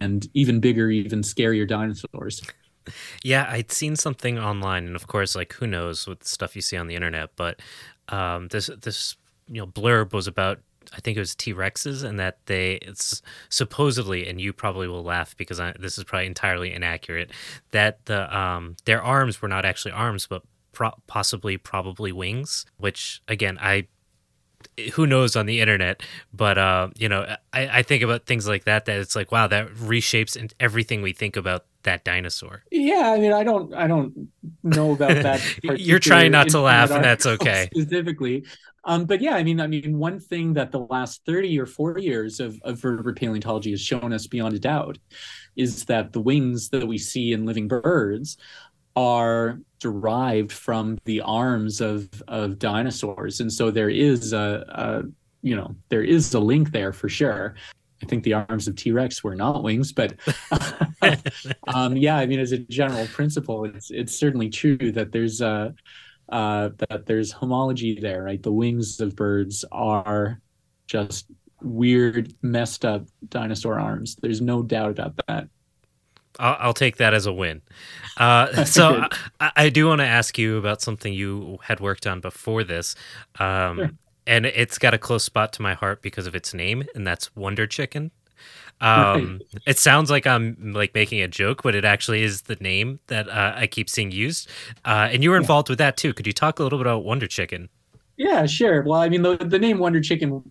and 0.01 0.29
even 0.35 0.61
bigger, 0.61 0.91
even 0.91 1.23
scarier 1.23 1.67
dinosaurs. 1.67 2.43
Yeah, 3.23 3.47
I'd 3.49 3.71
seen 3.71 3.95
something 3.95 4.39
online, 4.39 4.87
and 4.87 4.97
of 4.97 5.07
course, 5.07 5.37
like 5.37 5.53
who 5.53 5.67
knows 5.67 6.07
with 6.07 6.25
stuff 6.25 6.57
you 6.57 6.63
see 6.63 6.77
on 6.77 6.89
the 6.89 6.97
internet, 6.97 7.31
but 7.37 7.61
um, 8.09 8.49
this 8.49 8.71
this 8.81 9.17
you 9.49 9.61
know 9.61 9.67
blurb 9.67 10.13
was 10.13 10.27
about 10.27 10.61
I 10.95 11.01
think 11.01 11.17
it 11.17 11.21
was 11.21 11.35
T 11.35 11.55
Rexes, 11.55 12.05
and 12.05 12.19
that 12.21 12.39
they 12.47 12.75
it's 12.75 13.23
supposedly, 13.49 14.29
and 14.29 14.41
you 14.41 14.53
probably 14.53 14.89
will 14.89 15.03
laugh 15.03 15.37
because 15.37 15.59
I, 15.61 15.73
this 15.79 15.99
is 15.99 16.05
probably 16.05 16.27
entirely 16.27 16.73
inaccurate, 16.73 17.31
that 17.71 18.05
the 18.07 18.37
um 18.37 18.77
their 18.85 19.03
arms 19.03 19.41
were 19.41 19.49
not 19.49 19.65
actually 19.65 19.93
arms, 19.93 20.27
but 20.27 20.43
pro- 20.73 20.99
possibly 21.07 21.57
probably 21.57 22.13
wings. 22.13 22.67
Which 22.77 23.23
again, 23.29 23.59
I 23.61 23.89
who 24.95 25.07
knows 25.07 25.37
on 25.37 25.47
the 25.47 25.61
internet, 25.61 26.03
but 26.33 26.59
uh, 26.59 26.89
you 26.97 27.09
know, 27.09 27.37
I, 27.53 27.79
I 27.79 27.83
think 27.83 28.03
about 28.03 28.27
things 28.27 28.47
like 28.47 28.65
that. 28.65 28.87
That 28.87 28.99
it's 28.99 29.17
like, 29.17 29.33
wow, 29.33 29.47
that 29.47 29.69
reshapes 29.75 30.53
everything 30.61 31.03
we 31.03 31.13
think 31.13 31.37
about 31.37 31.65
that 31.83 32.05
dinosaur. 32.05 32.63
Yeah, 32.71 33.13
I 33.13 33.19
mean, 33.19 33.33
I 33.33 33.43
don't, 33.43 33.75
I 33.75 33.87
don't 33.87 34.29
know 34.63 34.93
about 34.93 35.23
that. 35.23 35.41
You're 35.81 35.99
trying 35.99 36.33
not 36.33 36.49
to 36.51 36.61
laugh, 36.61 36.91
and 36.91 37.05
that's 37.05 37.27
okay. 37.27 37.69
Specifically, 37.75 38.45
um, 38.85 39.05
but 39.05 39.21
yeah, 39.21 39.35
I 39.35 39.43
mean, 39.43 39.61
I 39.61 39.67
mean, 39.67 39.99
one 39.99 40.19
thing 40.19 40.55
that 40.55 40.73
the 40.73 40.81
last 40.81 41.25
thirty 41.25 41.59
or 41.59 41.67
forty 41.67 42.03
years 42.03 42.41
of, 42.41 42.61
of 42.63 42.79
vertebrate 42.81 43.17
paleontology 43.17 43.71
has 43.71 43.81
shown 43.81 44.13
us 44.13 44.27
beyond 44.27 44.55
a 44.55 44.59
doubt 44.59 44.99
is 45.57 45.85
that 45.85 46.13
the 46.13 46.21
wings 46.21 46.71
that 46.71 46.87
we 46.87 46.99
see 46.99 47.33
in 47.33 47.45
living 47.45 47.69
birds 47.69 48.39
are 48.97 49.59
derived 49.79 50.53
from 50.53 50.99
the 51.05 51.21
arms 51.21 51.81
of 51.81 52.09
of 52.29 52.59
dinosaurs, 52.59 53.41
and 53.41 53.53
so 53.53 53.71
there 53.71 53.91
is 53.91 54.33
a, 54.33 54.65
a 54.69 55.03
you 55.43 55.57
know 55.57 55.75
there 55.89 56.05
is 56.05 56.33
a 56.35 56.41
link 56.41 56.73
there 56.73 56.93
for 56.93 57.09
sure. 57.09 57.55
I 58.03 58.07
think 58.07 58.25
the 58.25 58.35
arms 58.35 58.67
of 58.67 58.77
T 58.77 58.91
Rex 58.91 59.23
were 59.23 59.37
not 59.37 59.63
wings, 59.63 59.93
but 59.93 60.15
um, 61.75 61.97
yeah, 61.97 62.17
I 62.17 62.27
mean, 62.27 62.41
as 62.41 62.53
a 62.53 62.59
general 62.59 63.07
principle, 63.09 63.65
it's 63.65 63.91
it's 63.91 64.17
certainly 64.17 64.51
true 64.51 64.93
that 64.93 65.13
there's 65.13 65.41
a 65.41 65.75
uh, 66.29 66.71
that 66.89 67.07
there's 67.07 67.31
homology 67.31 67.99
there, 68.01 68.23
right? 68.23 68.43
The 68.43 68.53
wings 68.53 69.01
of 69.01 69.15
birds 69.15 69.65
are 69.71 70.41
just 70.87 71.27
weird, 71.61 72.35
messed 72.43 72.85
up 72.85 73.07
dinosaur 73.29 73.79
arms. 73.79 74.17
There's 74.17 74.41
no 74.41 74.63
doubt 74.63 74.91
about 74.93 75.15
that. 75.29 75.49
I'll, 76.39 76.57
I'll 76.59 76.75
take 76.75 76.97
that 76.97 77.15
as 77.15 77.27
a 77.27 77.33
win. 77.33 77.63
Uh, 78.17 78.65
so 78.65 79.07
I, 79.41 79.53
I, 79.57 79.69
do 79.69 79.87
want 79.89 80.01
to 80.01 80.07
ask 80.07 80.39
you 80.39 80.57
about 80.57 80.81
something 80.81 81.13
you 81.13 81.59
had 81.63 81.81
worked 81.81 82.07
on 82.07 82.21
before 82.21 82.65
this. 82.65 82.95
Um, 83.39 83.77
sure 83.79 83.91
and 84.27 84.47
it's 84.47 84.79
got 84.79 84.95
a 84.95 84.99
close 84.99 85.25
spot 85.25 85.53
to 85.55 85.63
my 85.63 85.75
heart 85.75 86.03
because 86.03 86.27
of 86.27 86.35
its 86.35 86.55
name, 86.55 86.85
and 86.95 87.07
that's 87.07 87.35
Wonder 87.35 87.67
Chicken. 87.67 88.11
Um, 88.81 89.41
right. 89.53 89.63
It 89.67 89.79
sounds 89.79 90.11
like 90.11 90.27
I'm 90.27 90.73
like 90.73 90.95
making 90.95 91.21
a 91.21 91.29
joke, 91.29 91.63
but 91.63 91.75
it 91.75 91.85
actually 91.85 92.23
is 92.23 92.43
the 92.43 92.57
name 92.57 92.99
that 93.07 93.29
uh, 93.29 93.53
I 93.55 93.67
keep 93.67 93.89
seeing 93.89 94.11
used. 94.11 94.49
Uh, 94.85 95.09
and 95.13 95.23
you 95.23 95.31
were 95.31 95.37
involved 95.37 95.69
yeah. 95.69 95.73
with 95.73 95.79
that 95.79 95.97
too. 95.97 96.13
Could 96.13 96.27
you 96.27 96.33
talk 96.33 96.59
a 96.59 96.63
little 96.63 96.79
bit 96.79 96.87
about 96.87 97.05
Wonder 97.05 97.29
Chicken? 97.29 97.69
Yeah, 98.17 98.47
sure. 98.47 98.83
Well, 98.83 99.01
I 99.01 99.09
mean, 99.09 99.23
the, 99.23 99.37
the 99.37 99.59
name 99.59 99.79
Wonder 99.79 100.01
Chicken 100.01 100.51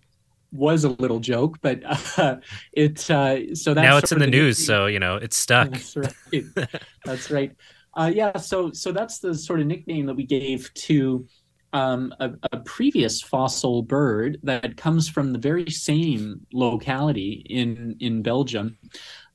was 0.52 0.84
a 0.84 0.90
little 0.90 1.20
joke, 1.20 1.58
but 1.62 1.82
uh, 2.18 2.38
it's 2.74 3.10
uh, 3.10 3.56
so 3.56 3.74
that's 3.74 3.86
now 3.86 3.98
it's 3.98 4.12
in 4.12 4.20
the, 4.20 4.26
the 4.26 4.32
news, 4.32 4.60
name. 4.60 4.66
so 4.66 4.86
you 4.86 5.00
know 5.00 5.16
it's 5.16 5.38
stuck. 5.38 5.72
That's 5.72 5.96
right. 5.96 6.44
that's 7.06 7.32
right. 7.32 7.56
Uh, 7.94 8.12
yeah, 8.14 8.38
so 8.38 8.72
so 8.72 8.92
that's 8.92 9.20
the 9.20 9.36
sort 9.36 9.60
of 9.60 9.68
nickname 9.68 10.06
that 10.06 10.16
we 10.16 10.26
gave 10.26 10.74
to 10.74 11.28
um, 11.74 12.14
a, 12.20 12.32
a, 12.52 12.58
previous 12.60 13.22
fossil 13.22 13.82
bird 13.82 14.38
that 14.44 14.76
comes 14.76 15.08
from 15.08 15.32
the 15.32 15.40
very 15.40 15.70
same 15.70 16.46
locality 16.52 17.46
in 17.50 17.96
in 18.00 18.22
Belgium 18.22 18.78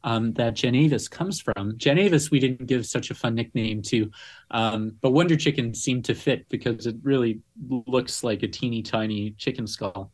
um, 0.04 0.32
that 0.34 0.54
Janavis 0.54 1.10
comes 1.10 1.40
from. 1.40 1.76
Janavis, 1.78 2.30
we 2.30 2.38
didn't 2.38 2.66
give 2.66 2.86
such 2.86 3.10
a 3.10 3.14
fun 3.14 3.34
nickname 3.34 3.82
to, 3.82 4.10
um, 4.50 4.96
but 5.00 5.10
Wonder 5.10 5.36
Chicken 5.36 5.74
seemed 5.74 6.04
to 6.06 6.14
fit 6.14 6.48
because 6.48 6.86
it 6.86 6.96
really 7.02 7.40
looks 7.68 8.22
like 8.22 8.42
a 8.42 8.48
teeny 8.48 8.82
tiny 8.82 9.32
chicken 9.32 9.66
skull. 9.66 10.12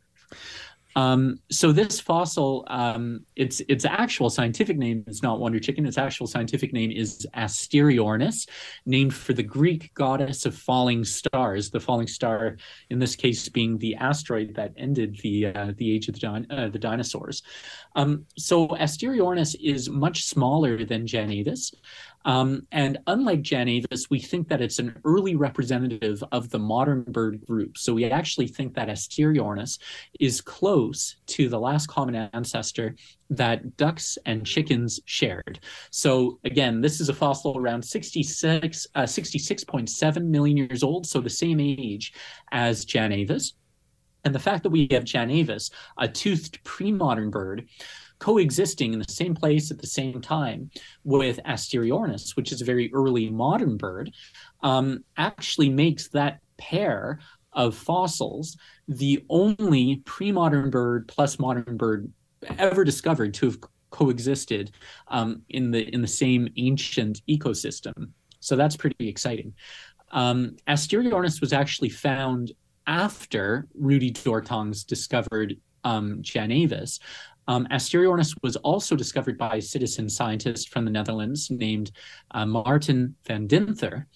Um, 0.96 1.38
so 1.50 1.72
this 1.72 2.00
fossil, 2.00 2.64
um, 2.68 3.24
its 3.36 3.60
its 3.68 3.84
actual 3.84 4.30
scientific 4.30 4.76
name 4.76 5.04
is 5.06 5.22
not 5.22 5.40
wonder 5.40 5.58
chicken. 5.58 5.86
Its 5.86 5.98
actual 5.98 6.26
scientific 6.26 6.72
name 6.72 6.90
is 6.90 7.26
Asteriornis, 7.34 8.48
named 8.86 9.14
for 9.14 9.32
the 9.32 9.42
Greek 9.42 9.92
goddess 9.94 10.46
of 10.46 10.54
falling 10.56 11.04
stars. 11.04 11.70
The 11.70 11.80
falling 11.80 12.06
star, 12.06 12.56
in 12.90 12.98
this 12.98 13.16
case, 13.16 13.48
being 13.48 13.78
the 13.78 13.94
asteroid 13.96 14.54
that 14.54 14.72
ended 14.76 15.18
the 15.22 15.46
uh, 15.46 15.72
the 15.76 15.92
age 15.94 16.08
of 16.08 16.18
the, 16.18 16.46
uh, 16.50 16.68
the 16.68 16.78
dinosaurs. 16.78 17.42
Um, 17.94 18.26
so 18.36 18.68
Asteriornis 18.68 19.56
is 19.60 19.88
much 19.88 20.24
smaller 20.24 20.84
than 20.84 21.06
Janavis. 21.06 21.74
Um, 22.24 22.66
and 22.72 22.98
unlike 23.06 23.42
Janavis, 23.42 24.08
we 24.10 24.20
think 24.20 24.48
that 24.48 24.60
it's 24.60 24.78
an 24.78 25.00
early 25.04 25.34
representative 25.34 26.22
of 26.32 26.50
the 26.50 26.58
modern 26.58 27.02
bird 27.02 27.44
group. 27.46 27.76
So 27.78 27.94
we 27.94 28.04
actually 28.06 28.46
think 28.46 28.74
that 28.74 28.88
Asteriornis 28.88 29.78
is 30.20 30.40
close 30.40 31.16
to 31.26 31.48
the 31.48 31.58
last 31.58 31.88
common 31.88 32.28
ancestor 32.32 32.94
that 33.30 33.76
ducks 33.76 34.18
and 34.26 34.46
chickens 34.46 35.00
shared. 35.06 35.60
So 35.90 36.38
again, 36.44 36.80
this 36.80 37.00
is 37.00 37.08
a 37.08 37.14
fossil 37.14 37.58
around 37.58 37.82
66, 37.82 38.86
uh, 38.94 39.02
66.7 39.02 40.24
million 40.24 40.56
years 40.56 40.82
old, 40.82 41.06
so 41.06 41.20
the 41.20 41.30
same 41.30 41.58
age 41.60 42.12
as 42.52 42.84
Janavis. 42.84 43.54
And 44.24 44.34
the 44.34 44.38
fact 44.38 44.62
that 44.62 44.70
we 44.70 44.86
have 44.92 45.04
Janavis, 45.04 45.70
a 45.98 46.06
toothed 46.06 46.62
pre-modern 46.62 47.30
bird, 47.30 47.68
coexisting 48.22 48.92
in 48.92 49.00
the 49.00 49.12
same 49.12 49.34
place 49.34 49.72
at 49.72 49.80
the 49.80 49.86
same 49.86 50.20
time 50.20 50.70
with 51.02 51.40
Asteriornis, 51.44 52.36
which 52.36 52.52
is 52.52 52.62
a 52.62 52.64
very 52.64 52.88
early 52.94 53.28
modern 53.28 53.76
bird, 53.76 54.12
um, 54.62 55.02
actually 55.16 55.68
makes 55.68 56.06
that 56.10 56.38
pair 56.56 57.18
of 57.52 57.74
fossils 57.74 58.56
the 58.86 59.24
only 59.28 59.96
pre-modern 60.04 60.70
bird 60.70 61.08
plus 61.08 61.40
modern 61.40 61.76
bird 61.76 62.12
ever 62.58 62.84
discovered 62.84 63.34
to 63.34 63.46
have 63.46 63.58
coexisted 63.90 64.70
um, 65.08 65.42
in 65.48 65.72
the 65.72 65.92
in 65.92 66.00
the 66.00 66.08
same 66.08 66.48
ancient 66.56 67.20
ecosystem. 67.28 68.10
So 68.38 68.54
that's 68.54 68.76
pretty 68.76 69.08
exciting. 69.08 69.52
Um, 70.12 70.56
Asteriornis 70.68 71.40
was 71.40 71.52
actually 71.52 71.88
found 71.88 72.52
after 72.86 73.66
Rudy 73.74 74.12
Dortangs 74.12 74.86
discovered 74.86 75.56
um, 75.84 76.22
Janavis. 76.22 77.00
Um, 77.48 77.66
Asteriornis 77.70 78.34
was 78.42 78.56
also 78.56 78.96
discovered 78.96 79.36
by 79.38 79.56
a 79.56 79.62
citizen 79.62 80.08
scientist 80.08 80.68
from 80.68 80.84
the 80.84 80.90
Netherlands 80.90 81.50
named 81.50 81.92
uh, 82.32 82.46
Martin 82.46 83.14
van 83.26 83.48
Dinther, 83.48 84.06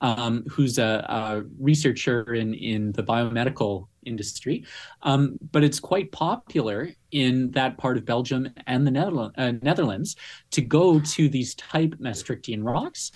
um, 0.00 0.44
who's 0.50 0.78
a, 0.78 1.04
a, 1.08 1.42
researcher 1.58 2.34
in, 2.34 2.52
in 2.54 2.92
the 2.92 3.02
biomedical 3.02 3.88
industry. 4.04 4.64
Um, 5.02 5.38
but 5.50 5.64
it's 5.64 5.80
quite 5.80 6.12
popular 6.12 6.90
in 7.12 7.50
that 7.52 7.78
part 7.78 7.96
of 7.96 8.04
Belgium 8.04 8.50
and 8.66 8.86
the 8.86 8.90
Netherlands, 8.90 9.34
uh, 9.38 9.52
Netherlands 9.62 10.16
to 10.50 10.60
go 10.60 11.00
to 11.00 11.28
these 11.28 11.54
type 11.54 11.94
Maastrichtian 11.98 12.62
rocks 12.62 13.12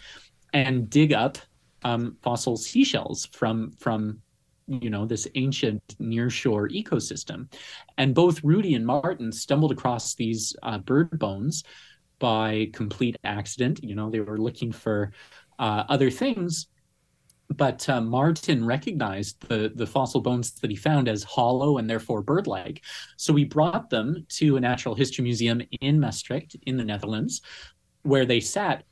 and 0.55 0.89
dig 0.89 1.13
up 1.13 1.39
um, 1.85 2.17
fossil 2.23 2.57
seashells 2.57 3.27
from 3.27 3.71
from 3.73 4.21
you 4.69 4.91
know 4.91 5.07
this 5.07 5.27
ancient 5.35 5.83
nearshore 6.01 6.71
ecosystem. 6.71 7.51
And 7.97 8.15
both 8.15 8.45
rudy 8.45 8.75
and 8.75 8.87
martin 8.87 9.33
stumbled 9.33 9.73
across 9.73 10.15
these 10.15 10.55
uh, 10.63 10.79
bird 10.79 11.19
bones 11.19 11.65
by 12.19 12.69
complete 12.73 13.17
accident. 13.25 13.83
You 13.83 13.95
know 13.95 14.11
they 14.11 14.21
were 14.21 14.39
looking 14.39 14.73
for 14.73 15.13
uh, 15.59 15.85
other 15.89 16.11
things. 16.11 16.69
But 17.57 17.89
uh, 17.89 18.03
martin 18.03 18.67
recognized 18.67 19.49
the, 19.49 19.73
the 19.75 19.87
fossil 19.87 20.21
bones 20.21 20.53
that 20.61 20.71
he 20.71 20.77
found 20.77 21.09
as 21.09 21.23
hollow 21.23 21.79
and 21.79 21.89
therefore 21.89 22.21
bird-like. 22.21 22.85
So 23.17 23.33
we 23.33 23.45
brought 23.45 23.89
them 23.89 24.27
to 24.31 24.59
a 24.59 24.61
natural 24.61 24.95
history 24.95 25.23
museum 25.23 25.63
in 25.81 25.99
maastricht 25.99 26.57
in 26.67 26.77
the 26.77 26.85
netherlands 26.85 27.41
where 28.03 28.27
they 28.27 28.41
sat 28.41 28.85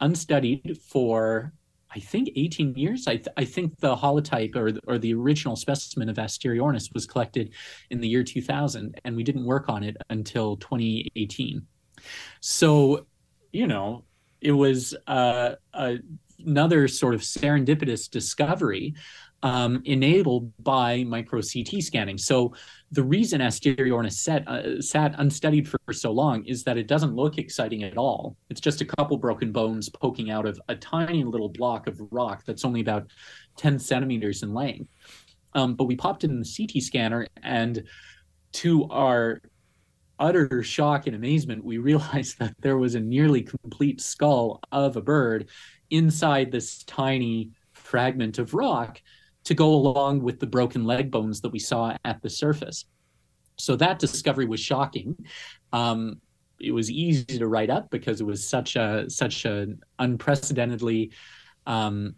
unstudied 0.00 0.78
for 0.80 1.52
I 1.94 2.00
think 2.00 2.30
18 2.34 2.74
years. 2.74 3.06
I, 3.06 3.16
th- 3.16 3.28
I 3.36 3.44
think 3.44 3.78
the 3.78 3.94
holotype 3.94 4.56
or, 4.56 4.72
or 4.86 4.98
the 4.98 5.14
original 5.14 5.56
specimen 5.56 6.08
of 6.08 6.16
Asteriornis 6.16 6.92
was 6.92 7.06
collected 7.06 7.52
in 7.90 8.00
the 8.00 8.08
year 8.08 8.24
2000, 8.24 9.00
and 9.04 9.16
we 9.16 9.22
didn't 9.22 9.44
work 9.44 9.68
on 9.68 9.84
it 9.84 9.96
until 10.10 10.56
2018. 10.56 11.66
So, 12.40 13.06
you 13.52 13.66
know, 13.66 14.04
it 14.40 14.52
was 14.52 14.94
uh, 15.06 15.54
another 16.44 16.88
sort 16.88 17.14
of 17.14 17.20
serendipitous 17.20 18.10
discovery 18.10 18.94
um, 19.44 19.82
enabled 19.84 20.50
by 20.64 21.04
micro 21.04 21.42
CT 21.42 21.82
scanning. 21.82 22.16
So 22.16 22.54
the 22.92 23.02
reason 23.02 23.42
Asteriornis 23.42 24.14
sat, 24.14 24.48
uh, 24.48 24.80
sat 24.80 25.14
unstudied 25.18 25.68
for 25.68 25.78
so 25.92 26.10
long 26.12 26.46
is 26.46 26.64
that 26.64 26.78
it 26.78 26.88
doesn't 26.88 27.14
look 27.14 27.36
exciting 27.36 27.82
at 27.82 27.98
all. 27.98 28.38
It's 28.48 28.60
just 28.60 28.80
a 28.80 28.86
couple 28.86 29.18
broken 29.18 29.52
bones 29.52 29.90
poking 29.90 30.30
out 30.30 30.46
of 30.46 30.58
a 30.68 30.74
tiny 30.74 31.24
little 31.24 31.50
block 31.50 31.86
of 31.86 32.00
rock 32.10 32.42
that's 32.46 32.64
only 32.64 32.80
about 32.80 33.10
10 33.58 33.78
centimeters 33.78 34.42
in 34.42 34.54
length. 34.54 34.88
Um, 35.52 35.74
but 35.74 35.84
we 35.84 35.94
popped 35.94 36.24
it 36.24 36.30
in 36.30 36.40
the 36.40 36.50
CT 36.56 36.82
scanner, 36.82 37.26
and 37.42 37.84
to 38.54 38.88
our 38.88 39.42
utter 40.18 40.62
shock 40.62 41.06
and 41.06 41.14
amazement, 41.14 41.62
we 41.62 41.76
realized 41.76 42.38
that 42.40 42.54
there 42.60 42.78
was 42.78 42.94
a 42.94 43.00
nearly 43.00 43.42
complete 43.42 44.00
skull 44.00 44.60
of 44.72 44.96
a 44.96 45.02
bird 45.02 45.50
inside 45.90 46.50
this 46.50 46.82
tiny 46.84 47.50
fragment 47.74 48.38
of 48.38 48.54
rock 48.54 49.02
to 49.44 49.54
go 49.54 49.72
along 49.74 50.22
with 50.22 50.40
the 50.40 50.46
broken 50.46 50.84
leg 50.84 51.10
bones 51.10 51.40
that 51.42 51.50
we 51.50 51.58
saw 51.58 51.96
at 52.04 52.22
the 52.22 52.30
surface. 52.30 52.86
So 53.56 53.76
that 53.76 53.98
discovery 53.98 54.46
was 54.46 54.60
shocking. 54.60 55.16
Um, 55.72 56.20
it 56.60 56.72
was 56.72 56.90
easy 56.90 57.38
to 57.38 57.46
write 57.46 57.70
up 57.70 57.90
because 57.90 58.20
it 58.20 58.24
was 58.24 58.48
such 58.48 58.76
a 58.76 59.08
such 59.08 59.44
an 59.44 59.80
unprecedentedly 59.98 61.12
um, 61.66 62.14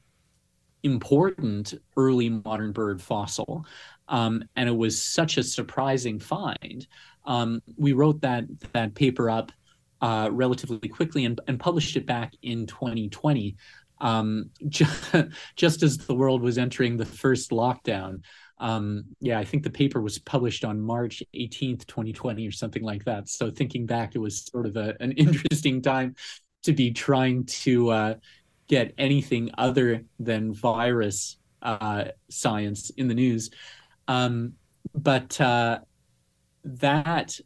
important 0.82 1.74
early 1.96 2.28
modern 2.28 2.72
bird 2.72 3.02
fossil, 3.02 3.66
um, 4.08 4.44
and 4.54 4.68
it 4.68 4.76
was 4.76 5.00
such 5.00 5.36
a 5.36 5.42
surprising 5.42 6.18
find. 6.18 6.86
Um, 7.24 7.60
we 7.76 7.92
wrote 7.92 8.20
that 8.22 8.44
that 8.72 8.94
paper 8.94 9.28
up 9.28 9.52
uh, 10.00 10.28
relatively 10.30 10.88
quickly 10.88 11.24
and, 11.24 11.40
and 11.48 11.58
published 11.58 11.96
it 11.96 12.06
back 12.06 12.34
in 12.42 12.66
2020 12.66 13.56
um, 14.00 14.50
just, 14.68 15.14
just 15.56 15.82
as 15.82 15.98
the 15.98 16.14
world 16.14 16.42
was 16.42 16.58
entering 16.58 16.96
the 16.96 17.06
first 17.06 17.50
lockdown. 17.50 18.22
Um, 18.58 19.04
yeah, 19.20 19.38
I 19.38 19.44
think 19.44 19.62
the 19.62 19.70
paper 19.70 20.00
was 20.00 20.18
published 20.18 20.64
on 20.64 20.80
March 20.80 21.22
18th, 21.34 21.86
2020, 21.86 22.46
or 22.46 22.52
something 22.52 22.82
like 22.82 23.04
that. 23.04 23.28
So 23.28 23.50
thinking 23.50 23.86
back, 23.86 24.14
it 24.14 24.18
was 24.18 24.46
sort 24.46 24.66
of 24.66 24.76
a, 24.76 24.94
an 25.00 25.12
interesting 25.16 25.82
time 25.82 26.14
to 26.62 26.72
be 26.72 26.90
trying 26.92 27.44
to 27.44 27.90
uh, 27.90 28.14
get 28.68 28.94
anything 28.98 29.50
other 29.58 30.04
than 30.18 30.52
virus 30.52 31.36
uh, 31.62 32.06
science 32.30 32.90
in 32.90 33.08
the 33.08 33.14
news. 33.14 33.50
Um, 34.08 34.54
but 34.94 35.40
uh, 35.40 35.80
that, 36.64 37.38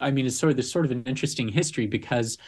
I 0.00 0.10
mean, 0.10 0.26
it's 0.26 0.38
sort 0.38 0.58
of 0.58 0.64
sort 0.64 0.84
of 0.84 0.90
an 0.92 1.04
interesting 1.04 1.48
history 1.48 1.86
because 1.86 2.38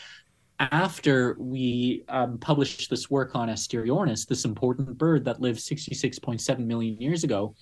after 0.61 1.37
we 1.39 2.05
um, 2.09 2.37
published 2.37 2.91
this 2.91 3.11
work 3.11 3.35
on 3.35 3.49
Asteriornis, 3.49 4.27
this 4.27 4.45
important 4.45 4.99
bird 4.99 5.25
that 5.25 5.41
lived 5.41 5.59
66.7 5.59 6.59
million 6.59 7.01
years 7.01 7.25
ago, 7.25 7.55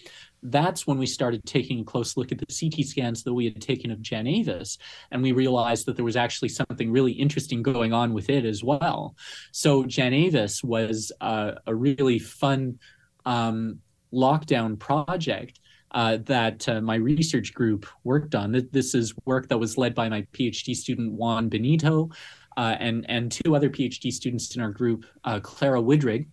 that's 0.42 0.86
when 0.86 0.99
we 0.99 1.07
started 1.07 1.44
taking 1.44 1.80
a 1.80 1.84
close 1.84 2.16
look 2.16 2.32
at 2.32 2.38
the 2.38 2.46
CT 2.46 2.84
scans 2.84 3.22
that 3.22 3.32
we 3.32 3.44
had 3.44 3.62
taken 3.62 3.92
of 3.92 4.01
Janavis, 4.01 4.78
and 5.12 5.22
we 5.22 5.30
realized 5.30 5.86
that 5.86 5.94
there 5.94 6.05
was 6.05 6.16
actually 6.16 6.49
something 6.49 6.90
really 6.90 7.12
interesting 7.12 7.62
going 7.62 7.92
on 7.92 8.12
with 8.12 8.28
it 8.30 8.44
as 8.44 8.64
well. 8.64 9.14
So 9.53 9.84
Janavis 9.84 10.64
was 10.64 11.12
uh, 11.20 11.53
a 11.66 11.74
really 11.74 12.18
fun 12.18 12.80
um, 13.24 13.78
lockdown 14.12 14.78
project 14.78 15.61
uh, 15.92 16.18
that 16.24 16.68
uh, 16.68 16.80
my 16.80 16.96
research 16.96 17.55
group 17.55 17.86
worked 18.05 18.34
on. 18.34 18.68
This 18.72 18.94
is 18.94 19.14
work 19.24 19.49
that 19.49 19.59
was 19.59 19.78
led 19.78 19.94
by 19.94 20.09
my 20.09 20.22
PhD 20.32 20.74
student 20.74 21.12
Juan 21.12 21.49
Benito, 21.49 22.11
uh, 22.59 22.76
and 22.80 23.06
and 23.09 23.30
two 23.30 23.54
other 23.54 23.70
PhD 23.70 24.12
students 24.12 24.54
in 24.56 24.61
our 24.61 24.70
group, 24.70 25.06
uh, 25.22 25.38
Klara 25.38 25.80
Widrig, 25.80 26.26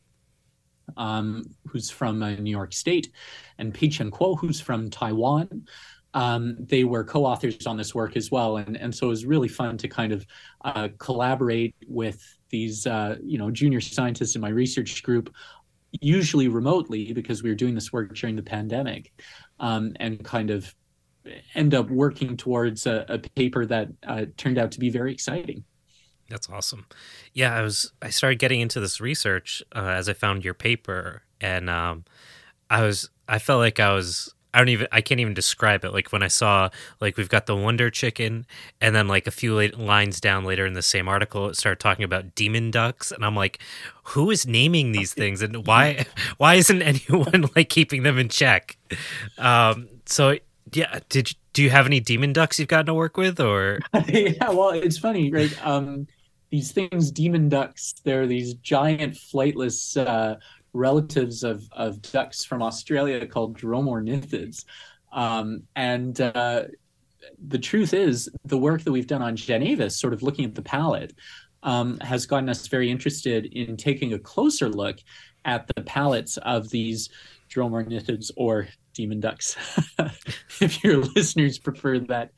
um, 0.97 1.43
who's 1.67 1.91
from 1.91 2.23
uh, 2.23 2.31
New 2.31 2.49
York 2.49 2.73
State, 2.73 3.11
and 3.59 3.71
Pei-Chen 3.71 4.09
Kuo, 4.09 4.37
who's 4.37 4.59
from 4.59 4.89
Taiwan. 4.89 5.67
Um, 6.15 6.57
they 6.59 6.83
were 6.83 7.03
co-authors 7.03 7.67
on 7.67 7.77
this 7.77 7.93
work 7.93 8.17
as 8.17 8.31
well, 8.31 8.57
and 8.57 8.75
and 8.75 8.93
so 8.93 9.05
it 9.05 9.09
was 9.09 9.25
really 9.25 9.47
fun 9.47 9.77
to 9.77 9.87
kind 9.87 10.11
of 10.11 10.25
uh, 10.63 10.89
collaborate 10.97 11.75
with 11.87 12.19
these 12.49 12.87
uh, 12.87 13.17
you 13.23 13.37
know 13.37 13.51
junior 13.51 13.79
scientists 13.79 14.33
in 14.33 14.41
my 14.41 14.49
research 14.49 15.03
group, 15.03 15.31
usually 15.91 16.47
remotely 16.47 17.13
because 17.13 17.43
we 17.43 17.51
were 17.51 17.55
doing 17.55 17.75
this 17.75 17.93
work 17.93 18.15
during 18.15 18.35
the 18.35 18.41
pandemic, 18.41 19.13
um, 19.59 19.93
and 19.99 20.25
kind 20.25 20.49
of 20.49 20.73
end 21.53 21.75
up 21.75 21.87
working 21.91 22.35
towards 22.35 22.87
a, 22.87 23.05
a 23.09 23.19
paper 23.19 23.67
that 23.67 23.89
uh, 24.07 24.25
turned 24.37 24.57
out 24.57 24.71
to 24.71 24.79
be 24.79 24.89
very 24.89 25.13
exciting. 25.13 25.63
That's 26.29 26.49
awesome. 26.49 26.85
Yeah, 27.33 27.55
I 27.55 27.61
was 27.61 27.91
I 28.01 28.09
started 28.09 28.39
getting 28.39 28.61
into 28.61 28.79
this 28.79 28.99
research 28.99 29.61
uh, 29.75 29.89
as 29.89 30.09
I 30.09 30.13
found 30.13 30.43
your 30.43 30.55
paper, 30.55 31.21
and 31.39 31.69
um, 31.69 32.05
I 32.69 32.81
was 32.81 33.09
I 33.27 33.39
felt 33.39 33.59
like 33.59 33.79
I 33.79 33.93
was 33.93 34.33
I 34.53 34.57
don't 34.59 34.69
even 34.69 34.87
I 34.91 35.01
can't 35.01 35.19
even 35.19 35.33
describe 35.33 35.83
it. 35.83 35.91
Like 35.91 36.11
when 36.11 36.23
I 36.23 36.29
saw 36.29 36.69
like 37.01 37.17
we've 37.17 37.29
got 37.29 37.45
the 37.45 37.55
Wonder 37.55 37.91
Chicken, 37.91 38.47
and 38.81 38.95
then 38.95 39.07
like 39.07 39.27
a 39.27 39.31
few 39.31 39.59
lines 39.71 40.19
down 40.21 40.45
later 40.45 40.65
in 40.65 40.73
the 40.73 40.81
same 40.81 41.07
article, 41.07 41.49
it 41.49 41.57
started 41.57 41.79
talking 41.79 42.05
about 42.05 42.33
demon 42.33 42.71
ducks, 42.71 43.11
and 43.11 43.25
I'm 43.25 43.35
like, 43.35 43.59
who 44.05 44.31
is 44.31 44.47
naming 44.47 44.93
these 44.93 45.13
things, 45.13 45.41
and 45.41 45.67
why 45.67 46.05
why 46.37 46.55
isn't 46.55 46.81
anyone 46.81 47.49
like 47.55 47.69
keeping 47.69 48.03
them 48.03 48.17
in 48.17 48.29
check? 48.29 48.77
Um, 49.37 49.89
so 50.05 50.37
yeah, 50.73 50.99
did 51.09 51.31
you, 51.31 51.35
do 51.53 51.61
you 51.61 51.69
have 51.69 51.85
any 51.85 51.99
demon 51.99 52.33
ducks 52.33 52.57
you've 52.57 52.67
gotten 52.67 52.87
to 52.87 52.93
work 52.93 53.17
with, 53.17 53.39
or 53.39 53.79
yeah? 54.07 54.49
Well, 54.49 54.69
it's 54.71 54.97
funny, 54.97 55.31
right? 55.31 55.53
Um, 55.65 56.07
these 56.55 56.71
things, 56.71 57.11
demon 57.11 57.49
ducks. 57.49 57.93
They're 58.05 58.27
these 58.27 58.53
giant 58.55 59.15
flightless 59.15 59.97
uh, 59.97 60.37
relatives 60.71 61.43
of 61.43 61.67
of 61.73 62.01
ducks 62.01 62.45
from 62.45 62.61
Australia 62.61 63.27
called 63.27 63.57
dromornithids. 63.57 64.63
Um, 65.11 65.63
and 65.75 66.19
uh, 66.21 66.63
the 67.45 67.59
truth 67.59 67.93
is, 67.93 68.29
the 68.45 68.57
work 68.57 68.83
that 68.83 68.91
we've 68.93 69.07
done 69.07 69.21
on 69.21 69.35
Janavis, 69.35 69.93
sort 69.93 70.13
of 70.13 70.23
looking 70.23 70.45
at 70.45 70.55
the 70.55 70.61
palate, 70.61 71.13
um, 71.63 71.99
has 71.99 72.25
gotten 72.25 72.47
us 72.47 72.67
very 72.67 72.89
interested 72.89 73.47
in 73.47 73.75
taking 73.75 74.13
a 74.13 74.19
closer 74.19 74.69
look 74.69 74.97
at 75.43 75.67
the 75.75 75.81
palates 75.81 76.37
of 76.37 76.69
these 76.69 77.09
dromornithids 77.49 78.31
or 78.37 78.67
demon 78.95 79.19
ducks, 79.19 79.55
if 80.61 80.83
your 80.83 80.97
listeners 81.15 81.59
prefer 81.59 81.99
that. 81.99 82.31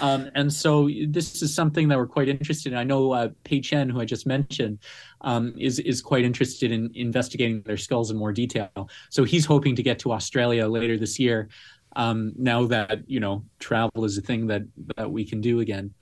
Um, 0.00 0.30
and 0.34 0.50
so 0.50 0.88
this 1.08 1.42
is 1.42 1.54
something 1.54 1.88
that 1.88 1.98
we're 1.98 2.06
quite 2.06 2.28
interested 2.28 2.72
in. 2.72 2.78
I 2.78 2.84
know 2.84 3.12
uh, 3.12 3.28
Pei 3.44 3.60
Chen, 3.60 3.90
who 3.90 4.00
I 4.00 4.06
just 4.06 4.26
mentioned, 4.26 4.78
um, 5.20 5.54
is 5.58 5.78
is 5.80 6.00
quite 6.00 6.24
interested 6.24 6.72
in 6.72 6.90
investigating 6.94 7.62
their 7.62 7.76
skulls 7.76 8.10
in 8.10 8.16
more 8.16 8.32
detail. 8.32 8.88
So 9.10 9.24
he's 9.24 9.44
hoping 9.44 9.76
to 9.76 9.82
get 9.82 9.98
to 10.00 10.12
Australia 10.12 10.66
later 10.66 10.96
this 10.96 11.18
year. 11.18 11.48
Um, 11.96 12.32
now 12.36 12.66
that 12.66 13.08
you 13.08 13.20
know 13.20 13.44
travel 13.58 14.04
is 14.04 14.16
a 14.18 14.22
thing 14.22 14.46
that 14.48 14.62
that 14.96 15.10
we 15.10 15.24
can 15.24 15.40
do 15.40 15.60
again. 15.60 15.92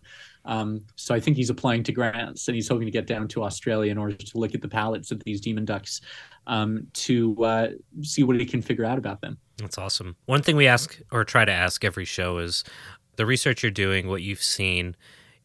Um, 0.44 0.80
so 0.96 1.14
I 1.14 1.20
think 1.20 1.36
he's 1.36 1.50
applying 1.50 1.82
to 1.84 1.92
grants 1.92 2.48
and 2.48 2.54
he's 2.54 2.68
hoping 2.68 2.86
to 2.86 2.90
get 2.90 3.06
down 3.06 3.28
to 3.28 3.44
Australia 3.44 3.90
in 3.90 3.98
order 3.98 4.16
to 4.16 4.38
look 4.38 4.54
at 4.54 4.62
the 4.62 4.68
palates 4.68 5.10
of 5.10 5.22
these 5.24 5.40
demon 5.40 5.64
ducks 5.64 6.00
um, 6.46 6.86
to 6.94 7.44
uh, 7.44 7.68
see 8.02 8.24
what 8.24 8.38
he 8.38 8.44
can 8.44 8.62
figure 8.62 8.84
out 8.84 8.98
about 8.98 9.20
them. 9.20 9.38
That's 9.58 9.78
awesome. 9.78 10.16
One 10.26 10.42
thing 10.42 10.56
we 10.56 10.66
ask 10.66 11.00
or 11.12 11.24
try 11.24 11.44
to 11.44 11.52
ask 11.52 11.84
every 11.84 12.04
show 12.04 12.38
is 12.38 12.64
the 13.16 13.26
research 13.26 13.62
you're 13.62 13.70
doing, 13.70 14.08
what 14.08 14.22
you've 14.22 14.42
seen. 14.42 14.96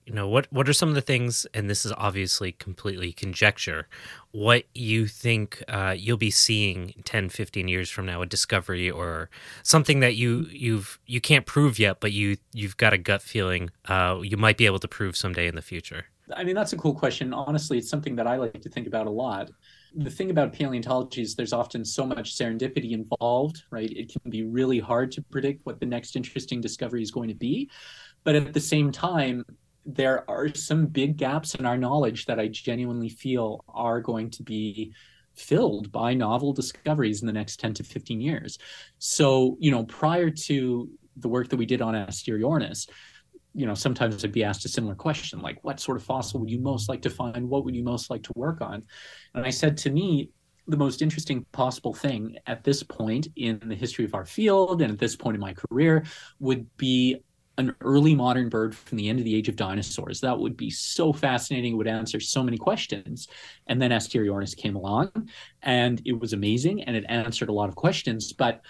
You 0.08 0.14
know, 0.14 0.30
what 0.30 0.48
what 0.54 0.70
are 0.70 0.74
some 0.74 0.88
of 0.88 0.96
the 0.96 1.02
things, 1.02 1.46
and 1.54 1.70
this 1.70 1.86
is 1.86 1.92
obviously 1.98 2.54
completely 2.54 3.12
conjecture, 3.12 3.90
what 4.32 4.64
you 4.74 5.06
think 5.06 5.62
uh, 5.68 5.96
you'll 5.98 6.16
be 6.16 6.32
seeing 6.32 6.94
10, 7.04 7.28
15 7.28 7.68
years 7.68 7.90
from 7.90 8.06
now, 8.06 8.22
a 8.22 8.26
discovery 8.26 8.90
or 8.90 9.30
something 9.64 10.00
that 10.00 10.16
you 10.16 10.48
you've 10.50 10.98
you 11.06 11.20
can't 11.20 11.46
prove 11.46 11.78
yet, 11.78 12.00
but 12.00 12.14
you 12.14 12.38
you've 12.54 12.78
got 12.78 12.94
a 12.94 12.98
gut 12.98 13.22
feeling 13.22 13.70
uh, 13.90 14.18
you 14.24 14.38
might 14.38 14.56
be 14.56 14.66
able 14.66 14.80
to 14.80 14.88
prove 14.88 15.18
someday 15.18 15.46
in 15.46 15.56
the 15.56 15.62
future. 15.62 16.06
I 16.34 16.46
mean, 16.46 16.56
that's 16.56 16.72
a 16.72 16.78
cool 16.78 16.94
question. 16.94 17.34
Honestly, 17.34 17.78
it's 17.78 17.90
something 17.90 18.16
that 18.16 18.28
I 18.28 18.38
like 18.38 18.62
to 18.62 18.70
think 18.70 18.88
about 18.88 19.08
a 19.08 19.12
lot 19.12 19.50
the 19.96 20.12
thing 20.12 20.30
about 20.30 20.54
paleontology 20.54 21.22
is 21.22 21.36
there's 21.36 21.54
often 21.54 21.84
so 21.84 22.06
much 22.06 22.36
serendipity 22.36 22.92
involved, 22.92 23.64
right? 23.72 23.90
It 23.92 24.12
can 24.12 24.30
be 24.30 24.44
really 24.44 24.80
hard 24.80 25.12
to 25.14 25.22
predict 25.24 25.66
what 25.66 25.80
the 25.80 25.86
next 25.86 26.16
interesting 26.16 26.62
discovery 26.62 27.02
is 27.02 27.12
going 27.12 27.30
to 27.30 27.36
be. 27.36 27.70
But 28.24 28.36
at 28.36 28.54
the 28.54 28.60
same 28.60 28.92
time, 28.92 29.46
there 29.88 30.30
are 30.30 30.54
some 30.54 30.86
big 30.86 31.16
gaps 31.16 31.56
in 31.56 31.66
our 31.66 31.78
knowledge 31.78 32.26
that 32.26 32.40
I 32.40 32.50
genuinely 32.50 33.10
feel 33.10 33.64
are 33.70 34.02
going 34.02 34.30
to 34.32 34.44
be 34.44 34.94
filled 35.34 35.92
by 35.92 36.14
novel 36.14 36.52
discoveries 36.52 37.22
in 37.22 37.28
the 37.28 37.34
next 37.34 37.60
10 37.62 37.74
to 37.76 37.84
15 37.84 38.20
years. 38.20 38.58
So, 39.00 39.56
you 39.60 39.72
know, 39.72 39.86
prior 39.86 40.30
to 40.30 40.90
the 41.16 41.30
work 41.30 41.48
that 41.50 41.58
we 41.58 41.66
did 41.66 41.82
on 41.82 41.94
Asteriornis, 41.94 42.90
you 43.54 43.66
know, 43.66 43.74
sometimes 43.74 44.24
I'd 44.24 44.34
be 44.34 44.44
asked 44.44 44.66
a 44.66 44.70
similar 44.70 44.94
question, 44.94 45.40
like, 45.40 45.64
what 45.64 45.80
sort 45.80 45.98
of 45.98 46.04
fossil 46.04 46.42
would 46.42 46.50
you 46.50 46.60
most 46.60 46.90
like 46.90 47.02
to 47.04 47.10
find? 47.10 47.50
What 47.50 47.64
would 47.64 47.76
you 47.76 47.84
most 47.84 48.10
like 48.10 48.24
to 48.24 48.34
work 48.36 48.62
on? 48.62 48.84
And 49.34 49.46
I 49.46 49.50
said 49.50 49.78
to 49.78 49.90
me, 49.90 50.30
the 50.68 50.78
most 50.78 51.02
interesting 51.02 51.46
possible 51.54 51.94
thing 51.94 52.36
at 52.46 52.64
this 52.64 52.84
point 52.84 53.30
in 53.38 53.60
the 53.66 53.76
history 53.76 54.04
of 54.04 54.14
our 54.14 54.26
field 54.26 54.82
and 54.82 54.92
at 54.92 55.00
this 55.00 55.16
point 55.16 55.36
in 55.36 55.40
my 55.40 55.54
career 55.54 56.04
would 56.40 56.68
be 56.76 57.18
an 57.58 57.76
early 57.82 58.14
modern 58.14 58.50
bird 58.50 58.76
from 58.76 58.98
the 58.98 59.10
end 59.10 59.20
of 59.20 59.26
the 59.26 59.36
age 59.36 59.50
of 59.50 59.56
dinosaurs. 59.56 60.22
That 60.22 60.38
would 60.38 60.56
be 60.56 60.70
so 60.70 61.12
fascinating. 61.12 61.74
It 61.74 61.78
would 61.78 61.88
answer 61.88 62.20
so 62.20 62.44
many 62.44 62.58
questions. 62.58 63.28
And 63.68 63.82
then 63.82 63.92
Asteriornis 63.92 64.56
came 64.56 64.76
along 64.76 65.30
and 65.64 66.02
it 66.06 66.20
was 66.20 66.34
amazing 66.34 66.84
and 66.84 66.96
it 66.96 67.06
answered 67.10 67.50
a 67.50 67.54
lot 67.54 67.70
of 67.70 67.76
questions. 67.76 68.32
But 68.32 68.62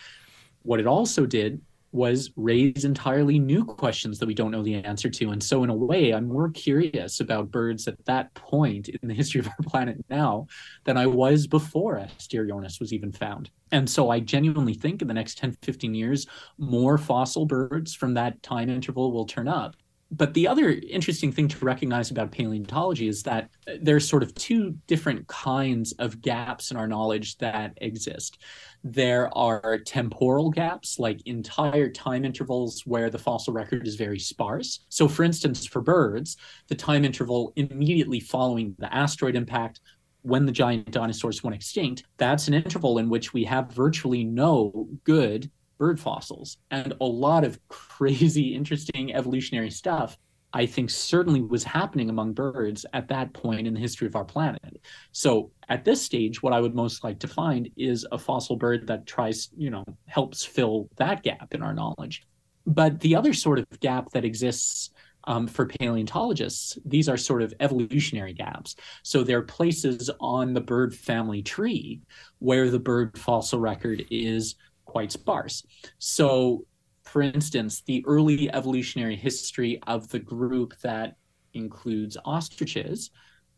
what 0.64 0.80
it 0.80 0.88
also 0.88 1.26
did 1.26 1.62
was 1.92 2.32
raise 2.36 2.86
entirely 2.86 3.40
new 3.40 3.64
questions 3.64 4.20
that 4.20 4.26
we 4.26 4.34
don't 4.34 4.52
know 4.52 4.64
the 4.64 4.76
answer 4.76 5.10
to. 5.10 5.32
And 5.32 5.42
so, 5.42 5.64
in 5.64 5.70
a 5.70 5.76
way, 5.76 6.12
I'm 6.12 6.28
more 6.28 6.50
curious 6.50 7.20
about 7.20 7.52
birds 7.52 7.88
at 7.88 8.04
that 8.06 8.34
point 8.34 8.90
in 8.90 9.08
the 9.08 9.14
history 9.14 9.40
of 9.40 9.48
our 9.48 9.56
planet 9.64 9.98
now 10.10 10.48
than 10.84 10.98
I 10.98 11.08
was 11.08 11.48
before 11.48 11.98
Asteriornis 11.98 12.80
was 12.80 12.94
even 12.94 13.12
found. 13.12 13.50
And 13.72 13.90
so, 13.90 14.10
I 14.10 14.20
genuinely 14.20 14.74
think 14.74 15.02
in 15.02 15.08
the 15.08 15.14
next 15.14 15.38
10, 15.38 15.58
15 15.62 15.94
years, 15.94 16.28
more 16.58 16.98
fossil 16.98 17.46
birds 17.46 17.94
from 17.94 18.14
that 18.16 18.42
time 18.44 18.70
interval 18.70 19.12
will 19.12 19.26
turn 19.26 19.48
up 19.48 19.76
but 20.12 20.34
the 20.34 20.48
other 20.48 20.70
interesting 20.90 21.32
thing 21.32 21.48
to 21.50 21.66
recognize 21.66 22.12
about 22.12 22.32
paleontology 22.32 23.08
is 23.08 23.24
that 23.24 23.50
there's 23.82 24.08
sort 24.08 24.24
of 24.24 24.34
two 24.36 24.76
different 24.88 25.28
kinds 25.28 25.92
of 25.94 26.22
gaps 26.22 26.72
in 26.72 26.78
our 26.78 26.88
knowledge 26.88 27.38
that 27.40 27.74
exist. 27.78 28.42
There 28.84 29.36
are 29.38 29.80
temporal 29.80 30.50
gaps, 30.50 30.98
like 30.98 31.22
entire 31.26 31.90
time 31.90 32.24
intervals 32.24 32.84
where 32.86 33.10
the 33.10 33.18
fossil 33.18 33.54
record 33.54 33.86
is 33.86 33.96
very 33.96 34.20
sparse. 34.20 34.86
So, 34.90 35.08
for 35.08 35.24
instance, 35.24 35.66
for 35.66 35.82
birds, 35.82 36.38
the 36.68 36.76
time 36.76 37.04
interval 37.04 37.52
immediately 37.58 38.22
following 38.22 38.76
the 38.80 38.94
asteroid 38.94 39.36
impact 39.36 39.82
when 40.22 40.46
the 40.46 40.52
giant 40.52 40.92
dinosaurs 40.92 41.44
went 41.44 41.56
extinct, 41.56 42.04
that's 42.18 42.48
an 42.48 42.54
interval 42.54 42.98
in 42.98 43.10
which 43.10 43.34
we 43.34 43.44
have 43.46 43.72
virtually 43.72 44.24
no 44.24 44.88
good 45.04 45.50
bird 45.78 46.00
fossils 46.00 46.58
and 46.72 46.94
a 47.02 47.06
lot 47.06 47.44
of 47.44 47.60
crazy, 47.68 48.54
interesting 48.56 49.14
evolutionary 49.14 49.70
stuff. 49.72 50.18
I 50.54 50.66
think 50.66 50.90
certainly 50.90 51.42
was 51.42 51.64
happening 51.64 52.10
among 52.10 52.34
birds 52.34 52.86
at 52.94 53.10
that 53.10 53.34
point 53.34 53.68
in 53.68 53.74
the 53.74 53.80
history 53.80 54.08
of 54.08 54.16
our 54.16 54.26
planet. 54.26 54.82
So 55.12 55.52
at 55.68 55.84
this 55.84 56.02
stage, 56.02 56.42
what 56.42 56.54
I 56.54 56.62
would 56.62 56.74
most 56.74 57.04
like 57.04 57.20
to 57.20 57.28
find 57.28 57.70
is 57.76 58.08
a 58.12 58.18
fossil 58.18 58.56
bird 58.56 58.88
that 58.88 59.06
tries, 59.06 59.50
you 59.58 59.70
know, 59.70 59.84
helps 60.06 60.46
fill 60.46 60.90
that 60.96 61.22
gap 61.22 61.54
in 61.54 61.62
our 61.62 61.74
knowledge. 61.74 62.26
But 62.66 63.00
the 63.02 63.16
other 63.16 63.34
sort 63.34 63.60
of 63.60 63.80
gap 63.82 64.10
that 64.12 64.26
exists 64.26 64.92
um, 65.26 65.46
for 65.46 65.66
paleontologists, 65.66 66.78
these 66.86 67.10
are 67.10 67.18
sort 67.18 67.42
of 67.42 67.54
evolutionary 67.60 68.34
gaps. 68.34 68.78
So 69.04 69.24
there 69.24 69.40
are 69.40 69.44
places 69.44 70.10
on 70.22 70.54
the 70.54 70.62
bird 70.62 70.96
family 70.96 71.42
tree 71.42 72.02
where 72.40 72.70
the 72.70 72.80
bird 72.80 73.18
fossil 73.18 73.60
record 73.60 74.06
is 74.10 74.56
quite 74.88 75.12
sparse. 75.12 75.66
So, 76.00 76.66
for 77.04 77.22
instance, 77.22 77.84
the 77.86 78.04
early 78.08 78.52
evolutionary 78.52 79.16
history 79.16 79.80
of 79.86 80.10
the 80.10 80.20
group 80.20 80.74
that 80.82 81.18
includes 81.54 82.18
ostriches, 82.26 83.12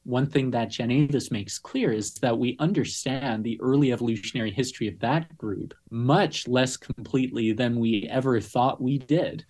one 0.04 0.28
thing 0.28 0.52
that 0.52 0.70
Janavis 0.70 1.32
makes 1.32 1.60
clear 1.60 1.92
is 1.92 2.14
that 2.16 2.38
we 2.38 2.58
understand 2.60 3.44
the 3.44 3.60
early 3.62 3.92
evolutionary 3.92 4.52
history 4.52 4.88
of 4.88 5.00
that 5.00 5.38
group 5.38 5.74
much 5.92 6.48
less 6.48 6.78
completely 6.78 7.54
than 7.54 7.80
we 7.80 8.08
ever 8.10 8.40
thought 8.40 8.82
we 8.82 8.98
did. 8.98 9.46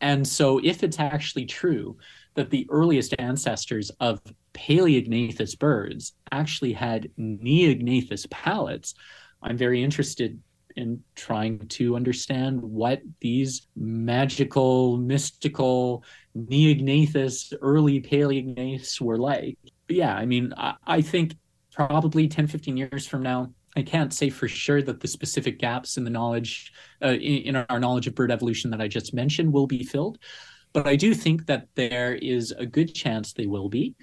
And 0.00 0.26
so, 0.26 0.58
if 0.58 0.82
it's 0.82 0.98
actually 0.98 1.46
true 1.46 1.96
that 2.34 2.50
the 2.50 2.66
earliest 2.70 3.14
ancestors 3.18 3.90
of 4.00 4.20
Paleognathous 4.54 5.58
birds 5.58 6.14
actually 6.32 6.72
had 6.72 7.08
Neognathous 7.18 8.28
palates, 8.30 8.94
I'm 9.42 9.56
very 9.56 9.82
interested 9.82 10.40
in 10.76 11.02
trying 11.14 11.66
to 11.68 11.96
understand 11.96 12.60
what 12.62 13.00
these 13.20 13.66
magical, 13.76 14.96
mystical 14.96 16.04
Neognathous, 16.36 17.52
early 17.60 18.00
Paleognathus 18.00 19.00
were 19.00 19.18
like. 19.18 19.58
But 19.86 19.96
yeah, 19.96 20.14
I 20.14 20.24
mean, 20.26 20.54
I, 20.56 20.74
I 20.86 21.00
think 21.00 21.34
probably 21.72 22.28
10, 22.28 22.46
15 22.46 22.76
years 22.76 23.06
from 23.06 23.22
now, 23.22 23.52
I 23.76 23.82
can't 23.82 24.12
say 24.12 24.30
for 24.30 24.48
sure 24.48 24.82
that 24.82 25.00
the 25.00 25.08
specific 25.08 25.58
gaps 25.58 25.96
in 25.96 26.04
the 26.04 26.10
knowledge, 26.10 26.72
uh, 27.02 27.08
in, 27.08 27.56
in 27.56 27.56
our 27.56 27.80
knowledge 27.80 28.06
of 28.06 28.14
bird 28.14 28.30
evolution 28.30 28.70
that 28.70 28.80
I 28.80 28.88
just 28.88 29.14
mentioned, 29.14 29.52
will 29.52 29.66
be 29.66 29.84
filled. 29.84 30.18
But 30.72 30.86
I 30.86 30.96
do 30.96 31.14
think 31.14 31.46
that 31.46 31.68
there 31.74 32.14
is 32.14 32.50
a 32.52 32.66
good 32.66 32.94
chance 32.94 33.32
they 33.32 33.46
will 33.46 33.68
be. 33.68 33.94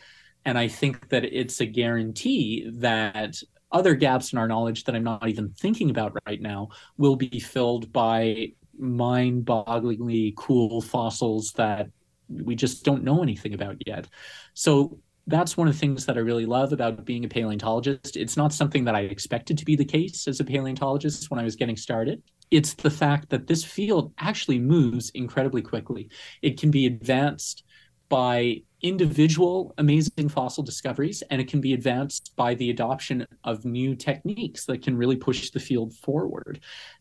And 0.45 0.57
I 0.57 0.67
think 0.67 1.09
that 1.09 1.25
it's 1.25 1.61
a 1.61 1.65
guarantee 1.65 2.69
that 2.75 3.35
other 3.71 3.95
gaps 3.95 4.33
in 4.33 4.39
our 4.39 4.47
knowledge 4.47 4.83
that 4.85 4.95
I'm 4.95 5.03
not 5.03 5.27
even 5.27 5.49
thinking 5.49 5.89
about 5.89 6.17
right 6.25 6.41
now 6.41 6.69
will 6.97 7.15
be 7.15 7.39
filled 7.39 7.91
by 7.91 8.53
mind 8.77 9.45
bogglingly 9.45 10.35
cool 10.35 10.81
fossils 10.81 11.51
that 11.53 11.89
we 12.29 12.55
just 12.55 12.83
don't 12.83 13.03
know 13.03 13.21
anything 13.21 13.53
about 13.53 13.75
yet. 13.85 14.07
So 14.53 14.99
that's 15.27 15.55
one 15.55 15.67
of 15.67 15.73
the 15.73 15.79
things 15.79 16.05
that 16.05 16.17
I 16.17 16.21
really 16.21 16.45
love 16.45 16.73
about 16.73 17.05
being 17.05 17.23
a 17.23 17.29
paleontologist. 17.29 18.17
It's 18.17 18.37
not 18.37 18.53
something 18.53 18.85
that 18.85 18.95
I 18.95 19.01
expected 19.01 19.57
to 19.59 19.65
be 19.65 19.75
the 19.75 19.85
case 19.85 20.27
as 20.27 20.39
a 20.39 20.43
paleontologist 20.43 21.29
when 21.29 21.39
I 21.39 21.43
was 21.43 21.55
getting 21.55 21.77
started. 21.77 22.23
It's 22.49 22.73
the 22.73 22.89
fact 22.89 23.29
that 23.29 23.45
this 23.45 23.63
field 23.63 24.11
actually 24.17 24.57
moves 24.57 25.11
incredibly 25.11 25.61
quickly. 25.61 26.09
It 26.41 26.59
can 26.59 26.71
be 26.71 26.87
advanced 26.87 27.63
by 28.09 28.61
individual 28.81 29.73
amazing 29.77 30.29
fossil 30.29 30.63
discoveries, 30.63 31.21
and 31.29 31.41
it 31.41 31.47
can 31.47 31.61
be 31.61 31.73
advanced 31.73 32.35
by 32.35 32.55
the 32.55 32.69
adoption 32.69 33.25
of 33.43 33.65
new 33.65 33.95
techniques 33.95 34.65
that 34.65 34.81
can 34.81 34.97
really 34.97 35.15
push 35.15 35.49
the 35.51 35.59
field 35.59 35.93
forward. 35.93 36.59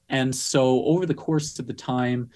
And 0.08 0.34
so, 0.34 0.84
over 0.84 1.06
the 1.06 1.14
course 1.14 1.58
of 1.58 1.66
the 1.66 1.74
time 1.74 2.30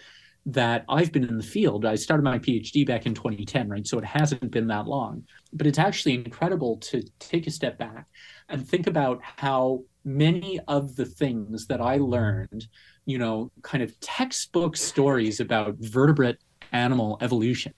that 0.46 0.84
I've 0.88 1.12
been 1.12 1.24
in 1.24 1.36
the 1.36 1.42
field. 1.42 1.84
I 1.84 1.94
started 1.94 2.24
my 2.24 2.38
PhD 2.38 2.86
back 2.86 3.06
in 3.06 3.14
2010, 3.14 3.68
right? 3.68 3.86
So 3.86 3.98
it 3.98 4.04
hasn't 4.04 4.50
been 4.50 4.66
that 4.68 4.88
long. 4.88 5.24
But 5.52 5.66
it's 5.66 5.78
actually 5.78 6.14
incredible 6.14 6.78
to 6.78 7.02
take 7.20 7.46
a 7.46 7.50
step 7.50 7.78
back 7.78 8.06
and 8.48 8.66
think 8.66 8.86
about 8.86 9.20
how 9.22 9.84
many 10.04 10.58
of 10.66 10.96
the 10.96 11.04
things 11.04 11.66
that 11.68 11.80
I 11.80 11.98
learned, 11.98 12.66
you 13.06 13.18
know, 13.18 13.52
kind 13.62 13.84
of 13.84 13.98
textbook 14.00 14.76
stories 14.76 15.38
about 15.38 15.76
vertebrate 15.78 16.38
animal 16.72 17.18
evolution 17.20 17.74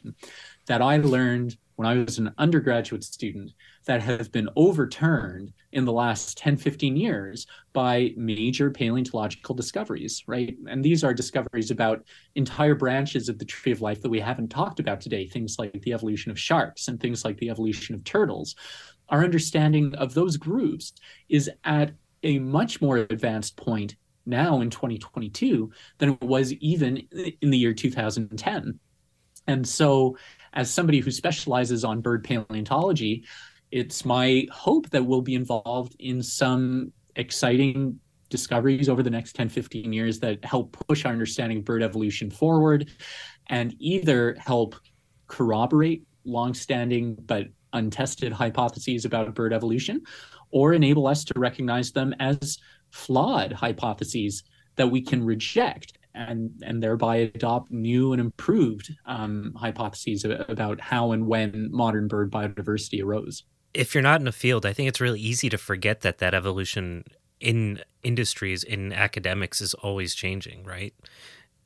that 0.66 0.82
I 0.82 0.96
learned 0.98 1.56
when 1.76 1.88
I 1.88 1.94
was 1.94 2.18
an 2.18 2.32
undergraduate 2.38 3.02
student 3.02 3.52
that 3.86 4.00
have 4.00 4.30
been 4.30 4.48
overturned 4.54 5.52
in 5.72 5.84
the 5.84 5.92
last 5.92 6.38
10, 6.38 6.56
15 6.56 6.96
years 6.96 7.46
by 7.72 8.12
major 8.16 8.70
paleontological 8.70 9.54
discoveries, 9.54 10.22
right? 10.26 10.56
And 10.68 10.84
these 10.84 11.02
are 11.02 11.12
discoveries 11.12 11.70
about 11.70 12.04
entire 12.36 12.76
branches 12.76 13.28
of 13.28 13.38
the 13.38 13.44
tree 13.44 13.72
of 13.72 13.80
life 13.80 14.00
that 14.02 14.08
we 14.08 14.20
haven't 14.20 14.48
talked 14.48 14.78
about 14.78 15.00
today, 15.00 15.26
things 15.26 15.58
like 15.58 15.72
the 15.82 15.92
evolution 15.92 16.30
of 16.30 16.38
sharks 16.38 16.88
and 16.88 17.00
things 17.00 17.24
like 17.24 17.38
the 17.38 17.50
evolution 17.50 17.94
of 17.94 18.04
turtles. 18.04 18.54
Our 19.08 19.24
understanding 19.24 19.94
of 19.96 20.14
those 20.14 20.36
groups 20.36 20.92
is 21.28 21.50
at 21.64 21.92
a 22.22 22.38
much 22.38 22.80
more 22.80 22.98
advanced 22.98 23.56
point 23.56 23.96
now 24.26 24.60
in 24.60 24.70
2022 24.70 25.70
than 25.98 26.10
it 26.10 26.22
was 26.22 26.52
even 26.54 26.96
in 27.40 27.50
the 27.50 27.58
year 27.58 27.74
2010. 27.74 28.78
And 29.46 29.68
so, 29.68 30.16
as 30.55 30.72
somebody 30.72 31.00
who 31.00 31.11
specializes 31.11 31.84
on 31.84 32.00
bird 32.00 32.24
paleontology, 32.24 33.24
it's 33.70 34.05
my 34.05 34.46
hope 34.52 34.88
that 34.90 35.05
we'll 35.05 35.20
be 35.20 35.34
involved 35.34 35.96
in 35.98 36.22
some 36.22 36.92
exciting 37.16 37.98
discoveries 38.30 38.88
over 38.88 39.02
the 39.02 39.11
next 39.11 39.34
10, 39.34 39.48
15 39.48 39.92
years 39.92 40.18
that 40.20 40.44
help 40.44 40.76
push 40.88 41.05
our 41.05 41.12
understanding 41.12 41.59
of 41.59 41.64
bird 41.64 41.82
evolution 41.82 42.30
forward 42.30 42.90
and 43.48 43.74
either 43.78 44.36
help 44.38 44.74
corroborate 45.26 46.05
longstanding 46.24 47.16
but 47.26 47.46
untested 47.72 48.32
hypotheses 48.32 49.05
about 49.05 49.34
bird 49.34 49.52
evolution 49.52 50.00
or 50.50 50.72
enable 50.72 51.07
us 51.07 51.24
to 51.24 51.34
recognize 51.36 51.90
them 51.92 52.14
as 52.20 52.59
flawed 52.90 53.52
hypotheses 53.52 54.44
that 54.76 54.86
we 54.86 55.00
can 55.02 55.24
reject 55.24 55.98
and 56.14 56.50
and 56.64 56.82
thereby 56.82 57.16
adopt 57.16 57.70
new 57.70 58.12
and 58.12 58.20
improved 58.20 58.94
um, 59.06 59.52
hypotheses 59.56 60.24
about 60.24 60.80
how 60.80 61.12
and 61.12 61.26
when 61.26 61.68
modern 61.72 62.08
bird 62.08 62.30
biodiversity 62.30 63.02
arose. 63.02 63.44
If 63.72 63.94
you're 63.94 64.02
not 64.02 64.20
in 64.20 64.28
a 64.28 64.32
field, 64.32 64.64
I 64.64 64.72
think 64.72 64.88
it's 64.88 65.00
really 65.00 65.20
easy 65.20 65.48
to 65.48 65.58
forget 65.58 66.02
that 66.02 66.18
that 66.18 66.34
evolution 66.34 67.04
in 67.40 67.80
industries 68.02 68.62
in 68.62 68.92
academics 68.92 69.60
is 69.60 69.74
always 69.74 70.14
changing, 70.14 70.64
right? 70.64 70.94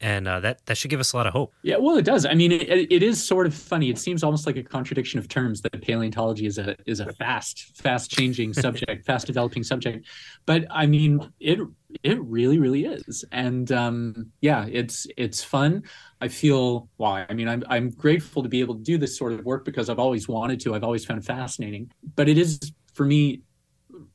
and 0.00 0.28
uh, 0.28 0.40
that 0.40 0.64
that 0.66 0.76
should 0.76 0.90
give 0.90 1.00
us 1.00 1.12
a 1.12 1.16
lot 1.16 1.26
of 1.26 1.32
hope. 1.32 1.52
Yeah, 1.62 1.76
well, 1.76 1.96
it 1.96 2.04
does. 2.04 2.24
I 2.24 2.34
mean, 2.34 2.52
it, 2.52 2.92
it 2.92 3.02
is 3.02 3.22
sort 3.22 3.46
of 3.46 3.54
funny. 3.54 3.90
It 3.90 3.98
seems 3.98 4.22
almost 4.22 4.46
like 4.46 4.56
a 4.56 4.62
contradiction 4.62 5.18
of 5.18 5.28
terms 5.28 5.60
that 5.62 5.82
paleontology 5.82 6.46
is 6.46 6.58
a 6.58 6.76
is 6.86 7.00
a 7.00 7.12
fast 7.14 7.76
fast 7.76 8.10
changing 8.10 8.54
subject, 8.54 9.04
fast 9.04 9.26
developing 9.26 9.64
subject. 9.64 10.06
But 10.46 10.66
I 10.70 10.86
mean, 10.86 11.32
it 11.40 11.58
it 12.02 12.20
really 12.22 12.58
really 12.58 12.84
is, 12.84 13.24
and 13.32 13.70
um, 13.72 14.30
yeah, 14.40 14.66
it's 14.70 15.06
it's 15.16 15.42
fun. 15.42 15.82
I 16.20 16.28
feel 16.28 16.88
well. 16.98 17.24
I 17.28 17.32
mean, 17.32 17.48
I'm 17.48 17.64
I'm 17.68 17.90
grateful 17.90 18.42
to 18.42 18.48
be 18.48 18.60
able 18.60 18.74
to 18.74 18.82
do 18.82 18.98
this 18.98 19.16
sort 19.16 19.32
of 19.32 19.44
work 19.44 19.64
because 19.64 19.88
I've 19.88 19.98
always 19.98 20.28
wanted 20.28 20.60
to. 20.60 20.74
I've 20.74 20.84
always 20.84 21.04
found 21.04 21.20
it 21.20 21.26
fascinating. 21.26 21.90
But 22.14 22.28
it 22.28 22.38
is 22.38 22.72
for 22.94 23.04
me 23.04 23.42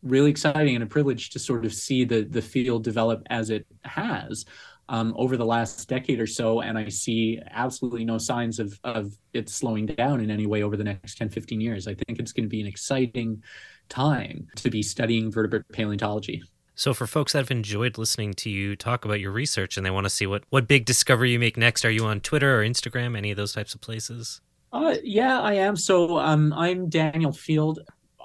really 0.01 0.29
exciting 0.29 0.75
and 0.75 0.83
a 0.83 0.87
privilege 0.87 1.31
to 1.31 1.39
sort 1.39 1.65
of 1.65 1.73
see 1.73 2.05
the 2.05 2.23
the 2.23 2.41
field 2.41 2.83
develop 2.83 3.23
as 3.29 3.49
it 3.49 3.65
has 3.83 4.45
um, 4.89 5.13
over 5.17 5.37
the 5.37 5.45
last 5.45 5.87
decade 5.87 6.19
or 6.19 6.27
so, 6.27 6.61
and 6.61 6.77
I 6.77 6.89
see 6.89 7.39
absolutely 7.51 8.05
no 8.05 8.17
signs 8.17 8.59
of, 8.59 8.77
of 8.83 9.13
it 9.33 9.49
slowing 9.49 9.85
down 9.85 10.19
in 10.19 10.29
any 10.29 10.45
way 10.45 10.61
over 10.61 10.75
the 10.75 10.83
next 10.83 11.17
10, 11.17 11.29
15 11.29 11.61
years. 11.61 11.87
I 11.87 11.95
think 11.95 12.19
it's 12.19 12.33
going 12.33 12.43
to 12.43 12.49
be 12.49 12.61
an 12.61 12.67
exciting 12.67 13.41
time 13.89 14.47
to 14.57 14.69
be 14.69 14.83
studying 14.83 15.31
vertebrate 15.31 15.67
paleontology. 15.71 16.43
So, 16.75 16.93
for 16.93 17.05
folks 17.05 17.33
that 17.33 17.39
have 17.39 17.51
enjoyed 17.51 17.97
listening 17.97 18.33
to 18.35 18.49
you 18.49 18.75
talk 18.75 19.05
about 19.05 19.19
your 19.19 19.31
research 19.31 19.77
and 19.77 19.85
they 19.85 19.91
want 19.91 20.05
to 20.05 20.09
see 20.09 20.25
what, 20.25 20.43
what 20.49 20.67
big 20.67 20.85
discovery 20.85 21.31
you 21.31 21.39
make 21.39 21.55
next, 21.55 21.85
are 21.85 21.91
you 21.91 22.05
on 22.05 22.19
Twitter 22.19 22.59
or 22.59 22.63
Instagram, 22.63 23.15
any 23.15 23.29
of 23.29 23.37
those 23.37 23.53
types 23.53 23.75
of 23.75 23.81
places? 23.81 24.41
Uh, 24.71 24.95
yeah, 25.03 25.39
I 25.39 25.53
am. 25.53 25.75
So 25.75 26.17
um, 26.17 26.51
I'm 26.53 26.89
Daniel 26.89 27.31
Field. 27.31 27.79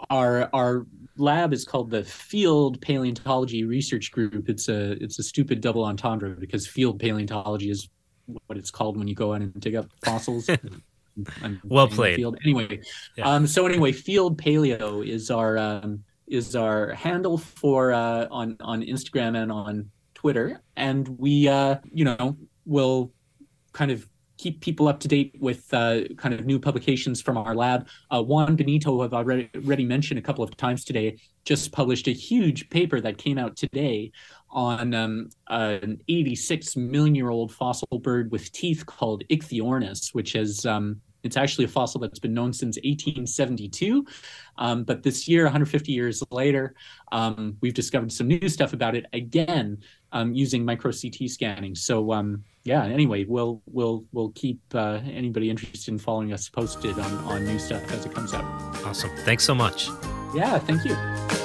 Our 0.09 0.49
our 0.55 0.87
lab 1.19 1.53
is 1.53 1.65
called 1.65 1.91
the 1.91 2.05
Field 2.05 2.81
Paleontology 2.81 3.65
Research 3.65 4.11
Group. 4.11 4.49
It's 4.49 4.69
a 4.69 4.93
it's 5.03 5.19
a 5.19 5.23
stupid 5.23 5.61
double 5.61 5.85
entendre 5.85 6.31
because 6.31 6.67
field 6.67 6.99
paleontology 7.01 7.71
is 7.71 7.91
what 8.47 8.57
it's 8.57 8.71
called 8.71 8.97
when 8.97 9.09
you 9.09 9.15
go 9.15 9.35
out 9.35 9.43
and 9.43 9.61
dig 9.61 9.75
up 9.75 9.91
fossils. 10.05 10.49
well 11.65 11.89
played. 11.89 12.17
Field. 12.17 12.39
Anyway, 12.45 12.81
yeah. 13.17 13.29
um, 13.29 13.47
so 13.47 13.67
anyway, 13.67 13.93
Field 13.93 14.41
Paleo 14.41 15.07
is 15.07 15.31
our 15.31 15.59
um, 15.59 16.03
is 16.31 16.55
our 16.57 16.93
handle 16.93 17.39
for 17.39 17.93
uh, 17.93 18.27
on 18.31 18.57
on 18.61 18.83
Instagram 18.83 19.37
and 19.37 19.51
on 19.51 19.91
Twitter, 20.15 20.61
and 20.77 21.09
we 21.19 21.49
uh, 21.49 21.77
you 21.93 22.05
know 22.05 22.37
will 22.65 23.13
kind 23.73 23.91
of 23.91 24.09
keep 24.39 24.61
people 24.61 24.89
up 24.89 25.01
to 25.01 25.09
date 25.09 25.35
with 25.41 25.73
uh, 25.75 26.03
kind 26.17 26.33
of 26.33 26.47
new 26.47 26.59
publications 26.59 27.21
from 27.21 27.37
our 27.37 27.55
lab. 27.55 27.89
Uh, 28.11 28.23
Juan 28.23 28.55
Benito, 28.55 29.03
I've 29.03 29.13
already, 29.13 29.51
already 29.57 29.85
mentioned 29.85 30.19
a 30.19 30.23
couple 30.23 30.45
of 30.45 30.57
times 30.57 30.85
today, 30.85 31.19
just 31.45 31.73
published 31.73 32.07
a 32.07 32.13
huge 32.13 32.71
paper 32.71 33.01
that 33.01 33.19
came 33.19 33.37
out 33.37 33.57
today 33.57 34.13
on 34.51 34.95
um, 34.95 35.29
an 35.49 36.01
86 36.09 36.77
million 36.77 37.15
year 37.15 37.31
old 37.31 37.53
fossil 37.53 37.99
bird 37.99 38.31
with 38.31 38.51
teeth 38.53 38.87
called 38.87 39.25
Ichthyornis, 39.29 40.15
which 40.15 40.33
has 40.33 40.65
um, 40.65 41.01
it's 41.23 41.37
actually 41.37 41.65
a 41.65 41.69
fossil 41.69 42.01
that's 42.01 42.19
been 42.19 42.35
known 42.35 42.53
since 42.53 42.77
1872. 42.77 44.07
Um, 44.57 44.85
but 44.85 45.03
this 45.03 45.29
year, 45.29 45.45
150 45.45 45.93
years 45.93 46.23
later, 46.31 46.75
um, 47.13 47.57
we've 47.61 47.75
discovered 47.75 48.13
some 48.13 48.29
new 48.29 48.49
stuff 48.49 48.73
about 48.73 48.95
it 48.95 49.07
again 49.13 49.79
um, 50.13 50.33
using 50.33 50.65
micro 50.65 50.91
CT 50.93 51.29
scanning. 51.29 51.75
So 51.75 52.13
um, 52.13 52.45
yeah, 52.65 52.85
anyway, 52.85 53.25
we'll 53.25 53.63
we'll 53.67 54.05
we'll 54.13 54.31
keep 54.31 54.61
uh, 54.75 55.01
anybody 55.05 55.51
interested 55.51 55.89
in 55.93 55.99
following 55.99 56.33
us 56.33 56.49
posted 56.49 56.99
on 56.99 57.13
on 57.25 57.45
new 57.45 57.59
stuff 57.59 57.91
as 57.93 58.05
it 58.05 58.15
comes 58.15 58.35
out. 58.35 58.45
Awesome. 58.85 59.11
Thanks 59.19 59.45
so 59.45 59.55
much. 59.55 59.89
Yeah, 60.35 60.59
thank 60.59 60.85
you. 60.85 61.38